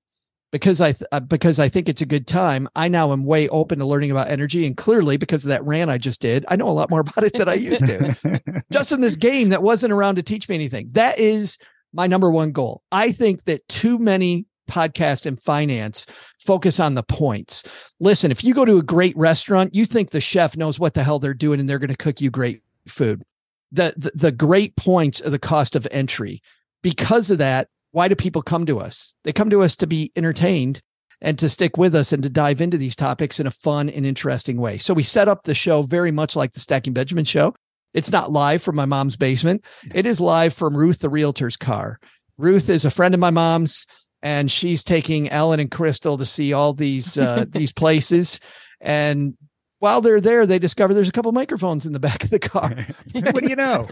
because 0.52 0.80
i 0.80 0.92
th- 0.92 1.08
uh, 1.12 1.20
because 1.20 1.58
i 1.58 1.68
think 1.68 1.88
it's 1.88 2.02
a 2.02 2.06
good 2.06 2.26
time 2.26 2.68
i 2.76 2.88
now 2.88 3.12
am 3.12 3.24
way 3.24 3.48
open 3.48 3.78
to 3.78 3.86
learning 3.86 4.10
about 4.10 4.28
energy 4.28 4.66
and 4.66 4.76
clearly 4.76 5.16
because 5.16 5.44
of 5.44 5.48
that 5.48 5.64
rant 5.64 5.90
i 5.90 5.98
just 5.98 6.20
did 6.20 6.44
i 6.48 6.56
know 6.56 6.68
a 6.68 6.70
lot 6.70 6.90
more 6.90 7.00
about 7.06 7.24
it 7.24 7.32
than 7.34 7.48
i 7.48 7.54
used 7.54 7.86
to 7.86 8.40
just 8.70 8.92
in 8.92 9.00
this 9.00 9.16
game 9.16 9.50
that 9.50 9.62
wasn't 9.62 9.92
around 9.92 10.16
to 10.16 10.22
teach 10.22 10.48
me 10.48 10.54
anything. 10.54 10.88
That 10.92 11.18
is 11.18 11.58
my 11.92 12.06
number 12.06 12.30
one 12.30 12.52
goal. 12.52 12.82
I 12.92 13.12
think 13.12 13.44
that 13.44 13.66
too 13.68 13.98
many 13.98 14.46
podcasts 14.70 15.26
and 15.26 15.40
finance 15.42 16.06
focus 16.44 16.80
on 16.80 16.94
the 16.94 17.02
points. 17.02 17.62
Listen, 18.00 18.30
if 18.30 18.42
you 18.42 18.52
go 18.52 18.64
to 18.64 18.78
a 18.78 18.82
great 18.82 19.16
restaurant, 19.16 19.74
you 19.74 19.84
think 19.84 20.10
the 20.10 20.20
chef 20.20 20.56
knows 20.56 20.78
what 20.78 20.94
the 20.94 21.04
hell 21.04 21.18
they're 21.18 21.34
doing 21.34 21.60
and 21.60 21.68
they're 21.68 21.78
going 21.78 21.90
to 21.90 21.96
cook 21.96 22.20
you 22.20 22.30
great 22.30 22.62
food. 22.88 23.22
The, 23.72 23.94
the 23.96 24.12
the 24.14 24.32
great 24.32 24.76
points 24.76 25.20
are 25.20 25.30
the 25.30 25.38
cost 25.38 25.74
of 25.76 25.86
entry. 25.90 26.40
Because 26.82 27.30
of 27.30 27.38
that, 27.38 27.68
why 27.92 28.08
do 28.08 28.14
people 28.14 28.42
come 28.42 28.66
to 28.66 28.78
us? 28.78 29.12
They 29.24 29.32
come 29.32 29.50
to 29.50 29.62
us 29.62 29.76
to 29.76 29.86
be 29.86 30.12
entertained 30.14 30.82
and 31.20 31.38
to 31.38 31.48
stick 31.48 31.76
with 31.76 31.94
us 31.94 32.12
and 32.12 32.22
to 32.22 32.30
dive 32.30 32.60
into 32.60 32.76
these 32.76 32.94
topics 32.94 33.40
in 33.40 33.46
a 33.46 33.50
fun 33.50 33.88
and 33.88 34.04
interesting 34.04 34.58
way. 34.58 34.78
So 34.78 34.94
we 34.94 35.02
set 35.02 35.28
up 35.28 35.44
the 35.44 35.54
show 35.54 35.82
very 35.82 36.10
much 36.10 36.36
like 36.36 36.52
the 36.52 36.60
Stacking 36.60 36.92
Benjamin 36.92 37.24
show. 37.24 37.54
It's 37.94 38.12
not 38.12 38.30
live 38.30 38.62
from 38.62 38.76
my 38.76 38.84
mom's 38.84 39.16
basement. 39.16 39.64
It 39.94 40.04
is 40.04 40.20
live 40.20 40.52
from 40.52 40.76
Ruth 40.76 40.98
the 40.98 41.08
realtor's 41.08 41.56
car. 41.56 41.98
Ruth 42.36 42.68
is 42.68 42.84
a 42.84 42.90
friend 42.90 43.14
of 43.14 43.20
my 43.20 43.30
mom's 43.30 43.86
and 44.22 44.50
she's 44.50 44.84
taking 44.84 45.28
Alan 45.30 45.60
and 45.60 45.70
Crystal 45.70 46.18
to 46.18 46.26
see 46.26 46.52
all 46.52 46.74
these 46.74 47.16
uh, 47.16 47.46
these 47.48 47.72
places 47.72 48.40
and 48.80 49.34
while 49.78 50.00
they're 50.00 50.20
there 50.20 50.46
they 50.46 50.58
discover 50.58 50.94
there's 50.94 51.08
a 51.08 51.12
couple 51.12 51.32
microphones 51.32 51.86
in 51.86 51.92
the 51.92 52.00
back 52.00 52.24
of 52.24 52.30
the 52.30 52.38
car. 52.38 52.70
what 53.12 53.42
do 53.42 53.48
you 53.48 53.56
know? 53.56 53.88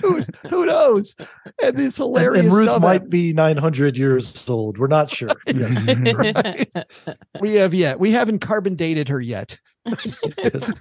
who, 0.00 0.22
who 0.48 0.66
knows? 0.66 1.14
And 1.62 1.76
this 1.76 1.96
hilarious 1.96 2.46
and 2.46 2.54
Ruth 2.54 2.70
stuff. 2.70 2.82
might 2.82 3.10
be 3.10 3.32
900 3.32 3.96
years 3.96 4.48
old. 4.48 4.78
We're 4.78 4.86
not 4.86 5.10
sure. 5.10 5.28
Yes. 5.48 7.08
we 7.40 7.54
have 7.54 7.74
yet. 7.74 7.98
We 7.98 8.12
haven't 8.12 8.38
carbon 8.40 8.74
dated 8.74 9.08
her 9.08 9.20
yet. 9.20 9.58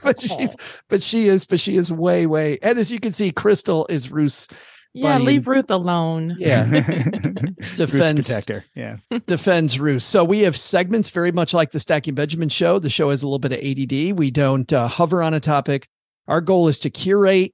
but 0.03 0.19
she's 0.19 0.55
but 0.89 1.01
she 1.01 1.27
is 1.27 1.45
but 1.45 1.59
she 1.59 1.77
is 1.77 1.91
way 1.91 2.25
way 2.25 2.59
and 2.61 2.77
as 2.77 2.91
you 2.91 2.99
can 2.99 3.11
see 3.11 3.31
crystal 3.31 3.87
is 3.89 4.11
ruth's 4.11 4.49
yeah, 4.93 5.13
Bunny 5.13 5.25
leave 5.25 5.47
Ruth 5.47 5.69
alone. 5.69 6.35
yeah. 6.39 6.65
Bruce 7.57 7.75
defends 7.75 8.27
protector. 8.27 8.65
Yeah. 8.75 8.97
defends 9.27 9.79
ruth. 9.79 10.03
So 10.03 10.23
we 10.23 10.39
have 10.41 10.57
segments 10.57 11.09
very 11.09 11.31
much 11.31 11.53
like 11.53 11.71
the 11.71 11.79
stacking 11.79 12.15
benjamin 12.15 12.49
show. 12.49 12.79
The 12.79 12.89
show 12.89 13.09
has 13.09 13.23
a 13.23 13.27
little 13.27 13.39
bit 13.39 13.51
of 13.51 13.59
add 13.59 14.17
we 14.17 14.31
don't 14.31 14.71
uh, 14.71 14.87
hover 14.87 15.21
on 15.21 15.33
a 15.33 15.39
topic. 15.39 15.87
Our 16.27 16.41
goal 16.41 16.67
is 16.67 16.79
to 16.79 16.89
curate 16.89 17.53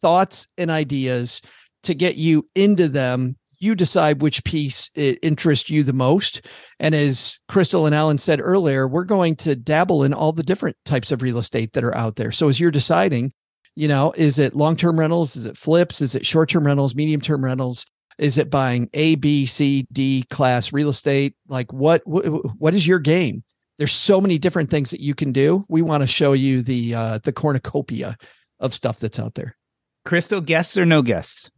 thoughts 0.00 0.48
and 0.56 0.70
ideas 0.70 1.42
to 1.84 1.94
get 1.94 2.16
you 2.16 2.48
into 2.54 2.88
them. 2.88 3.36
You 3.58 3.74
decide 3.74 4.22
which 4.22 4.42
piece 4.44 4.90
it 4.94 5.18
interests 5.22 5.68
you 5.68 5.82
the 5.82 5.92
most. 5.92 6.46
And 6.78 6.94
as 6.94 7.38
crystal 7.46 7.84
and 7.84 7.94
alan 7.94 8.16
said 8.18 8.40
earlier 8.42 8.88
we're 8.88 9.04
going 9.04 9.36
to 9.36 9.54
dabble 9.54 10.02
in 10.02 10.14
all 10.14 10.32
the 10.32 10.42
different 10.42 10.76
types 10.86 11.12
of 11.12 11.20
real 11.20 11.38
estate 11.38 11.74
that 11.74 11.84
are 11.84 11.94
out 11.94 12.16
there. 12.16 12.32
So 12.32 12.48
as 12.48 12.58
you're 12.58 12.70
deciding 12.70 13.32
You 13.80 13.88
know, 13.88 14.12
is 14.14 14.38
it 14.38 14.54
long 14.54 14.76
term 14.76 15.00
rentals? 15.00 15.36
Is 15.36 15.46
it 15.46 15.56
flips? 15.56 16.02
Is 16.02 16.14
it 16.14 16.26
short 16.26 16.50
term 16.50 16.66
rentals, 16.66 16.94
medium 16.94 17.22
term 17.22 17.42
rentals? 17.42 17.86
Is 18.18 18.36
it 18.36 18.50
buying 18.50 18.90
A, 18.92 19.14
B, 19.14 19.46
C, 19.46 19.86
D 19.90 20.26
class 20.28 20.70
real 20.70 20.90
estate? 20.90 21.34
Like 21.48 21.72
what, 21.72 22.02
what 22.04 22.26
what 22.60 22.74
is 22.74 22.86
your 22.86 22.98
game? 22.98 23.42
There's 23.78 23.90
so 23.90 24.20
many 24.20 24.36
different 24.36 24.68
things 24.68 24.90
that 24.90 25.00
you 25.00 25.14
can 25.14 25.32
do. 25.32 25.64
We 25.70 25.80
want 25.80 26.02
to 26.02 26.06
show 26.06 26.34
you 26.34 26.60
the 26.60 26.94
uh 26.94 27.18
the 27.24 27.32
cornucopia 27.32 28.18
of 28.58 28.74
stuff 28.74 29.00
that's 29.00 29.18
out 29.18 29.34
there. 29.34 29.56
Crystal, 30.04 30.42
guests 30.42 30.76
or 30.76 30.84
no 30.84 31.00
guests? 31.00 31.50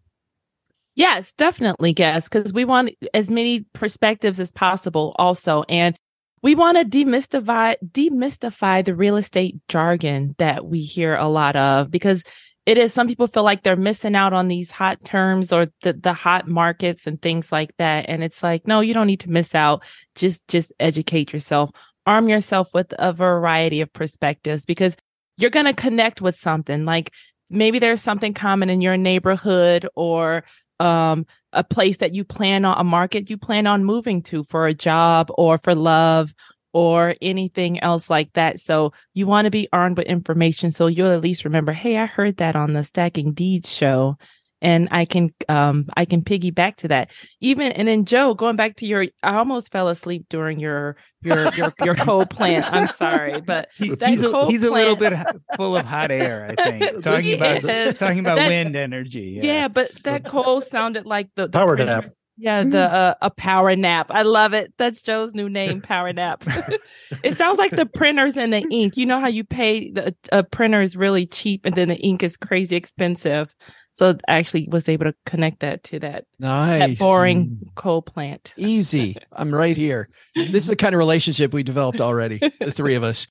Yes, 0.95 1.33
definitely 1.33 1.93
guests 1.93 2.29
because 2.29 2.53
we 2.53 2.65
want 2.65 2.95
as 3.15 3.31
many 3.31 3.67
perspectives 3.73 4.39
as 4.39 4.53
possible 4.53 5.17
also. 5.19 5.65
And 5.69 5.97
we 6.43 6.55
want 6.55 6.77
to 6.77 6.85
demystify 6.85 7.77
demystify 7.85 8.85
the 8.85 8.95
real 8.95 9.17
estate 9.17 9.57
jargon 9.69 10.35
that 10.39 10.67
we 10.67 10.81
hear 10.81 11.15
a 11.17 11.29
lot 11.29 11.57
of 11.57 11.91
because 11.91 12.25
it 12.65 12.79
is 12.79 12.93
some 12.93 13.09
people 13.09 13.27
feel 13.27 13.43
like 13.43 13.63
they're 13.63 13.77
missing 13.77 14.15
out 14.15 14.33
on 14.33 14.49
these 14.49 14.71
hot 14.71 15.05
terms 15.05 15.53
or 15.53 15.67
the, 15.83 15.95
the 15.95 16.13
hot 16.13 16.47
markets 16.47 17.09
and 17.09 17.21
things 17.21 17.51
like 17.51 17.77
that. 17.79 18.07
And 18.09 18.23
it's 18.23 18.43
like 18.43 18.67
no 18.67 18.81
you 18.81 18.95
don't 18.95 19.07
need 19.07 19.21
to 19.21 19.31
miss 19.31 19.55
out. 19.55 19.85
Just 20.15 20.47
just 20.49 20.73
educate 20.79 21.33
yourself. 21.33 21.71
Arm 22.07 22.29
yourself 22.29 22.73
with 22.75 22.93
a 22.99 23.13
variety 23.13 23.81
of 23.81 23.93
perspectives 23.93 24.65
because 24.65 24.97
you're 25.39 25.51
going 25.51 25.67
to 25.67 25.73
connect 25.73 26.21
with 26.21 26.37
something. 26.37 26.85
Like 26.85 27.13
maybe 27.49 27.79
there's 27.79 28.03
something 28.03 28.35
common 28.35 28.71
in 28.71 28.81
your 28.81 28.97
neighborhood 28.97 29.89
or 29.95 30.45
um, 30.83 31.27
a 31.53 31.63
place 31.63 31.99
that 31.99 32.13
you 32.13 32.25
plan 32.25 32.65
on 32.65 32.77
a 32.79 32.83
market 32.85 33.31
you 33.31 33.39
plan 33.39 33.67
on 33.67 33.85
moving 33.85 34.21
to 34.23 34.43
for 34.45 34.67
a 34.67 34.75
job 34.75 35.31
or 35.39 35.59
for 35.59 35.75
love 35.75 36.35
or 36.73 37.15
anything 37.21 37.79
else 37.81 38.09
like 38.09 38.33
that. 38.33 38.59
So 38.59 38.93
you 39.15 39.27
want 39.27 39.45
to 39.45 39.51
be 39.51 39.69
armed 39.73 39.99
with 39.99 40.07
information 40.07 40.73
so 40.73 40.87
you'll 40.87 41.13
at 41.13 41.21
least 41.21 41.45
remember, 41.45 41.73
hey, 41.73 41.99
I 41.99 42.07
heard 42.07 42.39
that 42.39 42.57
on 42.57 42.73
the 42.73 42.83
Stacking 42.83 43.33
Deeds 43.33 43.73
show. 43.73 44.17
And 44.63 44.89
I 44.93 45.05
can 45.05 45.35
um 45.49 45.89
I 45.97 46.05
can 46.07 46.23
piggyback 46.23 46.77
to 46.77 46.89
that. 46.89 47.11
Even 47.41 47.73
and 47.73 47.87
then 47.89 48.05
Joe, 48.07 48.33
going 48.33 48.57
back 48.57 48.77
to 48.77 48.87
your 48.87 49.07
I 49.23 49.35
almost 49.35 49.73
fell 49.73 49.89
asleep 49.89 50.27
during 50.31 50.61
your 50.61 50.97
your 51.23 51.53
your, 51.55 51.73
your 51.85 51.95
coal 51.97 52.25
plant. 52.25 52.73
I'm 52.73 52.87
sorry, 52.87 53.41
but 53.41 53.69
that 53.81 54.09
he's 54.09 54.23
a, 54.23 54.31
coal 54.31 54.49
he's 54.49 54.63
a 54.63 54.71
little 54.71 54.97
bit 54.97 55.13
full 55.57 55.77
of 55.77 55.85
hot 55.85 56.11
air, 56.11 56.55
I 56.57 56.71
think. 56.71 57.03
Talking 57.03 57.35
about 57.35 57.65
Yes. 57.65 57.99
talking 57.99 58.21
about 58.21 58.37
That- 58.37 58.49
wind 58.49 58.77
energy. 58.77 59.41
Yeah, 59.43 59.69
but 59.69 59.91
that 60.05 60.25
coal 60.25 60.61
sounded 60.63 61.07
like 61.07 61.29
the, 61.35 61.49
the 61.49 61.51
Power 61.59 61.77
nap. 61.77 62.07
Yeah, 62.39 62.65
the 62.65 62.91
uh, 62.93 63.15
a 63.21 63.31
power 63.31 63.77
nap. 63.77 64.07
I 64.11 64.23
love 64.23 64.55
it. 64.55 64.73
That's 64.79 65.03
Joe's 65.03 65.35
new 65.35 65.51
name, 65.51 65.83
Power 65.83 66.13
Nap. 66.15 66.43
it 67.23 67.37
sounds 67.37 67.59
like 67.59 67.71
the 67.73 67.85
printers 67.87 68.37
and 68.39 68.53
the 68.53 68.67
ink. 68.71 68.97
You 68.97 69.05
know 69.07 69.21
how 69.21 69.29
you 69.29 69.45
pay 69.45 69.91
the 69.91 70.15
a 70.33 70.43
printer 70.43 70.81
is 70.81 70.97
really 70.97 71.27
cheap 71.27 71.67
and 71.67 71.75
then 71.77 71.89
the 71.89 71.97
ink 71.97 72.23
is 72.23 72.37
crazy 72.39 72.75
expensive. 72.75 73.55
So 73.93 74.17
I 74.29 74.37
actually 74.39 74.69
was 74.71 74.89
able 74.89 75.05
to 75.05 75.15
connect 75.27 75.61
that 75.61 75.85
to 75.85 75.99
that 76.01 76.25
Nice. 76.39 76.81
that 76.91 76.99
boring 76.99 77.59
coal 77.75 78.01
plant. 78.03 78.55
Easy. 78.57 79.17
I'm 79.33 79.55
right 79.55 79.77
here. 79.77 80.09
This 80.35 80.63
is 80.65 80.67
the 80.69 80.77
kind 80.77 80.95
of 80.95 80.99
relationship 80.99 81.53
we 81.53 81.63
developed 81.63 82.01
already, 82.01 82.39
the 82.61 82.73
three 82.73 82.95
of 82.95 83.03
us. 83.03 83.27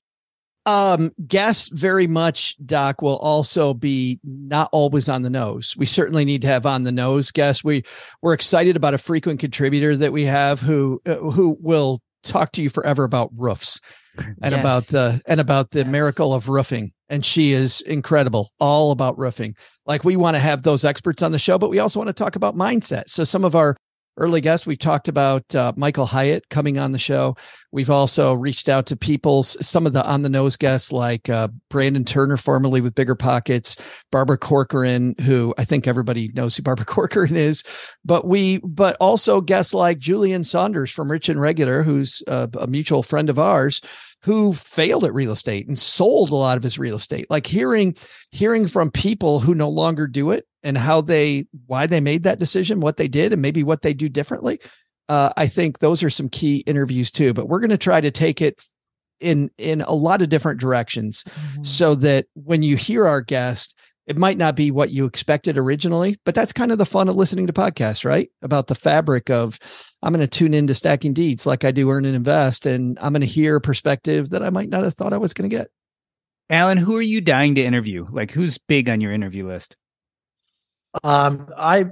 Um, 0.64 1.10
guests 1.26 1.68
very 1.70 2.06
much, 2.06 2.56
Doc, 2.64 3.02
will 3.02 3.16
also 3.18 3.74
be 3.74 4.20
not 4.22 4.68
always 4.70 5.08
on 5.08 5.22
the 5.22 5.30
nose. 5.30 5.74
We 5.76 5.86
certainly 5.86 6.24
need 6.24 6.42
to 6.42 6.46
have 6.48 6.66
on 6.66 6.84
the 6.84 6.92
nose 6.92 7.32
guests. 7.32 7.64
We 7.64 7.82
we're 8.22 8.34
excited 8.34 8.76
about 8.76 8.94
a 8.94 8.98
frequent 8.98 9.40
contributor 9.40 9.96
that 9.96 10.12
we 10.12 10.22
have 10.26 10.60
who 10.60 11.02
uh, 11.04 11.16
who 11.16 11.56
will 11.60 12.00
talk 12.22 12.52
to 12.52 12.62
you 12.62 12.70
forever 12.70 13.02
about 13.02 13.30
roofs 13.36 13.80
and 14.16 14.52
Yes. 14.52 14.60
about 14.60 14.86
the 14.86 15.20
and 15.26 15.40
about 15.40 15.72
the 15.72 15.80
Yes. 15.80 15.88
miracle 15.88 16.32
of 16.32 16.48
roofing. 16.48 16.92
And 17.12 17.26
she 17.26 17.52
is 17.52 17.82
incredible, 17.82 18.52
all 18.58 18.90
about 18.90 19.18
roofing. 19.18 19.54
Like 19.84 20.02
we 20.02 20.16
want 20.16 20.34
to 20.34 20.40
have 20.40 20.62
those 20.62 20.82
experts 20.82 21.22
on 21.22 21.30
the 21.30 21.38
show, 21.38 21.58
but 21.58 21.68
we 21.68 21.78
also 21.78 22.00
want 22.00 22.08
to 22.08 22.14
talk 22.14 22.36
about 22.36 22.56
mindset. 22.56 23.10
So 23.10 23.22
some 23.22 23.44
of 23.44 23.54
our 23.54 23.76
early 24.16 24.40
guests, 24.40 24.66
we 24.66 24.76
talked 24.76 25.08
about 25.08 25.54
uh, 25.54 25.74
Michael 25.76 26.06
Hyatt 26.06 26.48
coming 26.48 26.78
on 26.78 26.92
the 26.92 26.98
show. 26.98 27.36
We've 27.70 27.90
also 27.90 28.32
reached 28.32 28.68
out 28.70 28.86
to 28.86 28.96
people, 28.96 29.42
some 29.42 29.86
of 29.86 29.92
the 29.92 30.02
on 30.06 30.22
the 30.22 30.30
nose 30.30 30.56
guests 30.56 30.90
like 30.90 31.28
uh, 31.28 31.48
Brandon 31.68 32.04
Turner, 32.04 32.38
formerly 32.38 32.80
with 32.80 32.94
Bigger 32.94 33.14
Pockets, 33.14 33.76
Barbara 34.10 34.38
Corcoran, 34.38 35.14
who 35.22 35.54
I 35.58 35.64
think 35.64 35.86
everybody 35.86 36.30
knows 36.34 36.56
who 36.56 36.62
Barbara 36.62 36.86
Corcoran 36.86 37.36
is, 37.36 37.62
but 38.06 38.26
we, 38.26 38.58
but 38.58 38.96
also 39.00 39.42
guests 39.42 39.74
like 39.74 39.98
Julian 39.98 40.44
Saunders 40.44 40.90
from 40.90 41.10
Rich 41.10 41.28
and 41.28 41.40
Regular, 41.40 41.82
who's 41.82 42.22
a, 42.26 42.48
a 42.58 42.66
mutual 42.66 43.02
friend 43.02 43.28
of 43.28 43.38
ours 43.38 43.82
who 44.22 44.52
failed 44.52 45.04
at 45.04 45.14
real 45.14 45.32
estate 45.32 45.66
and 45.66 45.78
sold 45.78 46.30
a 46.30 46.36
lot 46.36 46.56
of 46.56 46.62
his 46.62 46.78
real 46.78 46.96
estate. 46.96 47.26
Like 47.28 47.46
hearing 47.46 47.96
hearing 48.30 48.66
from 48.66 48.90
people 48.90 49.40
who 49.40 49.54
no 49.54 49.68
longer 49.68 50.06
do 50.06 50.30
it 50.30 50.46
and 50.62 50.78
how 50.78 51.00
they 51.00 51.46
why 51.66 51.86
they 51.86 52.00
made 52.00 52.22
that 52.24 52.38
decision 52.38 52.80
what 52.80 52.96
they 52.96 53.08
did 53.08 53.32
and 53.32 53.42
maybe 53.42 53.62
what 53.62 53.82
they 53.82 53.94
do 53.94 54.08
differently 54.08 54.60
uh, 55.08 55.32
i 55.36 55.46
think 55.46 55.78
those 55.78 56.02
are 56.02 56.10
some 56.10 56.28
key 56.28 56.58
interviews 56.66 57.10
too 57.10 57.32
but 57.32 57.48
we're 57.48 57.60
going 57.60 57.70
to 57.70 57.78
try 57.78 58.00
to 58.00 58.10
take 58.10 58.40
it 58.40 58.62
in 59.20 59.50
in 59.58 59.82
a 59.82 59.92
lot 59.92 60.22
of 60.22 60.28
different 60.28 60.60
directions 60.60 61.24
so 61.62 61.94
that 61.94 62.26
when 62.34 62.62
you 62.62 62.76
hear 62.76 63.06
our 63.06 63.20
guest 63.20 63.78
it 64.06 64.18
might 64.18 64.36
not 64.36 64.56
be 64.56 64.70
what 64.70 64.90
you 64.90 65.04
expected 65.04 65.58
originally 65.58 66.18
but 66.24 66.34
that's 66.34 66.52
kind 66.52 66.72
of 66.72 66.78
the 66.78 66.86
fun 66.86 67.08
of 67.08 67.16
listening 67.16 67.46
to 67.46 67.52
podcasts 67.52 68.04
right 68.04 68.30
about 68.42 68.66
the 68.66 68.74
fabric 68.74 69.30
of 69.30 69.58
i'm 70.02 70.12
going 70.12 70.20
to 70.20 70.26
tune 70.26 70.54
into 70.54 70.74
stacking 70.74 71.12
deeds 71.12 71.46
like 71.46 71.64
i 71.64 71.70
do 71.70 71.90
earn 71.90 72.04
and 72.04 72.16
invest 72.16 72.66
and 72.66 72.98
i'm 73.00 73.12
going 73.12 73.20
to 73.20 73.26
hear 73.26 73.56
a 73.56 73.60
perspective 73.60 74.30
that 74.30 74.42
i 74.42 74.50
might 74.50 74.68
not 74.68 74.84
have 74.84 74.94
thought 74.94 75.12
i 75.12 75.18
was 75.18 75.34
going 75.34 75.48
to 75.48 75.56
get 75.56 75.70
Alan, 76.52 76.76
who 76.76 76.96
are 76.96 77.02
you 77.02 77.22
dying 77.22 77.54
to 77.54 77.64
interview? 77.64 78.06
Like 78.10 78.30
who's 78.30 78.58
big 78.58 78.90
on 78.90 79.00
your 79.00 79.10
interview 79.10 79.48
list? 79.48 79.74
Um, 81.02 81.48
I 81.56 81.86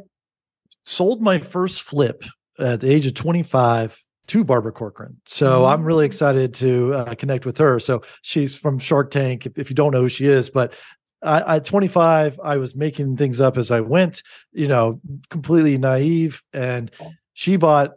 sold 0.85 1.23
my 1.23 1.39
first 1.39 1.81
flip 1.81 2.23
at 2.59 2.83
the 2.83 2.93
age 2.93 3.07
of 3.07 3.15
25 3.15 3.99
to 4.27 4.45
Barbara 4.45 4.73
Corcoran. 4.73 5.19
So 5.25 5.65
I'm 5.65 5.83
really 5.83 6.05
excited 6.05 6.53
to 6.55 6.95
uh, 6.95 7.15
connect 7.15 7.47
with 7.47 7.57
her. 7.57 7.81
So 7.81 8.03
she's 8.21 8.55
from 8.55 8.79
Shark 8.79 9.11
Tank, 9.11 9.47
if, 9.47 9.59
if 9.59 9.71
you 9.71 9.77
don't 9.77 9.93
know 9.93 10.03
who 10.03 10.09
she 10.11 10.27
is, 10.27 10.51
but 10.51 10.75
I, 11.23 11.57
at 11.57 11.65
25, 11.65 12.41
I 12.43 12.57
was 12.57 12.75
making 12.75 13.17
things 13.17 13.41
up 13.41 13.57
as 13.57 13.71
I 13.71 13.81
went, 13.81 14.23
you 14.53 14.69
know, 14.69 15.01
completely 15.29 15.77
naive. 15.79 16.43
And 16.53 16.91
she 17.35 17.57
bought 17.57 17.93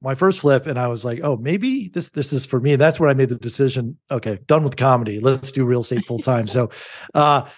my 0.00 0.14
first 0.14 0.40
flip 0.40 0.66
and 0.66 0.78
I 0.78 0.86
was 0.86 1.04
like, 1.04 1.20
oh, 1.24 1.36
maybe 1.36 1.88
this 1.88 2.10
this 2.10 2.32
is 2.32 2.46
for 2.46 2.60
me. 2.60 2.72
And 2.72 2.80
that's 2.80 3.00
where 3.00 3.10
I 3.10 3.14
made 3.14 3.30
the 3.30 3.36
decision. 3.36 3.98
Okay, 4.10 4.38
done 4.46 4.62
with 4.64 4.76
comedy. 4.76 5.18
Let's 5.20 5.50
do 5.50 5.64
real 5.64 5.80
estate 5.80 6.06
full 6.06 6.20
time. 6.20 6.46
so 6.46 6.70
uh 7.14 7.48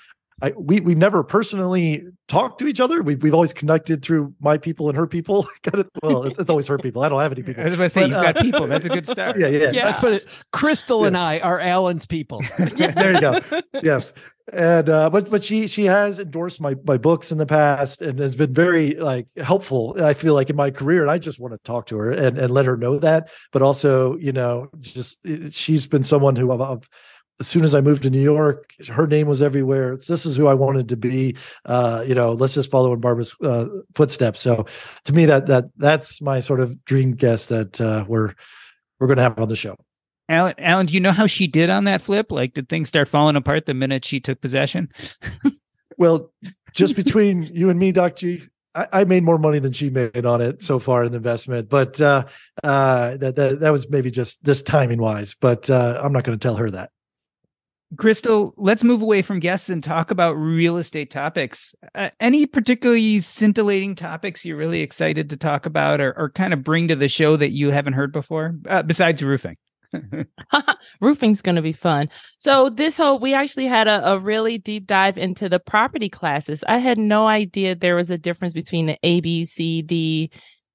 I, 0.42 0.52
we 0.56 0.80
we've 0.80 0.96
never 0.96 1.22
personally 1.22 2.06
talked 2.26 2.58
to 2.60 2.66
each 2.66 2.80
other. 2.80 3.02
We've 3.02 3.22
we've 3.22 3.34
always 3.34 3.52
connected 3.52 4.02
through 4.02 4.34
my 4.40 4.56
people 4.56 4.88
and 4.88 4.96
her 4.96 5.06
people. 5.06 5.46
well, 6.02 6.22
it's, 6.24 6.38
it's 6.38 6.48
always 6.50 6.66
her 6.68 6.78
people. 6.82 7.02
I 7.02 7.10
don't 7.10 7.20
have 7.20 7.32
any 7.32 7.42
people. 7.42 7.62
I 7.62 7.66
was 7.66 7.74
about 7.74 7.84
to 7.84 7.90
say 7.90 8.00
But, 8.02 8.08
you've 8.08 8.18
uh, 8.18 8.32
got 8.32 8.42
people. 8.42 8.66
That's 8.66 8.86
a 8.86 8.88
good 8.88 9.06
start. 9.06 9.38
Yeah, 9.38 9.48
yeah. 9.48 9.70
Yeah. 9.70 9.84
let's 9.84 9.98
put 9.98 10.14
it 10.14 10.44
crystal 10.52 11.04
and 11.04 11.16
i 11.16 11.38
are 11.40 11.60
alan's 11.60 12.06
people 12.06 12.42
there 12.78 13.12
you 13.12 13.20
go. 13.20 13.40
Yes. 13.82 14.12
And 14.52 14.88
uh 14.88 15.10
but 15.10 15.30
but 15.30 15.44
she 15.44 15.66
she 15.66 15.84
has 15.84 16.18
endorsed 16.18 16.60
my 16.60 16.74
my 16.84 16.96
books 16.96 17.30
in 17.30 17.38
the 17.38 17.46
past 17.46 18.02
and 18.02 18.18
has 18.18 18.34
been 18.34 18.52
very 18.52 18.94
like 18.94 19.26
helpful 19.36 19.96
I 20.02 20.14
feel 20.14 20.34
like 20.34 20.50
in 20.50 20.56
my 20.56 20.70
career 20.70 21.02
and 21.02 21.10
I 21.10 21.18
just 21.18 21.38
want 21.38 21.54
to 21.54 21.58
talk 21.58 21.86
to 21.86 21.98
her 21.98 22.10
and 22.10 22.36
and 22.36 22.50
let 22.50 22.66
her 22.66 22.76
know 22.76 22.98
that 22.98 23.30
but 23.52 23.62
also 23.62 24.16
you 24.16 24.32
know 24.32 24.68
just 24.80 25.18
she's 25.50 25.86
been 25.86 26.02
someone 26.02 26.34
who 26.34 26.50
I've, 26.50 26.60
I've 26.60 26.88
as 27.40 27.48
soon 27.48 27.64
as 27.64 27.74
I 27.74 27.80
moved 27.80 28.02
to 28.02 28.10
New 28.10 28.20
York, 28.20 28.70
her 28.88 29.06
name 29.06 29.26
was 29.26 29.40
everywhere. 29.40 29.96
This 29.96 30.26
is 30.26 30.36
who 30.36 30.46
I 30.46 30.52
wanted 30.52 30.90
to 30.90 30.96
be. 30.96 31.36
Uh, 31.64 32.04
you 32.06 32.14
know, 32.14 32.32
let's 32.32 32.52
just 32.52 32.70
follow 32.70 32.92
in 32.92 33.00
Barbara's 33.00 33.34
uh, 33.42 33.66
footsteps. 33.94 34.42
So, 34.42 34.66
to 35.04 35.12
me, 35.14 35.24
that 35.24 35.46
that 35.46 35.64
that's 35.76 36.20
my 36.20 36.40
sort 36.40 36.60
of 36.60 36.84
dream 36.84 37.12
guest 37.12 37.48
that 37.48 37.80
uh, 37.80 38.04
we're 38.06 38.34
we're 38.98 39.06
going 39.06 39.16
to 39.16 39.22
have 39.22 39.38
on 39.38 39.48
the 39.48 39.56
show. 39.56 39.74
Alan, 40.30 40.54
Alan, 40.58 40.86
do 40.86 40.94
you 40.94 41.00
know 41.00 41.10
how 41.10 41.26
she 41.26 41.48
did 41.48 41.70
on 41.70 41.84
that 41.84 42.00
flip? 42.00 42.30
Like, 42.30 42.54
did 42.54 42.68
things 42.68 42.88
start 42.88 43.08
falling 43.08 43.34
apart 43.34 43.66
the 43.66 43.74
minute 43.74 44.04
she 44.04 44.20
took 44.20 44.40
possession? 44.40 44.88
Well, 45.98 46.32
just 46.72 46.94
between 46.94 47.42
you 47.42 47.68
and 47.68 47.78
me, 47.78 47.90
Doc 47.90 48.14
G, 48.14 48.40
I, 48.76 48.86
I 48.92 49.04
made 49.04 49.24
more 49.24 49.38
money 49.38 49.58
than 49.58 49.72
she 49.72 49.90
made 49.90 50.24
on 50.24 50.40
it 50.40 50.62
so 50.62 50.78
far 50.78 51.02
in 51.02 51.10
the 51.10 51.16
investment. 51.16 51.68
But 51.68 52.00
uh, 52.00 52.26
uh, 52.62 53.16
that, 53.16 53.34
that 53.34 53.60
that 53.60 53.70
was 53.70 53.90
maybe 53.90 54.12
just 54.12 54.42
this 54.44 54.62
timing 54.62 55.00
wise. 55.00 55.34
But 55.34 55.68
uh, 55.68 56.00
I'm 56.02 56.12
not 56.12 56.22
going 56.22 56.38
to 56.38 56.42
tell 56.42 56.56
her 56.56 56.70
that. 56.70 56.90
Crystal, 57.96 58.54
let's 58.56 58.84
move 58.84 59.02
away 59.02 59.20
from 59.20 59.40
guests 59.40 59.68
and 59.68 59.82
talk 59.82 60.12
about 60.12 60.34
real 60.34 60.76
estate 60.76 61.10
topics. 61.10 61.74
Uh, 61.92 62.10
any 62.20 62.46
particularly 62.46 63.18
scintillating 63.18 63.96
topics 63.96 64.44
you're 64.44 64.56
really 64.56 64.80
excited 64.80 65.28
to 65.28 65.36
talk 65.36 65.66
about 65.66 66.00
or, 66.00 66.16
or 66.16 66.30
kind 66.30 66.52
of 66.52 66.62
bring 66.62 66.86
to 66.86 66.94
the 66.94 67.08
show 67.08 67.34
that 67.34 67.50
you 67.50 67.72
haven't 67.72 67.94
heard 67.94 68.12
before, 68.12 68.54
uh, 68.68 68.84
besides 68.84 69.24
roofing? 69.24 69.56
Roofing's 71.00 71.42
going 71.42 71.56
to 71.56 71.62
be 71.62 71.72
fun. 71.72 72.08
So 72.38 72.68
this 72.68 72.96
whole 72.96 73.18
we 73.18 73.34
actually 73.34 73.66
had 73.66 73.88
a, 73.88 74.12
a 74.12 74.18
really 74.18 74.58
deep 74.58 74.86
dive 74.86 75.18
into 75.18 75.48
the 75.48 75.60
property 75.60 76.08
classes. 76.08 76.64
I 76.68 76.78
had 76.78 76.98
no 76.98 77.26
idea 77.26 77.74
there 77.74 77.96
was 77.96 78.10
a 78.10 78.18
difference 78.18 78.52
between 78.52 78.86
the 78.86 78.98
A, 79.02 79.20
B, 79.20 79.44
C, 79.44 79.82
D, 79.82 80.30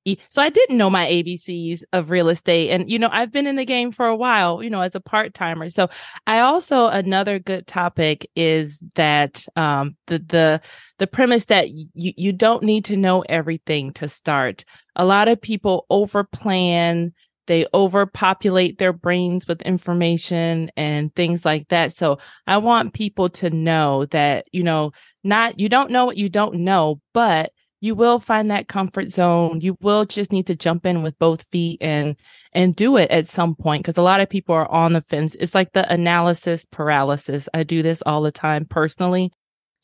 E. 0.05 0.17
so 0.27 0.41
I 0.41 0.49
didn't 0.49 0.77
know 0.77 0.89
my 0.89 1.07
ABCs 1.07 1.81
of 1.91 2.11
real 2.11 2.29
estate. 2.29 2.69
And, 2.69 2.89
you 2.89 2.99
know, 2.99 3.09
I've 3.11 3.31
been 3.31 3.47
in 3.47 3.55
the 3.55 3.65
game 3.65 3.91
for 3.91 4.05
a 4.05 4.15
while, 4.15 4.61
you 4.61 4.69
know, 4.69 4.81
as 4.81 4.93
a 4.93 4.99
part 4.99 5.33
timer. 5.33 5.67
So 5.69 5.89
I 6.27 6.39
also, 6.39 6.87
another 6.87 7.39
good 7.39 7.65
topic 7.65 8.29
is 8.35 8.79
that, 8.93 9.45
um, 9.55 9.97
the, 10.05 10.19
the, 10.19 10.61
the 10.99 11.07
premise 11.07 11.45
that 11.45 11.69
you, 11.71 11.87
you 11.93 12.31
don't 12.31 12.63
need 12.63 12.85
to 12.85 12.97
know 12.97 13.21
everything 13.21 13.93
to 13.93 14.07
start. 14.07 14.63
A 14.95 15.05
lot 15.05 15.27
of 15.27 15.41
people 15.41 15.87
over 15.89 16.23
plan, 16.23 17.11
they 17.47 17.65
overpopulate 17.73 18.77
their 18.77 18.93
brains 18.93 19.47
with 19.47 19.61
information 19.61 20.71
and 20.75 21.13
things 21.15 21.45
like 21.45 21.67
that. 21.69 21.93
So 21.93 22.19
I 22.47 22.57
want 22.57 22.93
people 22.93 23.29
to 23.29 23.49
know 23.49 24.05
that, 24.05 24.47
you 24.51 24.63
know, 24.63 24.91
not, 25.23 25.59
you 25.59 25.69
don't 25.69 25.91
know 25.91 26.05
what 26.05 26.17
you 26.17 26.29
don't 26.29 26.55
know, 26.55 27.01
but 27.13 27.51
you 27.81 27.93
will 27.93 28.19
find 28.19 28.49
that 28.49 28.67
comfort 28.67 29.09
zone. 29.09 29.61
You 29.61 29.77
will 29.79 30.05
just 30.05 30.31
need 30.31 30.47
to 30.47 30.55
jump 30.55 30.85
in 30.85 31.03
with 31.03 31.19
both 31.19 31.45
feet 31.51 31.77
and 31.81 32.15
and 32.51 32.75
do 32.75 32.97
it 32.97 33.11
at 33.11 33.27
some 33.27 33.53
point 33.53 33.83
because 33.83 33.97
a 33.97 34.01
lot 34.01 34.21
of 34.21 34.29
people 34.29 34.55
are 34.55 34.69
on 34.71 34.93
the 34.93 35.01
fence. 35.01 35.35
It's 35.35 35.53
like 35.53 35.73
the 35.73 35.91
analysis 35.91 36.65
paralysis. 36.65 37.47
I 37.53 37.63
do 37.63 37.83
this 37.83 38.01
all 38.05 38.21
the 38.21 38.31
time 38.31 38.65
personally. 38.65 39.31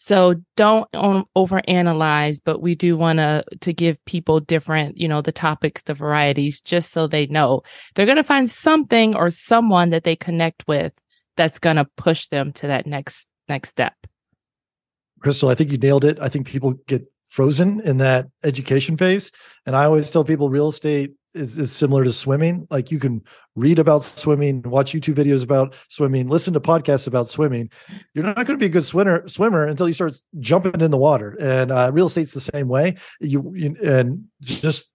So 0.04 0.34
don't 0.56 0.92
overanalyze, 0.92 2.42
but 2.44 2.60
we 2.60 2.74
do 2.74 2.98
want 2.98 3.20
to 3.20 3.46
to 3.60 3.72
give 3.72 4.04
people 4.06 4.40
different, 4.40 4.98
you 4.98 5.08
know, 5.08 5.22
the 5.22 5.32
topics, 5.32 5.84
the 5.84 5.94
varieties, 5.94 6.60
just 6.60 6.92
so 6.92 7.06
they 7.06 7.28
know 7.28 7.62
they're 7.94 8.08
going 8.08 8.16
to 8.16 8.24
find 8.24 8.50
something 8.50 9.16
or 9.16 9.30
someone 9.30 9.92
that 9.92 10.04
they 10.04 10.16
connect 10.16 10.68
with 10.68 10.92
that's 11.38 11.60
going 11.60 11.76
to 11.76 11.86
push 11.98 12.30
them 12.30 12.52
to 12.54 12.66
that 12.66 12.88
next 12.88 13.28
next 13.48 13.70
step. 13.70 13.94
Crystal, 15.20 15.50
I 15.50 15.54
think 15.54 15.72
you 15.72 15.78
nailed 15.78 16.04
it. 16.04 16.18
I 16.20 16.30
think 16.30 16.48
people 16.48 16.74
get 16.88 17.06
frozen 17.32 17.80
in 17.86 17.98
that 17.98 18.28
education 18.44 18.98
phase. 18.98 19.32
And 19.66 19.74
I 19.74 19.86
always 19.86 20.12
tell 20.12 20.26
people 20.26 20.50
real 20.50 20.68
estate 20.68 21.14
is, 21.34 21.58
is 21.58 21.72
similar 21.72 22.04
to 22.04 22.12
swimming. 22.12 22.68
Like 22.70 22.92
you 22.92 23.00
can 23.00 23.24
read 23.56 23.80
about 23.80 24.04
swimming, 24.04 24.62
watch 24.64 24.92
YouTube 24.92 25.16
videos 25.16 25.42
about 25.42 25.74
swimming, 25.88 26.28
listen 26.28 26.54
to 26.54 26.60
podcasts 26.60 27.08
about 27.08 27.30
swimming. 27.30 27.72
You're 28.14 28.26
not 28.26 28.36
going 28.36 28.48
to 28.48 28.58
be 28.58 28.66
a 28.66 28.70
good 28.70 28.84
swimmer 28.84 29.26
swimmer 29.30 29.66
until 29.66 29.88
you 29.88 29.94
start 29.94 30.22
jumping 30.40 30.82
in 30.82 30.92
the 30.92 30.98
water. 30.98 31.38
And 31.40 31.72
uh, 31.72 31.90
real 31.94 32.08
estate's 32.08 32.34
the 32.34 32.42
same 32.42 32.68
way. 32.68 32.98
You, 33.22 33.54
you 33.56 33.78
and 33.82 34.26
just 34.42 34.92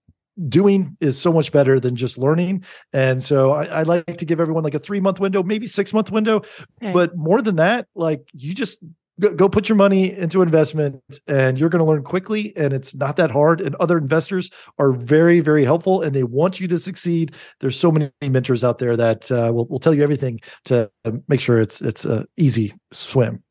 doing 0.47 0.95
is 1.01 1.19
so 1.19 1.33
much 1.33 1.51
better 1.51 1.79
than 1.79 1.95
just 1.95 2.19
learning. 2.19 2.63
And 2.93 3.23
so 3.23 3.53
I, 3.53 3.63
I 3.65 3.83
like 3.83 4.17
to 4.17 4.25
give 4.25 4.39
everyone 4.39 4.63
like 4.63 4.75
a 4.75 4.79
three 4.79 4.99
month 4.99 5.19
window, 5.19 5.41
maybe 5.41 5.65
six 5.65 5.91
month 5.91 6.11
window. 6.11 6.43
Okay. 6.83 6.93
But 6.93 7.17
more 7.17 7.41
than 7.41 7.55
that, 7.55 7.87
like 7.95 8.27
you 8.33 8.53
just 8.53 8.77
go, 9.19 9.49
put 9.49 9.69
your 9.69 9.75
money 9.75 10.11
into 10.11 10.41
investment 10.41 11.01
and 11.27 11.59
you're 11.59 11.69
going 11.69 11.83
to 11.83 11.89
learn 11.89 12.03
quickly 12.03 12.55
and 12.55 12.73
it's 12.73 12.93
not 12.95 13.15
that 13.17 13.31
hard 13.31 13.61
and 13.61 13.75
other 13.75 13.97
investors 13.97 14.49
are 14.79 14.91
very 14.91 15.39
very 15.39 15.63
helpful 15.63 16.01
and 16.01 16.15
they 16.15 16.23
want 16.23 16.59
you 16.59 16.67
to 16.67 16.79
succeed. 16.79 17.33
There's 17.59 17.79
so 17.79 17.91
many 17.91 18.11
mentors 18.21 18.63
out 18.63 18.79
there 18.79 18.95
that 18.95 19.31
uh, 19.31 19.51
will, 19.53 19.67
will 19.67 19.79
tell 19.79 19.93
you 19.93 20.03
everything 20.03 20.39
to 20.65 20.89
make 21.27 21.39
sure 21.39 21.59
it's 21.59 21.81
it's 21.81 22.05
a 22.05 22.25
easy 22.37 22.73
swim. 22.91 23.43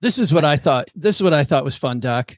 This 0.00 0.18
is 0.18 0.34
what 0.34 0.44
i 0.44 0.56
thought 0.56 0.90
this 0.94 1.16
is 1.16 1.22
what 1.22 1.32
i 1.32 1.44
thought 1.44 1.64
was 1.64 1.76
fun 1.76 1.98
doc 1.98 2.36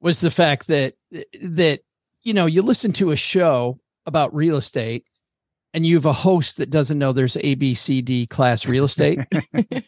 was 0.00 0.20
the 0.20 0.30
fact 0.30 0.68
that 0.68 0.94
that 1.42 1.80
you 2.22 2.32
know 2.32 2.46
you 2.46 2.62
listen 2.62 2.92
to 2.94 3.10
a 3.10 3.16
show 3.16 3.78
about 4.06 4.34
real 4.34 4.56
estate 4.56 5.04
and 5.74 5.84
you 5.84 5.96
have 5.96 6.06
a 6.06 6.12
host 6.12 6.56
that 6.56 6.70
doesn't 6.70 6.98
know 6.98 7.12
there's 7.12 7.36
ABCD 7.36 8.30
class 8.30 8.64
real 8.64 8.84
estate. 8.84 9.18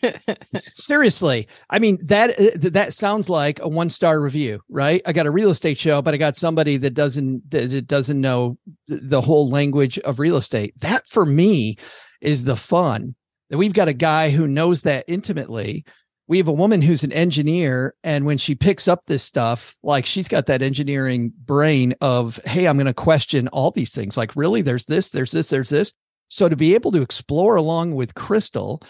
Seriously, 0.74 1.49
I 1.70 1.78
mean 1.78 1.99
that 2.05 2.39
uh, 2.39 2.70
that 2.70 2.93
sounds 2.93 3.30
like 3.30 3.61
a 3.61 3.68
one 3.68 3.89
star 3.89 4.20
review, 4.20 4.61
right? 4.68 5.01
I 5.07 5.12
got 5.12 5.26
a 5.26 5.30
real 5.30 5.51
estate 5.51 5.78
show, 5.78 6.03
but 6.03 6.12
I 6.12 6.16
got 6.16 6.37
somebody 6.37 6.76
that 6.78 6.95
doesn't 6.95 7.51
that 7.53 7.87
doesn't 7.87 8.20
know 8.20 8.59
the 8.89 9.20
whole 9.20 9.49
language 9.49 9.99
of 10.01 10.18
real 10.18 10.37
estate. 10.37 10.74
That 10.80 11.09
for 11.09 11.24
me 11.24 11.76
is 12.20 12.45
the 12.45 12.57
fun 12.57 13.14
that 13.51 13.59
we've 13.59 13.72
got 13.72 13.89
a 13.89 13.93
guy 13.93 14.30
who 14.30 14.49
knows 14.49 14.82
that 14.82 15.05
intimately 15.07 15.84
we 16.28 16.38
have 16.38 16.48
a 16.48 16.52
woman 16.52 16.82
who's 16.82 17.04
an 17.04 17.12
engineer 17.12 17.94
and 18.02 18.26
when 18.26 18.38
she 18.38 18.54
picks 18.54 18.88
up 18.88 19.04
this 19.06 19.22
stuff 19.22 19.76
like 19.82 20.06
she's 20.06 20.28
got 20.28 20.46
that 20.46 20.62
engineering 20.62 21.32
brain 21.44 21.94
of 22.00 22.40
hey 22.44 22.66
i'm 22.66 22.76
going 22.76 22.86
to 22.86 22.94
question 22.94 23.48
all 23.48 23.70
these 23.70 23.94
things. 23.94 24.16
Like 24.16 24.34
really? 24.34 24.62
There's 24.62 24.86
this 24.86 25.08
there's 25.10 25.32
this 25.32 25.48
there's 25.48 25.70
this. 25.70 25.92
So 26.28 26.48
to 26.48 26.56
be 26.56 26.74
able 26.74 26.90
to 26.92 27.02
explore 27.02 27.56
along 27.56 27.94
with 27.94 28.14
crystal 28.14 28.82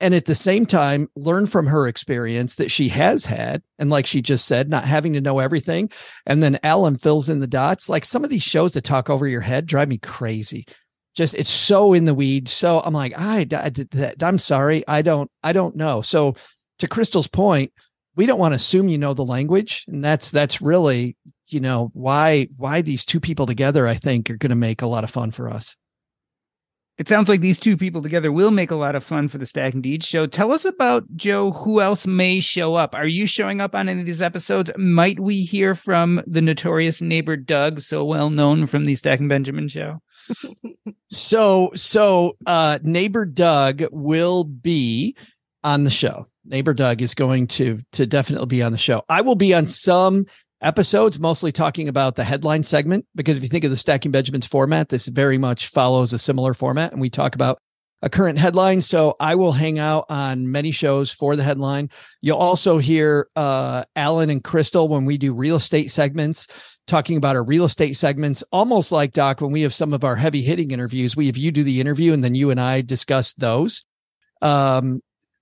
and 0.00 0.14
at 0.14 0.26
the 0.26 0.34
same 0.34 0.66
time 0.66 1.08
learn 1.16 1.46
from 1.46 1.66
her 1.66 1.88
experience 1.88 2.56
that 2.56 2.70
she 2.70 2.88
has 2.88 3.26
had 3.26 3.62
and 3.78 3.90
like 3.90 4.06
she 4.06 4.22
just 4.22 4.46
said 4.46 4.68
not 4.68 4.84
having 4.84 5.14
to 5.14 5.20
know 5.20 5.38
everything 5.40 5.90
and 6.26 6.42
then 6.42 6.58
alan 6.62 6.96
fills 6.96 7.28
in 7.28 7.40
the 7.40 7.46
dots. 7.46 7.88
Like 7.88 8.04
some 8.04 8.22
of 8.22 8.30
these 8.30 8.42
shows 8.42 8.72
that 8.72 8.82
talk 8.82 9.10
over 9.10 9.26
your 9.26 9.40
head 9.40 9.66
drive 9.66 9.88
me 9.88 9.98
crazy 9.98 10.64
just 11.14 11.34
it's 11.34 11.50
so 11.50 11.94
in 11.94 12.04
the 12.04 12.14
weeds. 12.14 12.52
So 12.52 12.80
I'm 12.80 12.94
like, 12.94 13.12
I, 13.16 13.46
I. 13.52 14.12
I'm 14.20 14.38
sorry, 14.38 14.84
I 14.88 15.02
don't, 15.02 15.30
I 15.42 15.52
don't 15.52 15.76
know. 15.76 16.02
So 16.02 16.34
to 16.80 16.88
Crystal's 16.88 17.28
point, 17.28 17.72
we 18.16 18.26
don't 18.26 18.38
want 18.38 18.52
to 18.52 18.56
assume 18.56 18.88
you 18.88 18.98
know 18.98 19.14
the 19.14 19.24
language, 19.24 19.84
and 19.88 20.04
that's 20.04 20.30
that's 20.30 20.60
really 20.60 21.16
you 21.48 21.60
know 21.60 21.90
why 21.94 22.48
why 22.56 22.82
these 22.82 23.04
two 23.04 23.20
people 23.20 23.46
together. 23.46 23.86
I 23.86 23.94
think 23.94 24.30
are 24.30 24.36
going 24.36 24.50
to 24.50 24.56
make 24.56 24.82
a 24.82 24.86
lot 24.86 25.04
of 25.04 25.10
fun 25.10 25.30
for 25.30 25.48
us. 25.48 25.76
It 26.96 27.08
sounds 27.08 27.28
like 27.28 27.40
these 27.40 27.58
two 27.58 27.76
people 27.76 28.02
together 28.02 28.30
will 28.30 28.52
make 28.52 28.70
a 28.70 28.76
lot 28.76 28.94
of 28.94 29.02
fun 29.02 29.26
for 29.26 29.38
the 29.38 29.46
Stacking 29.46 29.82
Deed 29.82 30.04
show. 30.04 30.26
Tell 30.26 30.52
us 30.52 30.64
about 30.64 31.04
Joe. 31.16 31.50
Who 31.50 31.80
else 31.80 32.06
may 32.06 32.38
show 32.38 32.76
up? 32.76 32.94
Are 32.94 33.06
you 33.06 33.26
showing 33.26 33.60
up 33.60 33.74
on 33.74 33.88
any 33.88 33.98
of 33.98 34.06
these 34.06 34.22
episodes? 34.22 34.70
Might 34.76 35.18
we 35.18 35.42
hear 35.42 35.74
from 35.74 36.22
the 36.24 36.40
notorious 36.40 37.02
neighbor 37.02 37.36
Doug, 37.36 37.80
so 37.80 38.04
well 38.04 38.30
known 38.30 38.68
from 38.68 38.84
the 38.84 38.94
Stacking 38.94 39.26
Benjamin 39.26 39.66
show? 39.66 40.00
So 41.10 41.70
so 41.74 42.36
uh 42.46 42.78
neighbor 42.82 43.26
Doug 43.26 43.84
will 43.90 44.44
be 44.44 45.16
on 45.62 45.84
the 45.84 45.90
show. 45.90 46.26
Neighbor 46.44 46.74
Doug 46.74 47.02
is 47.02 47.14
going 47.14 47.46
to 47.48 47.80
to 47.92 48.06
definitely 48.06 48.46
be 48.46 48.62
on 48.62 48.72
the 48.72 48.78
show. 48.78 49.02
I 49.08 49.22
will 49.22 49.34
be 49.34 49.54
on 49.54 49.68
some 49.68 50.26
episodes, 50.60 51.18
mostly 51.18 51.52
talking 51.52 51.88
about 51.88 52.14
the 52.16 52.24
headline 52.24 52.64
segment, 52.64 53.06
because 53.14 53.36
if 53.36 53.42
you 53.42 53.48
think 53.48 53.64
of 53.64 53.70
the 53.70 53.76
Stacking 53.76 54.10
Benjamins 54.12 54.46
format, 54.46 54.88
this 54.88 55.06
very 55.08 55.38
much 55.38 55.68
follows 55.68 56.12
a 56.12 56.18
similar 56.18 56.54
format, 56.54 56.92
and 56.92 57.00
we 57.00 57.10
talk 57.10 57.34
about 57.34 57.58
a 58.04 58.10
current 58.10 58.38
headline. 58.38 58.82
So 58.82 59.16
I 59.18 59.34
will 59.34 59.52
hang 59.52 59.78
out 59.78 60.04
on 60.10 60.52
many 60.52 60.70
shows 60.70 61.10
for 61.10 61.36
the 61.36 61.42
headline. 61.42 61.88
You'll 62.20 62.36
also 62.36 62.78
hear 62.78 63.28
uh, 63.34 63.84
Alan 63.96 64.28
and 64.28 64.44
Crystal 64.44 64.86
when 64.88 65.06
we 65.06 65.16
do 65.16 65.32
real 65.32 65.56
estate 65.56 65.90
segments 65.90 66.46
talking 66.86 67.16
about 67.16 67.34
our 67.34 67.44
real 67.44 67.64
estate 67.64 67.94
segments, 67.94 68.44
almost 68.52 68.92
like 68.92 69.12
Doc, 69.12 69.40
when 69.40 69.52
we 69.52 69.62
have 69.62 69.72
some 69.72 69.94
of 69.94 70.04
our 70.04 70.16
heavy 70.16 70.42
hitting 70.42 70.70
interviews, 70.70 71.16
we 71.16 71.26
have 71.26 71.36
you 71.36 71.50
do 71.50 71.62
the 71.62 71.80
interview 71.80 72.12
and 72.12 72.22
then 72.22 72.34
you 72.34 72.50
and 72.50 72.60
I 72.60 72.82
discuss 72.82 73.32
those. 73.32 73.84
Um, 74.42 75.00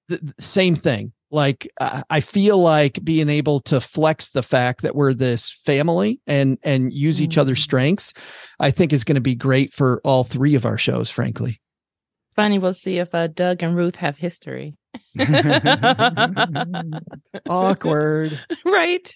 the 0.08 0.34
same 0.38 0.76
thing. 0.76 1.12
Like 1.32 1.68
I 1.80 2.20
feel 2.20 2.58
like 2.58 3.02
being 3.02 3.30
able 3.30 3.60
to 3.60 3.80
flex 3.80 4.28
the 4.28 4.42
fact 4.42 4.82
that 4.82 4.94
we're 4.94 5.14
this 5.14 5.50
family 5.50 6.20
and 6.26 6.58
and 6.62 6.92
use 6.92 7.16
mm-hmm. 7.16 7.24
each 7.24 7.38
other's 7.38 7.60
mm. 7.60 7.64
strengths, 7.64 8.12
I 8.60 8.70
think 8.70 8.92
is 8.92 9.04
going 9.04 9.14
to 9.14 9.22
be 9.22 9.34
great 9.34 9.72
for 9.72 10.02
all 10.04 10.24
three 10.24 10.54
of 10.56 10.66
our 10.66 10.76
shows. 10.76 11.10
Frankly, 11.10 11.61
funny. 12.34 12.58
We'll 12.58 12.72
see 12.72 12.98
if 12.98 13.14
uh, 13.14 13.28
Doug 13.28 13.62
and 13.62 13.76
Ruth 13.76 13.96
have 13.96 14.16
history. 14.16 14.74
Awkward, 17.48 18.38
right? 18.64 19.14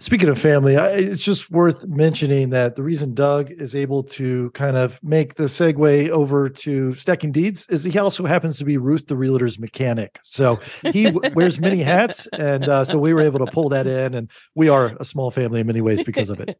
Speaking 0.00 0.30
of 0.30 0.38
family, 0.38 0.78
I, 0.78 0.92
it's 0.92 1.22
just 1.22 1.50
worth 1.50 1.86
mentioning 1.86 2.50
that 2.50 2.74
the 2.74 2.82
reason 2.82 3.14
Doug 3.14 3.50
is 3.50 3.74
able 3.74 4.02
to 4.04 4.50
kind 4.52 4.78
of 4.78 4.98
make 5.02 5.34
the 5.34 5.44
segue 5.44 6.08
over 6.08 6.48
to 6.48 6.94
stacking 6.94 7.32
deeds 7.32 7.66
is 7.68 7.84
he 7.84 7.98
also 7.98 8.24
happens 8.24 8.56
to 8.58 8.64
be 8.64 8.78
Ruth 8.78 9.06
the 9.08 9.16
realtor's 9.16 9.58
mechanic. 9.58 10.18
So 10.24 10.58
he 10.92 11.10
wears 11.34 11.60
many 11.60 11.82
hats, 11.82 12.26
and 12.32 12.66
uh, 12.66 12.84
so 12.84 12.98
we 12.98 13.12
were 13.12 13.20
able 13.20 13.44
to 13.44 13.52
pull 13.52 13.68
that 13.68 13.86
in, 13.86 14.14
and 14.14 14.30
we 14.54 14.70
are 14.70 14.96
a 14.98 15.04
small 15.04 15.30
family 15.30 15.60
in 15.60 15.66
many 15.66 15.82
ways 15.82 16.02
because 16.02 16.30
of 16.30 16.40
it. 16.40 16.58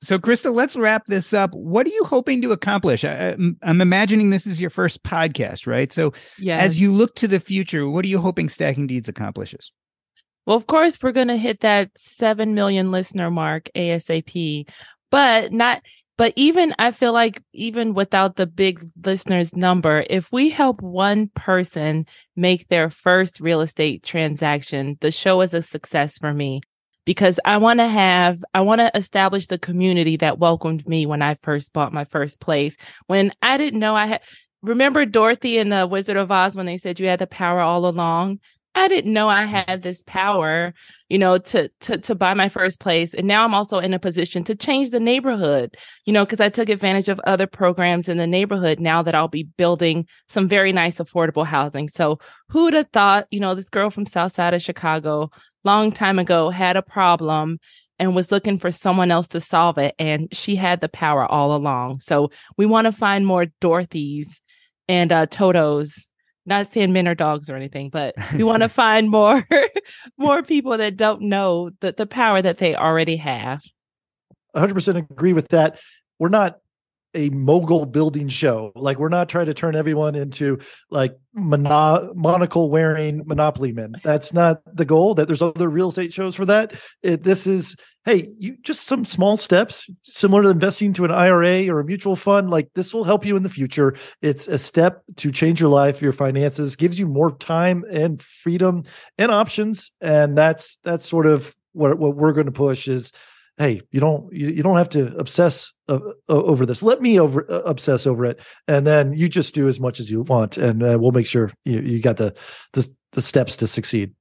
So, 0.00 0.16
Crystal, 0.16 0.52
let's 0.52 0.76
wrap 0.76 1.06
this 1.06 1.34
up. 1.34 1.52
What 1.54 1.84
are 1.84 1.90
you 1.90 2.04
hoping 2.04 2.40
to 2.42 2.52
accomplish? 2.52 3.04
I, 3.04 3.34
am 3.36 3.80
imagining 3.80 4.30
this 4.30 4.46
is 4.46 4.60
your 4.60 4.70
first 4.70 5.02
podcast, 5.02 5.66
right? 5.66 5.92
So, 5.92 6.12
yes. 6.38 6.62
as 6.62 6.80
you 6.80 6.92
look 6.92 7.16
to 7.16 7.26
the 7.26 7.40
future, 7.40 7.88
what 7.88 8.04
are 8.04 8.08
you 8.08 8.20
hoping 8.20 8.48
Stacking 8.48 8.86
Deeds 8.86 9.08
accomplishes? 9.08 9.72
Well, 10.48 10.56
of 10.56 10.66
course, 10.66 10.96
we're 11.02 11.12
going 11.12 11.28
to 11.28 11.36
hit 11.36 11.60
that 11.60 11.90
7 11.98 12.54
million 12.54 12.90
listener 12.90 13.30
mark 13.30 13.68
ASAP, 13.76 14.66
but 15.10 15.52
not, 15.52 15.82
but 16.16 16.32
even 16.36 16.74
I 16.78 16.90
feel 16.90 17.12
like 17.12 17.42
even 17.52 17.92
without 17.92 18.36
the 18.36 18.46
big 18.46 18.82
listeners 19.04 19.54
number, 19.54 20.06
if 20.08 20.32
we 20.32 20.48
help 20.48 20.80
one 20.80 21.28
person 21.34 22.06
make 22.34 22.68
their 22.68 22.88
first 22.88 23.40
real 23.40 23.60
estate 23.60 24.02
transaction, 24.02 24.96
the 25.02 25.10
show 25.10 25.42
is 25.42 25.52
a 25.52 25.60
success 25.60 26.16
for 26.16 26.32
me 26.32 26.62
because 27.04 27.38
I 27.44 27.58
want 27.58 27.80
to 27.80 27.86
have, 27.86 28.42
I 28.54 28.62
want 28.62 28.80
to 28.80 28.90
establish 28.96 29.48
the 29.48 29.58
community 29.58 30.16
that 30.16 30.38
welcomed 30.38 30.88
me 30.88 31.04
when 31.04 31.20
I 31.20 31.34
first 31.34 31.74
bought 31.74 31.92
my 31.92 32.06
first 32.06 32.40
place. 32.40 32.74
When 33.06 33.34
I 33.42 33.58
didn't 33.58 33.80
know 33.80 33.94
I 33.94 34.06
had, 34.06 34.22
remember 34.62 35.04
Dorothy 35.04 35.58
in 35.58 35.68
the 35.68 35.86
Wizard 35.86 36.16
of 36.16 36.32
Oz 36.32 36.56
when 36.56 36.64
they 36.64 36.78
said 36.78 36.98
you 36.98 37.06
had 37.06 37.18
the 37.18 37.26
power 37.26 37.60
all 37.60 37.86
along? 37.86 38.40
I 38.74 38.86
didn't 38.86 39.12
know 39.12 39.28
I 39.28 39.44
had 39.44 39.82
this 39.82 40.04
power, 40.06 40.72
you 41.08 41.18
know, 41.18 41.38
to 41.38 41.68
to 41.80 41.98
to 41.98 42.14
buy 42.14 42.34
my 42.34 42.48
first 42.48 42.78
place. 42.78 43.12
And 43.12 43.26
now 43.26 43.44
I'm 43.44 43.54
also 43.54 43.78
in 43.78 43.92
a 43.92 43.98
position 43.98 44.44
to 44.44 44.54
change 44.54 44.90
the 44.90 45.00
neighborhood, 45.00 45.76
you 46.04 46.12
know, 46.12 46.24
because 46.24 46.40
I 46.40 46.48
took 46.48 46.68
advantage 46.68 47.08
of 47.08 47.20
other 47.26 47.46
programs 47.46 48.08
in 48.08 48.18
the 48.18 48.26
neighborhood 48.26 48.78
now 48.78 49.02
that 49.02 49.14
I'll 49.14 49.28
be 49.28 49.42
building 49.42 50.06
some 50.28 50.48
very 50.48 50.72
nice 50.72 50.98
affordable 50.98 51.46
housing. 51.46 51.88
So 51.88 52.20
who 52.50 52.64
would 52.64 52.74
have 52.74 52.90
thought, 52.92 53.26
you 53.30 53.40
know, 53.40 53.54
this 53.54 53.68
girl 53.68 53.90
from 53.90 54.06
South 54.06 54.34
Side 54.34 54.54
of 54.54 54.62
Chicago 54.62 55.30
long 55.64 55.90
time 55.90 56.18
ago 56.18 56.50
had 56.50 56.76
a 56.76 56.82
problem 56.82 57.58
and 57.98 58.14
was 58.14 58.30
looking 58.30 58.58
for 58.58 58.70
someone 58.70 59.10
else 59.10 59.28
to 59.28 59.40
solve 59.40 59.78
it. 59.78 59.94
And 59.98 60.28
she 60.32 60.56
had 60.56 60.80
the 60.80 60.88
power 60.88 61.26
all 61.26 61.54
along. 61.54 62.00
So 62.00 62.30
we 62.56 62.64
want 62.64 62.86
to 62.86 62.92
find 62.92 63.26
more 63.26 63.46
Dorothy's 63.60 64.40
and 64.88 65.12
uh, 65.12 65.26
Totos 65.26 66.07
not 66.48 66.72
saying 66.72 66.92
men 66.92 67.06
are 67.06 67.14
dogs 67.14 67.48
or 67.48 67.56
anything, 67.56 67.90
but 67.90 68.14
we 68.34 68.42
want 68.42 68.62
to 68.62 68.68
find 68.68 69.10
more 69.10 69.46
more 70.18 70.42
people 70.42 70.76
that 70.78 70.96
don't 70.96 71.22
know 71.22 71.70
the, 71.80 71.92
the 71.92 72.06
power 72.06 72.42
that 72.42 72.58
they 72.58 72.74
already 72.74 73.16
have. 73.16 73.62
100% 74.56 74.96
agree 74.96 75.32
with 75.32 75.48
that. 75.48 75.78
We're 76.18 76.30
not 76.30 76.58
a 77.14 77.30
mogul 77.30 77.86
building 77.86 78.28
show. 78.28 78.72
Like 78.74 78.98
we're 78.98 79.08
not 79.08 79.28
trying 79.28 79.46
to 79.46 79.54
turn 79.54 79.74
everyone 79.74 80.14
into 80.14 80.58
like 80.90 81.16
mono- 81.34 82.12
monocle 82.14 82.70
wearing 82.70 83.22
monopoly 83.26 83.72
men. 83.72 83.94
That's 84.04 84.32
not 84.32 84.60
the 84.74 84.84
goal. 84.84 85.14
That 85.14 85.26
there's 85.26 85.42
other 85.42 85.68
real 85.68 85.88
estate 85.88 86.12
shows 86.12 86.34
for 86.34 86.44
that. 86.46 86.74
It, 87.02 87.22
this 87.22 87.46
is 87.46 87.76
hey, 88.04 88.28
you 88.38 88.56
just 88.62 88.86
some 88.86 89.04
small 89.04 89.36
steps 89.36 89.88
similar 90.02 90.42
to 90.42 90.48
investing 90.48 90.94
to 90.94 91.04
an 91.04 91.10
IRA 91.10 91.68
or 91.68 91.80
a 91.80 91.84
mutual 91.84 92.16
fund. 92.16 92.50
Like 92.50 92.68
this 92.74 92.94
will 92.94 93.04
help 93.04 93.24
you 93.24 93.36
in 93.36 93.42
the 93.42 93.48
future. 93.48 93.94
It's 94.22 94.48
a 94.48 94.58
step 94.58 95.02
to 95.16 95.30
change 95.30 95.60
your 95.60 95.70
life, 95.70 96.00
your 96.00 96.12
finances, 96.12 96.76
gives 96.76 96.98
you 96.98 97.06
more 97.06 97.32
time 97.36 97.84
and 97.90 98.20
freedom 98.20 98.84
and 99.18 99.30
options. 99.30 99.92
And 100.00 100.36
that's 100.36 100.78
that's 100.84 101.08
sort 101.08 101.26
of 101.26 101.54
what 101.72 101.98
what 101.98 102.16
we're 102.16 102.32
going 102.32 102.46
to 102.46 102.52
push 102.52 102.88
is 102.88 103.12
hey 103.58 103.80
you 103.90 104.00
don't 104.00 104.32
you, 104.32 104.48
you 104.48 104.62
don't 104.62 104.76
have 104.76 104.88
to 104.90 105.16
obsess 105.16 105.72
uh, 105.88 105.98
over 106.28 106.66
this. 106.66 106.82
Let 106.82 107.00
me 107.00 107.18
over 107.18 107.50
uh, 107.50 107.60
obsess 107.60 108.06
over 108.06 108.24
it 108.24 108.40
and 108.66 108.86
then 108.86 109.12
you 109.12 109.28
just 109.28 109.54
do 109.54 109.68
as 109.68 109.80
much 109.80 110.00
as 110.00 110.10
you 110.10 110.22
want 110.22 110.58
and 110.58 110.82
uh, 110.82 110.98
we'll 111.00 111.12
make 111.12 111.26
sure 111.26 111.50
you, 111.64 111.80
you 111.80 112.00
got 112.00 112.16
the, 112.16 112.34
the 112.72 112.88
the 113.12 113.22
steps 113.22 113.56
to 113.58 113.66
succeed. 113.66 114.12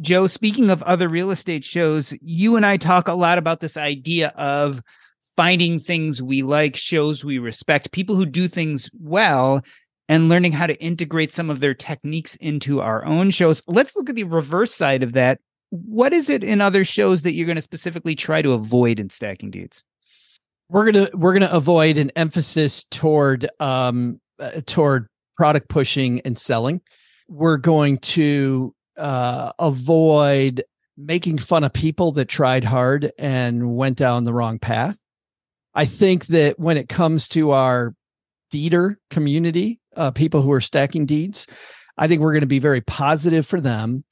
Joe 0.00 0.26
speaking 0.26 0.70
of 0.70 0.82
other 0.84 1.08
real 1.08 1.30
estate 1.30 1.64
shows 1.64 2.14
you 2.22 2.56
and 2.56 2.64
i 2.64 2.76
talk 2.76 3.08
a 3.08 3.14
lot 3.14 3.38
about 3.38 3.60
this 3.60 3.76
idea 3.76 4.28
of 4.36 4.80
finding 5.36 5.78
things 5.78 6.22
we 6.22 6.42
like 6.42 6.76
shows 6.76 7.24
we 7.24 7.38
respect 7.38 7.92
people 7.92 8.16
who 8.16 8.26
do 8.26 8.48
things 8.48 8.90
well 8.98 9.62
and 10.10 10.28
learning 10.28 10.50
how 10.50 10.66
to 10.66 10.74
integrate 10.82 11.32
some 11.32 11.50
of 11.50 11.60
their 11.60 11.72
techniques 11.72 12.34
into 12.36 12.80
our 12.80 13.04
own 13.04 13.30
shows. 13.30 13.62
Let's 13.68 13.94
look 13.94 14.10
at 14.10 14.16
the 14.16 14.24
reverse 14.24 14.74
side 14.74 15.04
of 15.04 15.12
that 15.12 15.38
what 15.70 16.12
is 16.12 16.28
it 16.28 16.44
in 16.44 16.60
other 16.60 16.84
shows 16.84 17.22
that 17.22 17.34
you're 17.34 17.46
going 17.46 17.56
to 17.56 17.62
specifically 17.62 18.14
try 18.14 18.42
to 18.42 18.52
avoid 18.52 19.00
in 19.00 19.08
stacking 19.08 19.50
deeds? 19.50 19.82
We're 20.68 20.92
gonna 20.92 21.08
we're 21.14 21.32
gonna 21.32 21.50
avoid 21.50 21.98
an 21.98 22.12
emphasis 22.14 22.84
toward 22.84 23.48
um 23.58 24.20
uh, 24.38 24.60
toward 24.66 25.08
product 25.36 25.68
pushing 25.68 26.20
and 26.20 26.38
selling. 26.38 26.80
We're 27.28 27.56
going 27.56 27.98
to 27.98 28.74
uh, 28.96 29.52
avoid 29.58 30.62
making 30.96 31.38
fun 31.38 31.64
of 31.64 31.72
people 31.72 32.12
that 32.12 32.26
tried 32.26 32.62
hard 32.62 33.10
and 33.18 33.74
went 33.74 33.96
down 33.96 34.24
the 34.24 34.34
wrong 34.34 34.58
path. 34.58 34.96
I 35.74 35.86
think 35.86 36.26
that 36.26 36.58
when 36.58 36.76
it 36.76 36.88
comes 36.88 37.26
to 37.28 37.52
our 37.52 37.94
deeder 38.50 38.98
community, 39.10 39.80
uh, 39.96 40.10
people 40.10 40.42
who 40.42 40.52
are 40.52 40.60
stacking 40.60 41.06
deeds, 41.06 41.46
I 41.96 42.06
think 42.06 42.20
we're 42.20 42.32
going 42.32 42.40
to 42.40 42.46
be 42.46 42.58
very 42.58 42.80
positive 42.82 43.46
for 43.46 43.60
them 43.60 44.04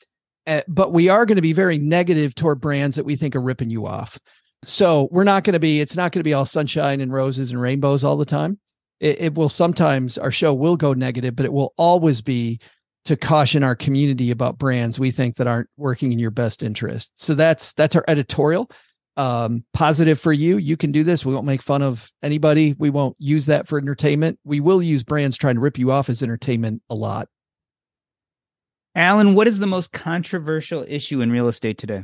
but 0.66 0.92
we 0.92 1.09
are 1.09 1.26
going 1.26 1.36
to 1.36 1.42
be 1.42 1.53
very 1.53 1.78
negative 1.78 2.34
toward 2.34 2.61
brands 2.61 2.96
that 2.96 3.05
we 3.05 3.16
think 3.16 3.36
are 3.36 3.40
ripping 3.40 3.70
you 3.70 3.86
off. 3.86 4.18
So 4.64 5.09
we're 5.12 5.24
not 5.24 5.44
going 5.44 5.53
to 5.53 5.61
be, 5.61 5.80
it's 5.80 5.96
not 5.96 6.12
going 6.12 6.20
to 6.20 6.24
be 6.24 6.34
all 6.34 6.46
sunshine 6.46 7.01
and 7.01 7.12
roses 7.12 7.51
and 7.53 7.61
rainbows 7.61 8.03
all 8.03 8.16
the 8.16 8.24
time. 8.24 8.59
It, 8.99 9.20
it 9.20 9.34
will 9.34 9.49
sometimes, 9.49 10.18
our 10.18 10.32
show 10.32 10.53
will 10.55 10.76
go 10.76 10.94
negative, 10.94 11.36
but 11.36 11.46
it 11.46 11.53
will 11.53 11.74
always 11.76 12.20
be 12.20 12.59
to 13.05 13.16
caution 13.16 13.62
our 13.62 13.76
community 13.76 14.30
about 14.30 14.59
brands 14.59 14.99
we 14.99 15.11
think 15.11 15.36
that 15.36 15.46
aren't 15.46 15.68
working 15.76 16.12
in 16.12 16.18
your 16.18 16.32
best 16.32 16.62
interest. 16.62 17.12
So 17.14 17.34
that's, 17.34 17.72
that's 17.74 17.94
our 17.94 18.05
editorial. 18.09 18.70
Um, 19.16 19.64
positive 19.74 20.20
for 20.20 20.32
you. 20.32 20.59
You 20.59 20.76
can 20.76 20.92
do 20.92 21.03
this. 21.03 21.26
We 21.26 21.34
won't 21.34 21.46
make 21.46 21.62
fun 21.62 21.82
of 21.82 22.11
anybody. 22.22 22.74
We 22.78 22.90
won't 22.90 23.16
use 23.18 23.46
that 23.46 23.66
for 23.66 23.78
entertainment. 23.78 24.38
We 24.44 24.61
will 24.61 24.80
use 24.80 25.03
brands 25.03 25.36
trying 25.36 25.57
to 25.57 25.61
rip 25.61 25.76
you 25.76 25.90
off 25.90 26.09
as 26.09 26.22
entertainment 26.22 26.82
a 26.88 26.94
lot. 26.94 27.28
Alan, 28.99 29.36
what 29.36 29.46
is 29.46 29.61
the 29.61 29.66
most 29.66 29.92
controversial 29.92 30.84
issue 30.88 31.20
in 31.20 31.30
real 31.30 31.46
estate 31.46 31.78
today? 31.78 32.03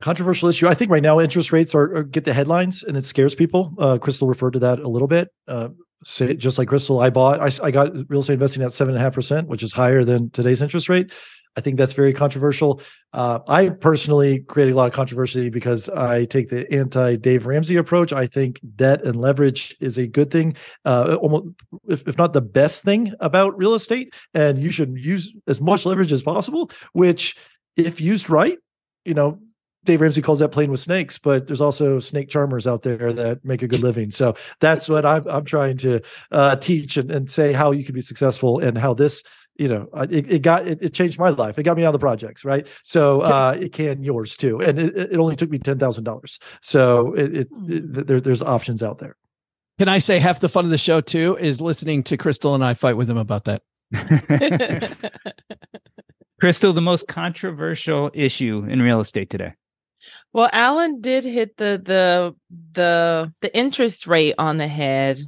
Controversial 0.00 0.48
issue. 0.48 0.66
I 0.66 0.72
think 0.72 0.90
right 0.90 1.02
now 1.02 1.20
interest 1.20 1.52
rates 1.52 1.74
are, 1.74 1.96
are 1.96 2.02
get 2.02 2.24
the 2.24 2.32
headlines 2.32 2.82
and 2.82 2.96
it 2.96 3.04
scares 3.04 3.34
people. 3.34 3.74
Uh, 3.78 3.98
Crystal 3.98 4.26
referred 4.26 4.54
to 4.54 4.58
that 4.60 4.78
a 4.78 4.88
little 4.88 5.06
bit. 5.06 5.28
Uh, 5.46 5.68
say 6.02 6.34
just 6.34 6.56
like 6.56 6.68
Crystal, 6.68 6.98
I 7.00 7.10
bought, 7.10 7.40
I, 7.40 7.66
I 7.66 7.70
got 7.70 7.92
real 8.08 8.20
estate 8.20 8.32
investing 8.34 8.62
at 8.62 8.72
seven 8.72 8.94
and 8.94 9.02
a 9.02 9.04
half 9.04 9.12
percent, 9.12 9.48
which 9.48 9.62
is 9.62 9.74
higher 9.74 10.02
than 10.02 10.30
today's 10.30 10.62
interest 10.62 10.88
rate. 10.88 11.12
I 11.56 11.60
think 11.60 11.78
that's 11.78 11.92
very 11.92 12.12
controversial. 12.12 12.80
Uh, 13.12 13.38
I 13.46 13.68
personally 13.68 14.40
create 14.40 14.72
a 14.72 14.74
lot 14.74 14.88
of 14.88 14.92
controversy 14.92 15.50
because 15.50 15.88
I 15.88 16.24
take 16.24 16.48
the 16.48 16.70
anti 16.72 17.16
Dave 17.16 17.46
Ramsey 17.46 17.76
approach. 17.76 18.12
I 18.12 18.26
think 18.26 18.60
debt 18.74 19.04
and 19.04 19.16
leverage 19.16 19.76
is 19.80 19.98
a 19.98 20.06
good 20.06 20.30
thing, 20.30 20.56
uh, 20.84 21.16
almost 21.20 21.46
if, 21.88 22.06
if 22.08 22.18
not 22.18 22.32
the 22.32 22.40
best 22.40 22.82
thing 22.82 23.12
about 23.20 23.56
real 23.56 23.74
estate. 23.74 24.14
And 24.34 24.60
you 24.60 24.70
should 24.70 24.96
use 24.98 25.32
as 25.46 25.60
much 25.60 25.86
leverage 25.86 26.12
as 26.12 26.22
possible, 26.22 26.70
which, 26.92 27.36
if 27.76 28.00
used 28.00 28.30
right, 28.30 28.58
you 29.04 29.14
know, 29.14 29.38
Dave 29.84 30.00
Ramsey 30.00 30.22
calls 30.22 30.38
that 30.38 30.48
playing 30.48 30.70
with 30.70 30.80
snakes, 30.80 31.18
but 31.18 31.46
there's 31.46 31.60
also 31.60 32.00
snake 32.00 32.28
charmers 32.28 32.66
out 32.66 32.82
there 32.82 33.12
that 33.12 33.44
make 33.44 33.62
a 33.62 33.68
good 33.68 33.82
living. 33.82 34.10
So 34.10 34.34
that's 34.60 34.88
what 34.88 35.04
I'm, 35.04 35.28
I'm 35.28 35.44
trying 35.44 35.76
to 35.78 36.00
uh, 36.32 36.56
teach 36.56 36.96
and, 36.96 37.10
and 37.10 37.30
say 37.30 37.52
how 37.52 37.70
you 37.70 37.84
can 37.84 37.94
be 37.94 38.00
successful 38.00 38.60
and 38.60 38.78
how 38.78 38.94
this 38.94 39.22
you 39.56 39.68
know 39.68 39.88
it, 40.10 40.30
it 40.30 40.42
got 40.42 40.66
it, 40.66 40.82
it, 40.82 40.94
changed 40.94 41.18
my 41.18 41.30
life. 41.30 41.58
It 41.58 41.62
got 41.62 41.76
me 41.76 41.84
out 41.84 41.88
of 41.88 41.92
the 41.92 41.98
projects 41.98 42.44
right? 42.44 42.66
So 42.82 43.20
uh 43.20 43.56
it 43.58 43.72
can 43.72 44.02
yours 44.02 44.36
too. 44.36 44.60
And 44.60 44.78
it, 44.78 44.96
it 44.96 45.16
only 45.16 45.36
took 45.36 45.50
me 45.50 45.58
ten 45.58 45.78
thousand 45.78 46.04
dollars. 46.04 46.38
So 46.60 47.14
it, 47.14 47.36
it, 47.36 47.48
it 47.68 48.06
there, 48.06 48.20
there's 48.20 48.42
options 48.42 48.82
out 48.82 48.98
there. 48.98 49.16
Can 49.78 49.88
i 49.88 49.98
say 49.98 50.18
half 50.18 50.40
the 50.40 50.48
fun 50.48 50.64
of 50.64 50.70
the 50.70 50.78
show 50.78 51.00
too 51.00 51.36
is 51.36 51.60
listening 51.60 52.02
to 52.04 52.16
crystal 52.16 52.54
and 52.54 52.64
i 52.64 52.74
fight 52.74 52.96
with 52.96 53.08
him 53.08 53.18
about 53.18 53.44
that. 53.44 53.62
Crystal 56.40 56.72
the 56.72 56.80
most 56.80 57.06
controversial 57.06 58.10
issue 58.12 58.66
in 58.68 58.82
real 58.82 59.00
estate 59.00 59.30
today. 59.30 59.52
Well 60.32 60.50
alan 60.52 61.00
did 61.00 61.24
hit 61.24 61.56
the 61.56 61.80
the 61.82 62.34
the 62.72 63.32
the 63.40 63.56
interest 63.56 64.06
rate 64.06 64.34
on 64.38 64.58
the 64.58 64.68
head. 64.68 65.20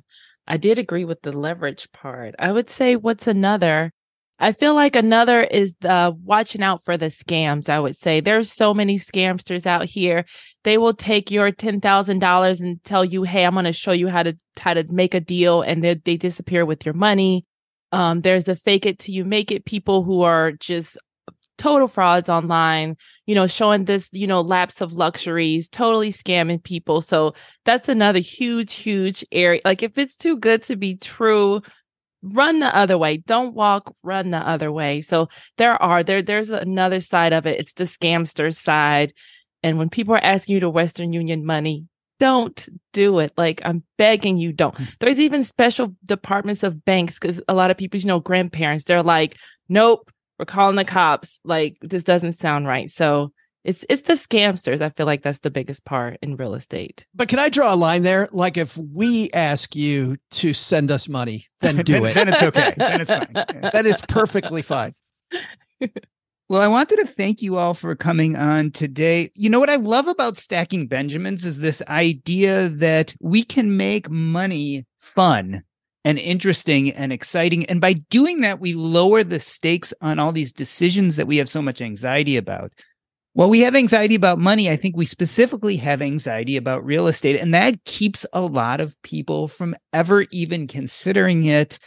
I 0.48 0.56
did 0.58 0.78
agree 0.78 1.04
with 1.04 1.22
the 1.22 1.36
leverage 1.36 1.90
part. 1.92 2.34
I 2.38 2.52
would 2.52 2.70
say 2.70 2.94
what's 2.96 3.26
another 3.26 3.92
I 4.38 4.52
feel 4.52 4.74
like 4.74 4.96
another 4.96 5.42
is 5.42 5.74
the 5.80 6.14
watching 6.22 6.62
out 6.62 6.84
for 6.84 6.96
the 6.98 7.06
scams. 7.06 7.68
I 7.70 7.80
would 7.80 7.96
say 7.96 8.20
there's 8.20 8.52
so 8.52 8.74
many 8.74 8.98
scamsters 8.98 9.66
out 9.66 9.86
here. 9.86 10.26
They 10.64 10.76
will 10.76 10.92
take 10.92 11.30
your 11.30 11.50
ten 11.50 11.80
thousand 11.80 12.18
dollars 12.18 12.60
and 12.60 12.82
tell 12.84 13.04
you, 13.04 13.22
"Hey, 13.22 13.44
I'm 13.44 13.54
going 13.54 13.64
to 13.64 13.72
show 13.72 13.92
you 13.92 14.08
how 14.08 14.22
to 14.22 14.36
how 14.58 14.74
to 14.74 14.84
make 14.92 15.14
a 15.14 15.20
deal," 15.20 15.62
and 15.62 15.82
they 15.82 15.94
they 15.94 16.16
disappear 16.18 16.66
with 16.66 16.84
your 16.84 16.94
money. 16.94 17.46
Um, 17.92 18.20
there's 18.20 18.44
the 18.44 18.56
fake 18.56 18.84
it 18.84 18.98
till 18.98 19.14
you 19.14 19.24
make 19.24 19.50
it 19.50 19.64
people 19.64 20.02
who 20.02 20.22
are 20.22 20.52
just 20.52 20.98
total 21.58 21.88
frauds 21.88 22.28
online, 22.28 22.96
you 23.26 23.34
know, 23.34 23.46
showing 23.46 23.84
this, 23.86 24.08
you 24.12 24.26
know, 24.26 24.40
lapse 24.40 24.80
of 24.80 24.92
luxuries, 24.92 25.68
totally 25.68 26.12
scamming 26.12 26.62
people. 26.62 27.00
So 27.00 27.34
that's 27.64 27.88
another 27.88 28.18
huge, 28.18 28.74
huge 28.74 29.24
area. 29.32 29.60
Like 29.64 29.82
if 29.82 29.98
it's 29.98 30.16
too 30.16 30.36
good 30.38 30.62
to 30.64 30.76
be 30.76 30.96
true, 30.96 31.62
run 32.32 32.60
the 32.60 32.74
other 32.74 32.98
way. 32.98 33.18
Don't 33.18 33.54
walk 33.54 33.94
run 34.02 34.30
the 34.30 34.38
other 34.38 34.70
way. 34.72 35.00
So 35.00 35.28
there 35.56 35.80
are 35.82 36.02
there 36.02 36.22
there's 36.22 36.50
another 36.50 37.00
side 37.00 37.32
of 37.32 37.46
it. 37.46 37.58
It's 37.58 37.74
the 37.74 37.84
scamster 37.84 38.54
side. 38.54 39.12
And 39.62 39.78
when 39.78 39.88
people 39.88 40.14
are 40.14 40.24
asking 40.24 40.54
you 40.54 40.60
to 40.60 40.70
western 40.70 41.12
union 41.12 41.44
money 41.44 41.86
don't 42.18 42.68
do 42.94 43.18
it. 43.18 43.32
Like 43.36 43.60
i'm 43.64 43.82
begging 43.98 44.38
you 44.38 44.52
don't. 44.52 44.76
Hmm. 44.76 44.84
there's 45.00 45.20
even 45.20 45.44
special 45.44 45.94
departments 46.04 46.62
of 46.62 46.84
banks 46.84 47.18
because 47.18 47.42
a 47.48 47.54
lot 47.54 47.70
of 47.70 47.76
people 47.76 48.00
you 48.00 48.06
know 48.06 48.20
grandparents 48.20 48.84
they're 48.84 49.02
like 49.02 49.36
nope 49.68 50.10
we're 50.38 50.44
calling 50.44 50.76
the 50.76 50.84
cops. 50.84 51.40
Like 51.44 51.78
this 51.80 52.02
doesn't 52.02 52.38
sound 52.38 52.66
right. 52.66 52.90
So 52.90 53.32
it's 53.66 53.84
it's 53.90 54.02
the 54.02 54.14
scamsters. 54.14 54.80
I 54.80 54.90
feel 54.90 55.06
like 55.06 55.22
that's 55.22 55.40
the 55.40 55.50
biggest 55.50 55.84
part 55.84 56.18
in 56.22 56.36
real 56.36 56.54
estate. 56.54 57.04
But 57.14 57.28
can 57.28 57.38
I 57.38 57.48
draw 57.48 57.74
a 57.74 57.76
line 57.76 58.02
there? 58.02 58.28
Like 58.32 58.56
if 58.56 58.78
we 58.78 59.30
ask 59.32 59.74
you 59.74 60.16
to 60.32 60.54
send 60.54 60.90
us 60.90 61.08
money, 61.08 61.46
then 61.60 61.78
do 61.78 62.00
then, 62.00 62.04
it. 62.04 62.14
Then 62.14 62.28
it's 62.28 62.42
okay. 62.42 62.74
Then 62.76 63.00
it's 63.00 63.10
fine. 63.10 63.70
That 63.72 63.84
is 63.84 64.00
perfectly 64.08 64.62
fine. 64.62 64.94
Well, 66.48 66.62
I 66.62 66.68
wanted 66.68 67.00
to 67.00 67.08
thank 67.08 67.42
you 67.42 67.58
all 67.58 67.74
for 67.74 67.96
coming 67.96 68.36
on 68.36 68.70
today. 68.70 69.32
You 69.34 69.50
know 69.50 69.58
what 69.58 69.68
I 69.68 69.74
love 69.74 70.06
about 70.06 70.36
stacking 70.36 70.86
Benjamins 70.86 71.44
is 71.44 71.58
this 71.58 71.82
idea 71.88 72.68
that 72.68 73.16
we 73.20 73.42
can 73.42 73.76
make 73.76 74.08
money 74.08 74.86
fun 75.00 75.64
and 76.04 76.20
interesting 76.20 76.92
and 76.92 77.12
exciting. 77.12 77.66
And 77.66 77.80
by 77.80 77.94
doing 77.94 78.42
that, 78.42 78.60
we 78.60 78.74
lower 78.74 79.24
the 79.24 79.40
stakes 79.40 79.92
on 80.00 80.20
all 80.20 80.30
these 80.30 80.52
decisions 80.52 81.16
that 81.16 81.26
we 81.26 81.38
have 81.38 81.48
so 81.48 81.60
much 81.60 81.80
anxiety 81.80 82.36
about. 82.36 82.72
Well, 83.36 83.50
we 83.50 83.60
have 83.60 83.74
anxiety 83.74 84.14
about 84.14 84.38
money. 84.38 84.70
I 84.70 84.76
think 84.76 84.96
we 84.96 85.04
specifically 85.04 85.76
have 85.76 86.00
anxiety 86.00 86.56
about 86.56 86.86
real 86.86 87.06
estate, 87.06 87.38
and 87.38 87.52
that 87.52 87.84
keeps 87.84 88.24
a 88.32 88.40
lot 88.40 88.80
of 88.80 88.96
people 89.02 89.46
from 89.46 89.76
ever 89.92 90.24
even 90.30 90.66
considering 90.66 91.44
it. 91.44 91.78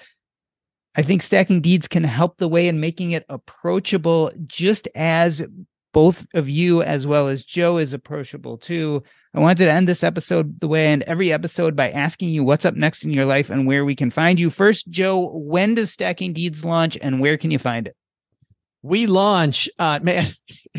I 0.93 1.01
think 1.01 1.23
stacking 1.23 1.61
deeds 1.61 1.87
can 1.87 2.03
help 2.03 2.37
the 2.37 2.47
way 2.47 2.67
in 2.67 2.79
making 2.79 3.11
it 3.11 3.25
approachable, 3.29 4.31
just 4.45 4.87
as 4.93 5.43
both 5.91 6.27
of 6.35 6.47
you, 6.47 6.83
as 6.83 7.07
well 7.07 7.27
as 7.27 7.43
Joe, 7.43 7.79
is 7.79 7.93
approachable 7.93 8.59
too. 8.59 9.01
I 9.33 9.39
wanted 9.39 9.63
to 9.63 9.71
end 9.71 9.87
this 9.87 10.03
episode 10.03 10.59
the 10.59 10.67
way 10.67 10.85
I 10.85 10.91
end 10.91 11.01
every 11.07 11.33
episode 11.33 11.75
by 11.75 11.89
asking 11.89 12.29
you 12.29 12.43
what's 12.43 12.65
up 12.65 12.75
next 12.75 13.03
in 13.03 13.11
your 13.11 13.25
life 13.25 13.49
and 13.49 13.65
where 13.65 13.85
we 13.85 13.95
can 13.95 14.11
find 14.11 14.39
you. 14.39 14.51
First, 14.51 14.91
Joe, 14.91 15.31
when 15.33 15.73
does 15.73 15.91
Stacking 15.91 16.33
Deeds 16.33 16.63
launch 16.63 16.95
and 17.01 17.19
where 17.19 17.39
can 17.39 17.49
you 17.49 17.57
find 17.57 17.87
it? 17.87 17.95
We 18.81 19.07
launch 19.07 19.69
uh 19.79 19.99
man 20.03 20.25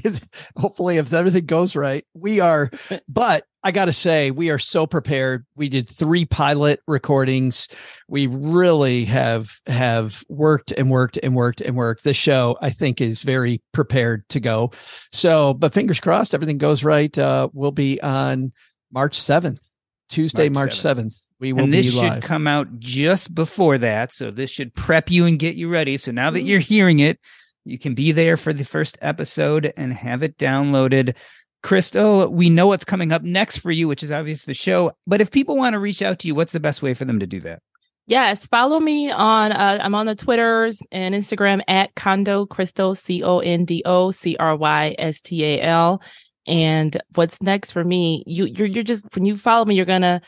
is 0.05 0.21
hopefully 0.57 0.97
if 0.97 1.13
everything 1.13 1.47
goes 1.47 1.77
right 1.77 2.05
we 2.15 2.41
are 2.41 2.71
but 3.09 3.45
i 3.63 3.71
gotta 3.71 3.93
say 3.93 4.31
we 4.31 4.51
are 4.51 4.59
so 4.59 4.87
prepared. 4.87 5.45
We 5.55 5.69
did 5.69 5.89
three 5.89 6.25
pilot 6.25 6.81
recordings. 6.89 7.69
We 8.09 8.27
really 8.27 9.05
have 9.05 9.51
have 9.67 10.23
worked 10.29 10.73
and 10.73 10.91
worked 10.91 11.19
and 11.19 11.35
worked 11.35 11.61
and 11.61 11.77
worked. 11.77 12.05
This 12.05 12.17
show 12.17 12.57
i 12.63 12.71
think 12.71 13.01
is 13.01 13.23
very 13.23 13.63
prepared 13.73 14.29
to 14.31 14.41
go. 14.41 14.73
So 15.13 15.55
but 15.55 15.75
fingers 15.75 16.01
crossed 16.01 16.35
everything 16.35 16.59
goes 16.59 16.83
right 16.85 17.17
uh 17.19 17.49
we'll 17.53 17.73
be 17.73 18.01
on 18.01 18.53
march 18.93 19.17
7th 19.17 19.61
tuesday 20.09 20.49
march, 20.49 20.71
march 20.83 20.97
7th. 20.97 21.07
7th 21.07 21.27
we 21.41 21.53
will 21.53 21.65
and 21.65 21.73
this 21.73 21.93
should 21.93 22.23
come 22.23 22.47
out 22.47 22.79
just 22.79 23.35
before 23.35 23.79
that 23.79 24.13
so 24.13 24.31
this 24.31 24.51
should 24.51 24.75
prep 24.75 25.11
you 25.11 25.25
and 25.25 25.39
get 25.39 25.57
you 25.57 25.69
ready. 25.69 25.97
So 25.97 26.13
now 26.13 26.31
that 26.31 26.43
you're 26.43 26.61
hearing 26.61 27.01
it 27.01 27.19
you 27.65 27.79
can 27.79 27.95
be 27.95 28.13
there 28.13 28.37
for 28.37 28.53
the 28.53 28.65
first 28.65 28.99
episode 29.01 29.73
and 29.77 29.93
have 29.93 30.23
it 30.23 30.37
downloaded. 30.39 31.15
Crystal, 31.63 32.29
we 32.29 32.49
know 32.49 32.69
what's 32.69 32.85
coming 32.85 33.13
up 33.13 33.23
next 33.23 33.59
for 33.59 33.71
you, 33.71 33.87
which 33.87 34.03
is 34.03 34.11
obviously 34.11 34.51
the 34.53 34.55
show. 34.55 34.93
But 35.07 35.21
if 35.21 35.31
people 35.31 35.57
want 35.57 35.75
to 35.75 35.79
reach 35.79 36.01
out 36.01 36.19
to 36.21 36.27
you, 36.27 36.35
what's 36.35 36.53
the 36.53 36.61
best 36.61 36.81
way 36.81 36.95
for 36.95 37.05
them 37.05 37.21
to 37.21 37.27
do 37.27 37.41
that? 37.41 37.61
Yes, 38.07 38.47
follow 38.47 38.81
me 38.81 39.11
on. 39.11 39.53
Uh, 39.53 39.79
I'm 39.81 39.95
on 39.95 40.07
the 40.07 40.17
Twitters 40.17 40.83
and 40.91 41.15
Instagram 41.15 41.61
at 41.69 41.95
Condo 41.95 42.47
Crystal 42.47 42.95
C 42.95 43.23
O 43.23 43.39
N 43.39 43.65
D 43.65 43.83
O 43.85 44.11
C 44.11 44.37
R 44.41 44.57
Y 44.57 44.97
S 44.99 45.21
T 45.21 45.45
A 45.45 45.61
L. 45.63 46.03
And 46.47 47.01
what's 47.15 47.43
next 47.43 47.71
for 47.71 47.85
me? 47.85 48.25
You 48.27 48.47
you're 48.47 48.67
you're 48.67 48.83
just 48.83 49.07
when 49.15 49.27
you 49.27 49.37
follow 49.37 49.65
me, 49.65 49.77
you're 49.77 49.85
gonna 49.85 50.23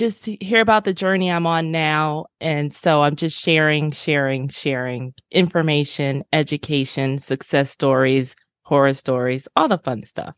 just 0.00 0.24
hear 0.24 0.60
about 0.60 0.84
the 0.84 0.94
journey 0.94 1.30
I'm 1.30 1.46
on 1.46 1.70
now. 1.70 2.26
And 2.40 2.74
so 2.74 3.02
I'm 3.02 3.16
just 3.16 3.38
sharing, 3.38 3.92
sharing, 3.92 4.48
sharing 4.48 5.12
information, 5.30 6.24
education, 6.32 7.18
success 7.18 7.70
stories, 7.70 8.34
horror 8.62 8.94
stories, 8.94 9.46
all 9.54 9.68
the 9.68 9.78
fun 9.78 10.02
stuff. 10.04 10.34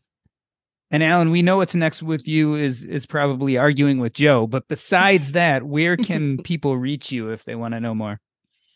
And 0.91 1.01
Alan, 1.01 1.31
we 1.31 1.41
know 1.41 1.57
what's 1.57 1.73
next 1.73 2.03
with 2.03 2.27
you 2.27 2.53
is 2.53 2.83
is 2.83 3.07
probably 3.07 3.57
arguing 3.57 3.99
with 3.99 4.13
Joe, 4.13 4.45
but 4.45 4.67
besides 4.67 5.31
that, 5.39 5.63
where 5.63 5.97
can 6.09 6.37
people 6.43 6.77
reach 6.77 7.11
you 7.11 7.29
if 7.31 7.45
they 7.45 7.55
want 7.55 7.73
to 7.73 7.79
know 7.79 7.95
more? 7.95 8.19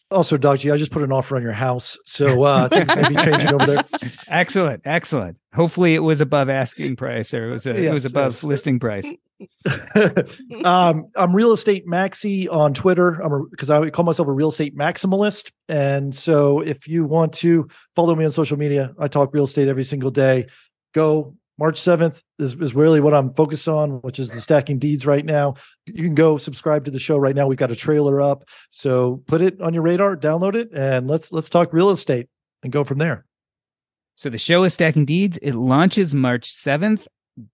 Also, 0.09 0.37
Doc 0.37 0.59
G, 0.59 0.71
I 0.71 0.77
just 0.77 0.91
put 0.91 1.03
an 1.03 1.11
offer 1.11 1.35
on 1.35 1.41
your 1.41 1.51
house, 1.51 1.97
so 2.05 2.43
uh, 2.43 2.69
things 2.69 2.87
may 2.87 3.09
be 3.09 3.15
changing 3.15 3.53
over 3.53 3.65
there. 3.65 3.83
Excellent, 4.29 4.81
excellent. 4.85 5.37
Hopefully, 5.53 5.95
it 5.95 5.99
was 5.99 6.21
above 6.21 6.47
asking 6.47 6.95
price, 6.95 7.33
or 7.33 7.49
it 7.49 7.51
was 7.51 7.65
a, 7.65 7.73
yes, 7.73 7.79
it 7.79 7.93
was 7.93 8.05
above 8.05 8.35
yes. 8.35 8.43
listing 8.43 8.79
price. 8.79 9.05
um, 10.63 11.09
I'm 11.15 11.35
real 11.35 11.51
estate 11.51 11.85
maxi 11.85 12.51
on 12.51 12.73
Twitter. 12.73 13.13
I'm 13.21 13.49
because 13.49 13.69
I 13.69 13.89
call 13.89 14.05
myself 14.05 14.27
a 14.27 14.31
real 14.31 14.49
estate 14.49 14.75
maximalist, 14.75 15.51
and 15.69 16.15
so 16.15 16.61
if 16.61 16.87
you 16.87 17.05
want 17.05 17.33
to 17.33 17.67
follow 17.95 18.15
me 18.15 18.25
on 18.25 18.31
social 18.31 18.57
media, 18.57 18.93
I 18.99 19.07
talk 19.07 19.33
real 19.33 19.43
estate 19.43 19.67
every 19.67 19.83
single 19.83 20.11
day. 20.11 20.47
Go 20.93 21.35
March 21.59 21.81
7th 21.81 22.21
is, 22.37 22.53
is 22.55 22.75
really 22.75 22.99
what 22.99 23.13
I'm 23.13 23.33
focused 23.33 23.67
on, 23.67 24.01
which 24.01 24.19
is 24.19 24.29
the 24.29 24.39
stacking 24.39 24.77
deeds 24.77 25.07
right 25.07 25.25
now. 25.25 25.55
You 25.85 26.03
can 26.03 26.13
go 26.13 26.37
subscribe 26.37 26.85
to 26.85 26.91
the 26.91 26.99
show 26.99 27.17
right 27.17 27.35
now. 27.35 27.47
We've 27.47 27.57
got 27.57 27.71
a 27.71 27.75
trailer 27.75 28.21
up. 28.21 28.47
So 28.69 29.23
put 29.25 29.41
it 29.41 29.59
on 29.59 29.73
your 29.73 29.83
radar, 29.83 30.15
download 30.15 30.55
it, 30.55 30.69
and 30.73 31.07
let's 31.07 31.31
let's 31.31 31.49
talk 31.49 31.73
real 31.73 31.89
estate 31.89 32.27
and 32.63 32.71
go 32.71 32.83
from 32.83 32.99
there. 32.99 33.25
So 34.15 34.29
the 34.29 34.37
show 34.37 34.63
is 34.63 34.73
Stacking 34.73 35.05
Deeds. 35.05 35.37
It 35.37 35.53
launches 35.53 36.13
March 36.15 36.51
7th. 36.53 37.07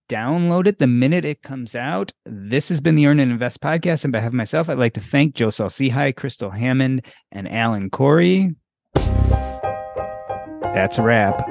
Download 0.08 0.66
it 0.66 0.78
the 0.78 0.86
minute 0.86 1.24
it 1.24 1.42
comes 1.42 1.74
out. 1.74 2.12
This 2.24 2.68
has 2.68 2.80
been 2.80 2.94
the 2.94 3.06
Earn 3.06 3.20
and 3.20 3.32
Invest 3.32 3.60
podcast. 3.60 4.04
And 4.04 4.12
behalf 4.12 4.28
of 4.28 4.34
myself, 4.34 4.68
I'd 4.68 4.78
like 4.78 4.94
to 4.94 5.00
thank 5.00 5.34
Joe 5.34 5.50
Saul-Sehy, 5.50 6.16
Crystal 6.16 6.50
Hammond, 6.50 7.04
and 7.32 7.50
Alan 7.50 7.90
Corey. 7.90 8.54
That's 10.74 10.98
a 10.98 11.02
wrap. 11.02 11.48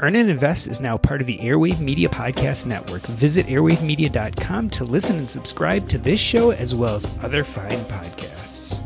Earn 0.00 0.16
and 0.16 0.28
Invest 0.28 0.66
is 0.66 0.80
now 0.80 0.98
part 0.98 1.20
of 1.20 1.28
the 1.28 1.38
Airwave 1.38 1.78
Media 1.78 2.08
Podcast 2.08 2.66
Network. 2.66 3.02
Visit 3.02 3.46
airwavemedia.com 3.46 4.70
to 4.70 4.82
listen 4.84 5.18
and 5.18 5.30
subscribe 5.30 5.88
to 5.90 5.98
this 5.98 6.18
show 6.18 6.50
as 6.50 6.74
well 6.74 6.96
as 6.96 7.08
other 7.22 7.44
fine 7.44 7.84
podcasts. 7.84 8.82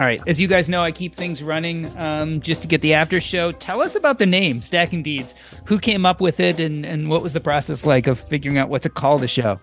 All 0.00 0.06
right, 0.06 0.22
as 0.26 0.40
you 0.40 0.48
guys 0.48 0.70
know, 0.70 0.82
I 0.82 0.92
keep 0.92 1.14
things 1.14 1.42
running 1.42 1.94
um, 1.98 2.40
just 2.40 2.62
to 2.62 2.68
get 2.68 2.80
the 2.80 2.94
after 2.94 3.20
show. 3.20 3.52
Tell 3.52 3.82
us 3.82 3.94
about 3.94 4.16
the 4.16 4.24
name 4.24 4.62
Stacking 4.62 5.02
Deeds. 5.02 5.34
Who 5.66 5.78
came 5.78 6.06
up 6.06 6.22
with 6.22 6.40
it, 6.40 6.58
and, 6.58 6.86
and 6.86 7.10
what 7.10 7.22
was 7.22 7.34
the 7.34 7.40
process 7.40 7.84
like 7.84 8.06
of 8.06 8.18
figuring 8.18 8.56
out 8.56 8.70
what 8.70 8.82
to 8.84 8.88
call 8.88 9.18
the 9.18 9.28
show? 9.28 9.60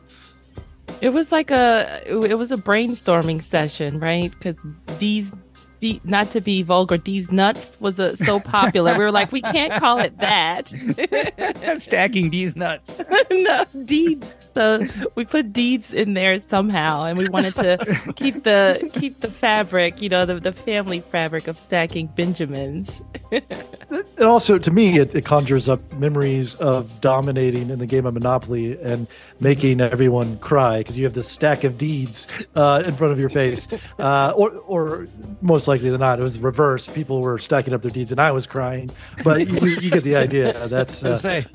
It 1.02 1.10
was 1.10 1.32
like 1.32 1.50
a 1.50 2.04
it 2.06 2.38
was 2.38 2.52
a 2.52 2.56
brainstorming 2.56 3.42
session, 3.42 4.00
right? 4.00 4.32
Because 4.32 4.58
these 5.00 5.32
D, 5.80 6.02
not 6.04 6.30
to 6.32 6.42
be 6.42 6.62
vulgar, 6.62 6.98
these 6.98 7.32
nuts 7.32 7.80
was 7.82 7.98
a, 7.98 8.16
so 8.18 8.40
popular. 8.40 8.94
we 8.94 9.04
were 9.04 9.12
like, 9.12 9.32
we 9.32 9.42
can't 9.42 9.74
call 9.80 9.98
it 10.00 10.18
that. 10.20 10.68
Stacking 11.82 12.30
these 12.30 12.56
nuts. 12.56 12.96
no, 13.32 13.66
deeds. 13.86 14.36
So 14.58 14.88
we 15.14 15.24
put 15.24 15.54
deeds 15.54 15.94
in 15.94 16.16
there 16.16 16.40
somehow, 16.40 17.04
and 17.04 17.16
we 17.16 17.30
wanted 17.30 17.54
to 17.58 17.78
keep 18.16 18.44
the 18.44 18.90
keep 18.92 19.20
the 19.20 19.30
fabric, 19.30 20.02
you 20.02 20.10
know, 20.10 20.26
the, 20.26 20.40
the 20.40 20.52
family 20.52 21.02
fabric 21.02 21.48
of 21.48 21.60
stacking 21.60 22.08
Benjamins. 22.08 23.04
and 23.32 24.24
also, 24.24 24.58
to 24.58 24.72
me, 24.72 24.98
it, 24.98 25.14
it 25.14 25.26
conjures 25.26 25.70
up 25.70 25.94
memories 25.94 26.56
of 26.56 27.00
dominating 27.02 27.70
in 27.70 27.78
the 27.78 27.86
game 27.86 28.08
of 28.08 28.16
Monopoly 28.16 28.82
and 28.82 29.06
making 29.40 29.80
everyone 29.80 30.40
cry 30.40 30.80
because 30.80 30.98
you 30.98 31.04
have 31.04 31.14
this 31.14 31.30
stack 31.30 31.64
of 31.64 31.78
deeds 31.78 32.26
uh, 32.56 32.82
in 32.84 32.96
front 32.96 33.14
of 33.14 33.20
your 33.20 33.30
face, 33.30 33.68
uh, 34.00 34.34
or 34.36 34.50
or 34.66 35.08
most 35.42 35.68
likely 35.68 35.92
than 35.92 36.00
not, 36.00 36.18
it 36.18 36.24
was 36.24 36.40
reverse. 36.40 36.88
People 36.88 37.22
were 37.22 37.38
stacking 37.38 37.76
up 37.76 37.84
their 37.84 37.92
deeds, 37.92 38.12
and 38.12 38.20
I 38.20 38.32
was 38.32 38.48
crying. 38.48 38.90
But 39.24 39.48
you, 39.48 39.68
you 39.68 39.92
get 39.92 40.04
the 40.04 40.16
idea. 40.16 40.68
That's 40.68 41.04
uh, 41.04 41.16
say 41.16 41.46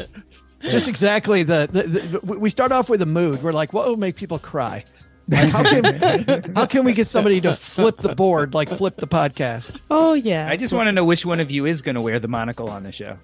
just 0.62 0.88
exactly 0.88 1.42
the, 1.42 1.68
the, 1.70 1.82
the, 1.82 2.38
we 2.38 2.50
start 2.50 2.72
off 2.72 2.88
with 2.88 3.02
a 3.02 3.06
mood. 3.06 3.42
We're 3.42 3.52
like, 3.52 3.72
what 3.72 3.88
will 3.88 3.96
make 3.96 4.16
people 4.16 4.38
cry? 4.38 4.84
Like, 5.28 5.48
how 5.50 5.62
can 5.62 6.54
how 6.56 6.66
can 6.66 6.84
we 6.84 6.92
get 6.92 7.06
somebody 7.06 7.40
to 7.42 7.54
flip 7.54 7.98
the 7.98 8.14
board 8.14 8.54
like 8.54 8.68
flip 8.68 8.96
the 8.96 9.06
podcast? 9.06 9.80
Oh 9.90 10.14
yeah. 10.14 10.48
I 10.48 10.56
just 10.56 10.72
want 10.72 10.88
to 10.88 10.92
know 10.92 11.04
which 11.04 11.24
one 11.24 11.40
of 11.40 11.50
you 11.50 11.64
is 11.64 11.80
going 11.80 11.94
to 11.94 12.00
wear 12.00 12.18
the 12.18 12.28
monocle 12.28 12.68
on 12.68 12.82
the 12.82 12.92
show. 12.92 13.18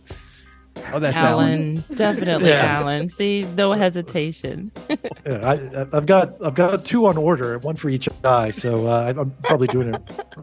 Oh, 0.93 0.99
that's 1.01 1.17
Alan. 1.17 1.51
Alan. 1.51 1.85
Definitely 1.95 2.51
yeah. 2.51 2.79
Alan. 2.79 3.09
See, 3.09 3.43
no 3.57 3.73
hesitation. 3.73 4.71
yeah, 4.89 4.97
I, 5.43 5.95
have 5.95 6.07
got 6.07 6.43
I've 6.43 6.55
got 6.55 6.85
two 6.85 7.07
on 7.07 7.17
order, 7.17 7.59
one 7.59 7.77
for 7.77 7.89
each 7.89 8.09
eye. 8.25 8.53
So 8.53 8.87
uh, 8.87 9.13
I'm 9.17 9.31
probably 9.43 9.67
doing 9.67 9.95
it. 9.95 10.03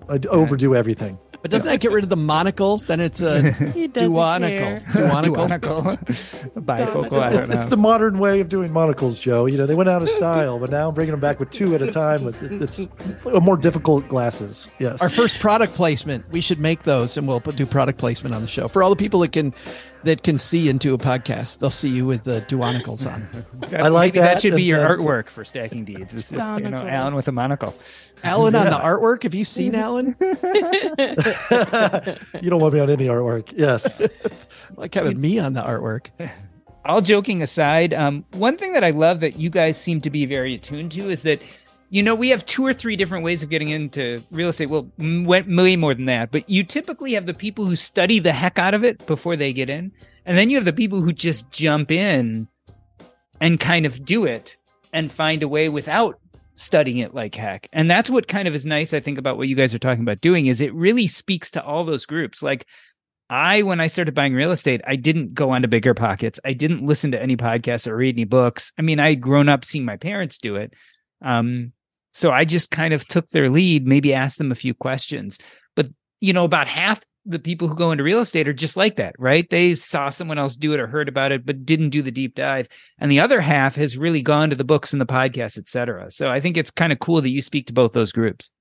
I 0.09 0.19
overdo 0.27 0.75
everything. 0.75 1.17
But 1.45 1.51
doesn't 1.51 1.69
that 1.69 1.79
get 1.79 1.91
rid 1.91 2.03
of 2.03 2.09
the 2.09 2.17
monocle? 2.17 2.77
Then 2.77 2.99
it's 2.99 3.21
a 3.21 3.39
duonicle. 3.51 4.83
Duonicle. 4.83 5.95
Bifocal. 6.59 7.19
I 7.19 7.33
don't 7.33 7.41
it's, 7.43 7.51
know. 7.51 7.55
it's 7.59 7.65
the 7.67 7.77
modern 7.77 8.17
way 8.17 8.39
of 8.39 8.49
doing 8.49 8.73
monocles, 8.73 9.19
Joe. 9.19 9.45
You 9.45 9.55
know, 9.55 9.67
they 9.67 9.75
went 9.75 9.87
out 9.87 10.01
of 10.01 10.09
style, 10.09 10.57
but 10.57 10.71
now 10.71 10.87
I'm 10.87 10.95
bringing 10.95 11.11
them 11.11 11.19
back 11.19 11.39
with 11.39 11.51
two 11.51 11.75
at 11.75 11.83
a 11.83 11.91
time. 11.91 12.23
With 12.23 12.41
it's, 12.41 12.81
more 13.25 13.57
difficult 13.57 14.07
glasses. 14.07 14.71
Yes. 14.79 15.03
Our 15.03 15.09
first 15.11 15.39
product 15.39 15.75
placement. 15.75 16.27
We 16.31 16.41
should 16.41 16.59
make 16.59 16.81
those, 16.81 17.15
and 17.15 17.27
we'll 17.27 17.41
do 17.41 17.67
product 17.67 17.99
placement 17.99 18.33
on 18.33 18.41
the 18.41 18.47
show 18.47 18.67
for 18.67 18.81
all 18.81 18.89
the 18.89 18.95
people 18.95 19.19
that 19.19 19.31
can 19.31 19.53
that 20.05 20.23
can 20.23 20.37
see 20.37 20.69
into 20.69 20.93
a 20.93 20.97
podcast. 20.97 21.59
They'll 21.59 21.69
see 21.69 21.89
you 21.89 22.05
with 22.05 22.23
the 22.23 22.41
duonicles 22.41 23.11
on. 23.11 23.27
I 23.75 23.89
like 23.89 24.13
Maybe 24.13 24.19
that. 24.21 24.33
That 24.35 24.41
should 24.41 24.55
be 24.55 24.63
your 24.63 24.79
artwork 24.79 25.27
for 25.27 25.43
stacking 25.43 25.83
deeds. 25.83 26.13
It's 26.13 26.29
just, 26.31 26.63
you 26.63 26.69
know, 26.69 26.87
Alan 26.87 27.13
with 27.13 27.27
a 27.27 27.31
monocle. 27.31 27.75
Alan 28.25 28.55
on 28.55 28.65
the 28.65 28.77
artwork. 28.77 29.23
Have 29.23 29.33
you 29.33 29.45
seen 29.45 29.75
Alan? 29.75 30.15
you 32.41 32.49
don't 32.49 32.61
want 32.61 32.73
me 32.73 32.79
on 32.79 32.89
any 32.89 33.07
artwork. 33.07 33.53
Yes. 33.55 34.01
like 34.75 34.93
having 34.93 35.19
me 35.19 35.39
on 35.39 35.53
the 35.53 35.61
artwork. 35.61 36.09
All 36.85 37.01
joking 37.01 37.41
aside, 37.41 37.93
um, 37.93 38.25
one 38.33 38.57
thing 38.57 38.73
that 38.73 38.83
I 38.83 38.91
love 38.91 39.19
that 39.21 39.37
you 39.39 39.49
guys 39.49 39.79
seem 39.79 40.01
to 40.01 40.09
be 40.09 40.25
very 40.25 40.55
attuned 40.55 40.91
to 40.93 41.09
is 41.09 41.23
that 41.23 41.41
You 41.89 42.01
know, 42.03 42.15
we 42.15 42.29
have 42.29 42.45
two 42.45 42.65
or 42.65 42.73
three 42.73 42.95
different 42.95 43.23
ways 43.23 43.43
of 43.43 43.49
getting 43.49 43.69
into 43.69 44.21
real 44.31 44.49
estate. 44.49 44.69
Well, 44.69 44.91
m- 44.99 45.23
way 45.25 45.75
more 45.75 45.93
than 45.93 46.05
that. 46.05 46.31
But 46.31 46.49
you 46.49 46.63
typically 46.63 47.13
have 47.13 47.25
the 47.27 47.33
people 47.33 47.65
who 47.65 47.75
study 47.75 48.19
the 48.19 48.33
heck 48.33 48.57
out 48.59 48.73
of 48.73 48.83
it 48.83 49.05
before 49.05 49.35
they 49.35 49.53
get 49.53 49.69
in. 49.69 49.91
And 50.25 50.37
then 50.37 50.49
you 50.49 50.57
have 50.57 50.65
the 50.65 50.73
people 50.73 51.01
who 51.01 51.13
just 51.13 51.49
jump 51.51 51.91
in 51.91 52.47
and 53.39 53.59
kind 53.59 53.85
of 53.85 54.03
do 54.03 54.25
it 54.25 54.57
and 54.93 55.11
find 55.11 55.43
a 55.43 55.47
way 55.47 55.69
without 55.69 56.19
studying 56.55 56.97
it 56.97 57.13
like 57.13 57.35
heck. 57.35 57.67
And 57.73 57.89
that's 57.89 58.09
what 58.09 58.27
kind 58.27 58.47
of 58.47 58.55
is 58.55 58.65
nice, 58.65 58.93
I 58.93 58.99
think, 58.99 59.17
about 59.17 59.37
what 59.37 59.47
you 59.47 59.55
guys 59.55 59.73
are 59.73 59.79
talking 59.79 60.03
about 60.03 60.21
doing 60.21 60.47
is 60.47 60.61
it 60.61 60.73
really 60.73 61.07
speaks 61.07 61.51
to 61.51 61.63
all 61.63 61.83
those 61.83 62.05
groups. 62.05 62.41
Like 62.41 62.65
I, 63.29 63.61
when 63.63 63.79
I 63.79 63.87
started 63.87 64.15
buying 64.15 64.33
real 64.33 64.51
estate, 64.51 64.81
I 64.85 64.95
didn't 64.95 65.33
go 65.33 65.51
onto 65.51 65.67
bigger 65.67 65.93
pockets. 65.93 66.39
I 66.45 66.53
didn't 66.53 66.85
listen 66.85 67.11
to 67.11 67.21
any 67.21 67.35
podcasts 67.35 67.87
or 67.87 67.95
read 67.95 68.15
any 68.15 68.23
books. 68.23 68.71
I 68.77 68.81
mean, 68.81 68.99
I 68.99 69.09
had 69.09 69.21
grown 69.21 69.49
up 69.49 69.65
seeing 69.65 69.85
my 69.85 69.97
parents 69.97 70.39
do 70.39 70.55
it. 70.55 70.73
Um, 71.21 71.73
so 72.13 72.31
I 72.31 72.45
just 72.45 72.71
kind 72.71 72.93
of 72.93 73.05
took 73.07 73.29
their 73.29 73.49
lead, 73.49 73.87
maybe 73.87 74.13
asked 74.13 74.37
them 74.37 74.51
a 74.51 74.55
few 74.55 74.73
questions. 74.73 75.37
But, 75.75 75.87
you 76.21 76.33
know, 76.33 76.45
about 76.45 76.67
half 76.67 77.03
the 77.25 77.39
people 77.39 77.67
who 77.67 77.75
go 77.75 77.91
into 77.91 78.03
real 78.03 78.19
estate 78.19 78.47
are 78.47 78.53
just 78.53 78.77
like 78.77 78.97
that, 78.97 79.15
right? 79.17 79.49
They 79.49 79.75
saw 79.75 80.09
someone 80.09 80.37
else 80.37 80.55
do 80.55 80.73
it 80.73 80.79
or 80.79 80.87
heard 80.87 81.09
about 81.09 81.31
it, 81.31 81.45
but 81.45 81.65
didn't 81.65 81.89
do 81.89 82.01
the 82.01 82.11
deep 82.11 82.35
dive. 82.35 82.67
And 82.99 83.11
the 83.11 83.19
other 83.19 83.41
half 83.41 83.75
has 83.75 83.97
really 83.97 84.21
gone 84.21 84.49
to 84.51 84.55
the 84.55 84.63
books 84.63 84.93
and 84.93 85.01
the 85.01 85.05
podcasts, 85.05 85.57
et 85.57 85.67
cetera. 85.67 86.11
So 86.11 86.29
I 86.29 86.39
think 86.39 86.55
it's 86.55 86.71
kind 86.71 86.93
of 86.93 86.99
cool 86.99 87.21
that 87.21 87.29
you 87.29 87.41
speak 87.41 87.67
to 87.67 87.73
both 87.73 87.93
those 87.93 88.11
groups. 88.11 88.51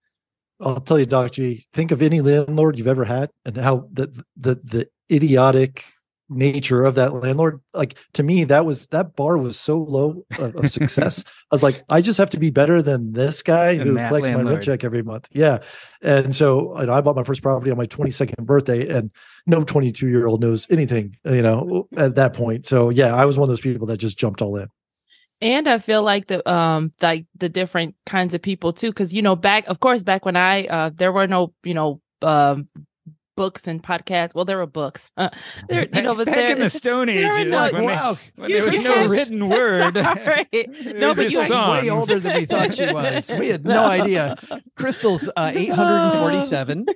I'll 0.60 0.80
tell 0.80 0.98
you, 0.98 1.06
Doc 1.06 1.32
G, 1.32 1.66
think 1.72 1.90
of 1.90 2.00
any 2.00 2.20
landlord 2.20 2.78
you've 2.78 2.86
ever 2.86 3.04
had 3.04 3.30
and 3.44 3.56
how 3.56 3.88
the 3.92 4.24
the 4.36 4.54
the 4.62 4.88
idiotic 5.10 5.84
nature 6.30 6.84
of 6.84 6.94
that 6.94 7.12
landlord 7.12 7.60
like 7.74 7.96
to 8.14 8.22
me 8.22 8.44
that 8.44 8.64
was 8.64 8.86
that 8.88 9.14
bar 9.14 9.36
was 9.36 9.58
so 9.58 9.78
low 9.78 10.24
of, 10.38 10.56
of 10.56 10.70
success. 10.70 11.22
I 11.26 11.54
was 11.54 11.62
like 11.62 11.84
i 11.90 12.00
just 12.00 12.16
have 12.18 12.30
to 12.30 12.38
be 12.38 12.50
better 12.50 12.80
than 12.80 13.12
this 13.12 13.42
guy 13.42 13.76
who 13.76 13.94
collects 13.94 14.30
my 14.30 14.42
rent 14.42 14.62
check 14.62 14.84
every 14.84 15.02
month. 15.02 15.28
Yeah. 15.32 15.58
And 16.00 16.34
so 16.34 16.78
you 16.80 16.86
know, 16.86 16.94
i 16.94 17.00
bought 17.00 17.16
my 17.16 17.24
first 17.24 17.42
property 17.42 17.70
on 17.70 17.76
my 17.76 17.86
22nd 17.86 18.44
birthday 18.44 18.88
and 18.88 19.10
no 19.46 19.62
22 19.62 20.08
year 20.08 20.26
old 20.26 20.40
knows 20.40 20.66
anything 20.70 21.16
you 21.24 21.42
know 21.42 21.88
at 21.96 22.14
that 22.14 22.32
point. 22.32 22.64
So 22.64 22.88
yeah 22.88 23.14
i 23.14 23.24
was 23.24 23.38
one 23.38 23.44
of 23.44 23.48
those 23.48 23.60
people 23.60 23.86
that 23.88 23.98
just 23.98 24.16
jumped 24.16 24.40
all 24.40 24.56
in. 24.56 24.68
And 25.42 25.68
i 25.68 25.76
feel 25.78 26.02
like 26.02 26.28
the 26.28 26.48
um 26.50 26.92
like 27.02 27.26
the 27.36 27.50
different 27.50 27.96
kinds 28.06 28.32
of 28.32 28.40
people 28.40 28.72
too 28.72 28.90
because 28.90 29.12
you 29.12 29.20
know 29.20 29.36
back 29.36 29.66
of 29.66 29.80
course 29.80 30.02
back 30.02 30.24
when 30.24 30.36
i 30.36 30.66
uh 30.66 30.90
there 30.94 31.12
were 31.12 31.26
no 31.26 31.52
you 31.64 31.74
know 31.74 32.00
um 32.22 32.68
books 33.36 33.66
and 33.66 33.82
podcasts. 33.82 34.34
Well, 34.34 34.44
there 34.44 34.58
were 34.58 34.66
books. 34.66 35.10
Uh, 35.16 35.30
there, 35.68 35.88
you 35.92 36.02
know, 36.02 36.14
but 36.14 36.26
back 36.26 36.50
in 36.50 36.60
the 36.60 36.70
Stone 36.70 37.08
Age, 37.08 37.48
like, 37.48 37.72
when, 37.72 37.84
wow. 37.84 38.16
when 38.36 38.50
there 38.50 38.64
was 38.64 38.82
no 38.82 39.06
written 39.08 39.48
word. 39.48 39.94
no, 39.94 41.14
but 41.14 41.30
you 41.30 41.40
are 41.40 41.70
way 41.70 41.90
older 41.90 42.20
than 42.20 42.36
we 42.36 42.44
thought 42.44 42.74
she 42.74 42.92
was. 42.92 43.30
We 43.30 43.48
had 43.48 43.64
no 43.64 43.84
idea. 43.84 44.36
Crystal's 44.76 45.28
uh, 45.36 45.52
847. 45.54 46.86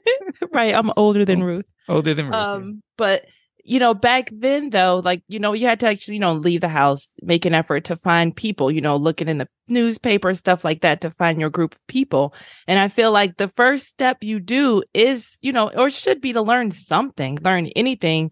right, 0.53 0.75
I'm 0.75 0.93
older 0.97 1.25
than 1.25 1.43
Ruth. 1.43 1.67
Older 1.89 2.15
than 2.15 2.27
Ruth. 2.27 2.35
Um, 2.35 2.65
yeah. 2.65 2.73
but 2.97 3.25
you 3.69 3.79
know, 3.79 3.93
back 3.93 4.31
then 4.33 4.71
though, 4.71 5.03
like, 5.05 5.23
you 5.29 5.39
know, 5.39 5.53
you 5.53 5.67
had 5.67 5.79
to 5.81 5.87
actually, 5.87 6.15
you 6.15 6.21
know, 6.21 6.33
leave 6.33 6.63
the 6.63 6.69
house, 6.69 7.07
make 7.21 7.45
an 7.45 7.53
effort 7.53 7.85
to 7.85 7.97
find 7.97 8.35
people, 8.35 8.71
you 8.71 8.81
know, 8.81 8.97
looking 8.97 9.29
in 9.29 9.37
the 9.37 9.49
newspaper, 9.69 10.33
stuff 10.33 10.65
like 10.65 10.81
that 10.81 11.03
to 11.03 11.11
find 11.11 11.39
your 11.39 11.51
group 11.51 11.75
of 11.75 11.87
people. 11.87 12.35
And 12.67 12.79
I 12.79 12.89
feel 12.89 13.13
like 13.13 13.37
the 13.37 13.49
first 13.49 13.87
step 13.87 14.25
you 14.25 14.41
do 14.41 14.83
is, 14.95 15.37
you 15.43 15.53
know, 15.53 15.69
or 15.69 15.91
should 15.91 16.23
be 16.23 16.33
to 16.33 16.41
learn 16.41 16.71
something, 16.71 17.39
learn 17.43 17.67
anything, 17.77 18.31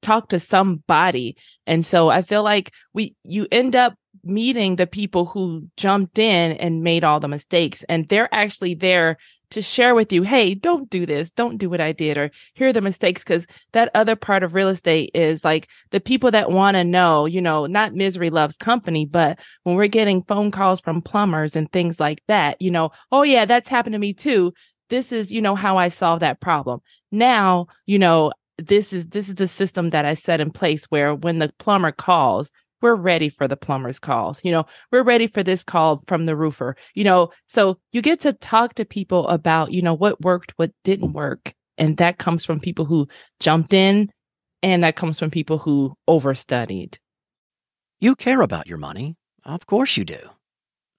talk 0.00 0.30
to 0.30 0.40
somebody. 0.40 1.36
And 1.66 1.84
so 1.84 2.08
I 2.08 2.22
feel 2.22 2.42
like 2.42 2.72
we, 2.94 3.14
you 3.24 3.46
end 3.52 3.76
up 3.76 3.94
meeting 4.28 4.76
the 4.76 4.86
people 4.86 5.26
who 5.26 5.68
jumped 5.76 6.18
in 6.18 6.52
and 6.52 6.82
made 6.82 7.04
all 7.04 7.20
the 7.20 7.28
mistakes 7.28 7.84
and 7.88 8.08
they're 8.08 8.32
actually 8.34 8.74
there 8.74 9.16
to 9.50 9.62
share 9.62 9.94
with 9.94 10.12
you, 10.12 10.22
hey, 10.22 10.54
don't 10.54 10.90
do 10.90 11.06
this, 11.06 11.30
don't 11.30 11.56
do 11.56 11.70
what 11.70 11.80
I 11.80 11.92
did, 11.92 12.18
or 12.18 12.30
here 12.54 12.68
are 12.68 12.72
the 12.72 12.80
mistakes. 12.80 13.24
Cause 13.24 13.46
that 13.72 13.90
other 13.94 14.14
part 14.14 14.42
of 14.42 14.54
real 14.54 14.68
estate 14.68 15.10
is 15.14 15.44
like 15.44 15.68
the 15.90 16.00
people 16.00 16.30
that 16.32 16.50
want 16.50 16.76
to 16.76 16.84
know, 16.84 17.24
you 17.24 17.40
know, 17.40 17.66
not 17.66 17.94
misery 17.94 18.30
loves 18.30 18.56
company, 18.56 19.06
but 19.06 19.38
when 19.62 19.76
we're 19.76 19.86
getting 19.86 20.22
phone 20.22 20.50
calls 20.50 20.80
from 20.80 21.00
plumbers 21.00 21.56
and 21.56 21.70
things 21.72 21.98
like 21.98 22.22
that, 22.28 22.60
you 22.60 22.70
know, 22.70 22.90
oh 23.10 23.22
yeah, 23.22 23.46
that's 23.46 23.68
happened 23.68 23.94
to 23.94 23.98
me 23.98 24.12
too. 24.12 24.52
This 24.90 25.12
is, 25.12 25.32
you 25.32 25.40
know, 25.40 25.54
how 25.54 25.76
I 25.76 25.88
solve 25.88 26.20
that 26.20 26.40
problem. 26.40 26.80
Now, 27.10 27.68
you 27.86 27.98
know, 27.98 28.32
this 28.58 28.92
is 28.92 29.06
this 29.08 29.28
is 29.28 29.36
the 29.36 29.46
system 29.46 29.90
that 29.90 30.04
I 30.04 30.14
set 30.14 30.40
in 30.40 30.50
place 30.50 30.84
where 30.86 31.14
when 31.14 31.38
the 31.38 31.52
plumber 31.58 31.92
calls, 31.92 32.50
we're 32.80 32.94
ready 32.94 33.28
for 33.28 33.48
the 33.48 33.56
plumber's 33.56 33.98
calls. 33.98 34.40
You 34.44 34.52
know, 34.52 34.66
we're 34.90 35.02
ready 35.02 35.26
for 35.26 35.42
this 35.42 35.64
call 35.64 36.02
from 36.06 36.26
the 36.26 36.36
roofer. 36.36 36.76
You 36.94 37.04
know, 37.04 37.30
so 37.46 37.78
you 37.92 38.02
get 38.02 38.20
to 38.20 38.32
talk 38.32 38.74
to 38.74 38.84
people 38.84 39.28
about, 39.28 39.72
you 39.72 39.82
know, 39.82 39.94
what 39.94 40.20
worked, 40.20 40.52
what 40.56 40.72
didn't 40.84 41.12
work. 41.12 41.52
And 41.76 41.96
that 41.98 42.18
comes 42.18 42.44
from 42.44 42.60
people 42.60 42.84
who 42.84 43.08
jumped 43.40 43.72
in 43.72 44.10
and 44.62 44.82
that 44.82 44.96
comes 44.96 45.18
from 45.18 45.30
people 45.30 45.58
who 45.58 45.94
overstudied. 46.08 46.98
You 48.00 48.14
care 48.16 48.42
about 48.42 48.66
your 48.66 48.78
money. 48.78 49.16
Of 49.44 49.66
course 49.66 49.96
you 49.96 50.04
do. 50.04 50.30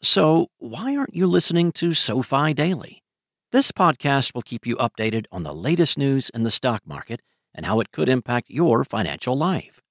So 0.01 0.47
why 0.57 0.95
aren't 0.95 1.15
you 1.15 1.27
listening 1.27 1.71
to 1.73 1.93
SoFi 1.93 2.53
Daily? 2.53 3.03
This 3.51 3.71
podcast 3.71 4.34
will 4.34 4.41
keep 4.41 4.65
you 4.65 4.75
updated 4.77 5.25
on 5.32 5.43
the 5.43 5.53
latest 5.53 5.97
news 5.97 6.30
in 6.30 6.43
the 6.43 6.51
stock 6.51 6.82
market 6.86 7.21
and 7.53 7.65
how 7.65 7.80
it 7.80 7.91
could 7.91 8.07
impact 8.07 8.49
your 8.49 8.86
financial 8.86 9.36
life. 9.38 9.82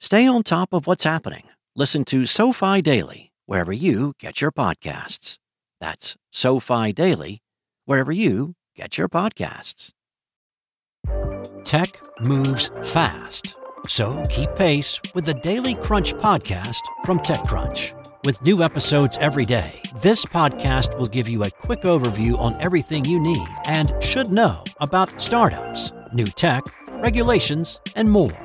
Stay 0.00 0.28
on 0.28 0.44
top 0.44 0.72
of 0.72 0.86
what's 0.86 1.02
happening. 1.02 1.44
Listen 1.74 2.04
to 2.04 2.24
SoFi 2.24 2.80
Daily 2.82 3.32
wherever 3.46 3.72
you 3.72 4.12
get 4.20 4.40
your 4.40 4.52
podcasts. 4.52 5.38
That's 5.80 6.16
SoFi 6.30 6.92
Daily 6.92 7.42
wherever 7.84 8.12
you 8.12 8.54
get 8.76 8.96
your 8.96 9.08
podcasts. 9.08 9.90
Tech 11.64 12.00
moves 12.20 12.70
fast, 12.84 13.56
so 13.88 14.22
keep 14.28 14.54
pace 14.54 15.00
with 15.14 15.24
the 15.24 15.34
Daily 15.34 15.74
Crunch 15.74 16.14
podcast 16.14 16.80
from 17.04 17.18
TechCrunch. 17.18 17.94
With 18.24 18.40
new 18.42 18.62
episodes 18.62 19.18
every 19.20 19.44
day, 19.44 19.80
this 20.00 20.24
podcast 20.24 20.96
will 20.96 21.06
give 21.06 21.28
you 21.28 21.42
a 21.42 21.50
quick 21.50 21.82
overview 21.82 22.38
on 22.38 22.60
everything 22.60 23.04
you 23.04 23.20
need 23.20 23.48
and 23.66 23.92
should 24.00 24.30
know 24.30 24.62
about 24.80 25.20
startups, 25.20 25.92
new 26.12 26.26
tech, 26.26 26.64
regulations, 27.02 27.80
and 27.96 28.08
more. 28.08 28.44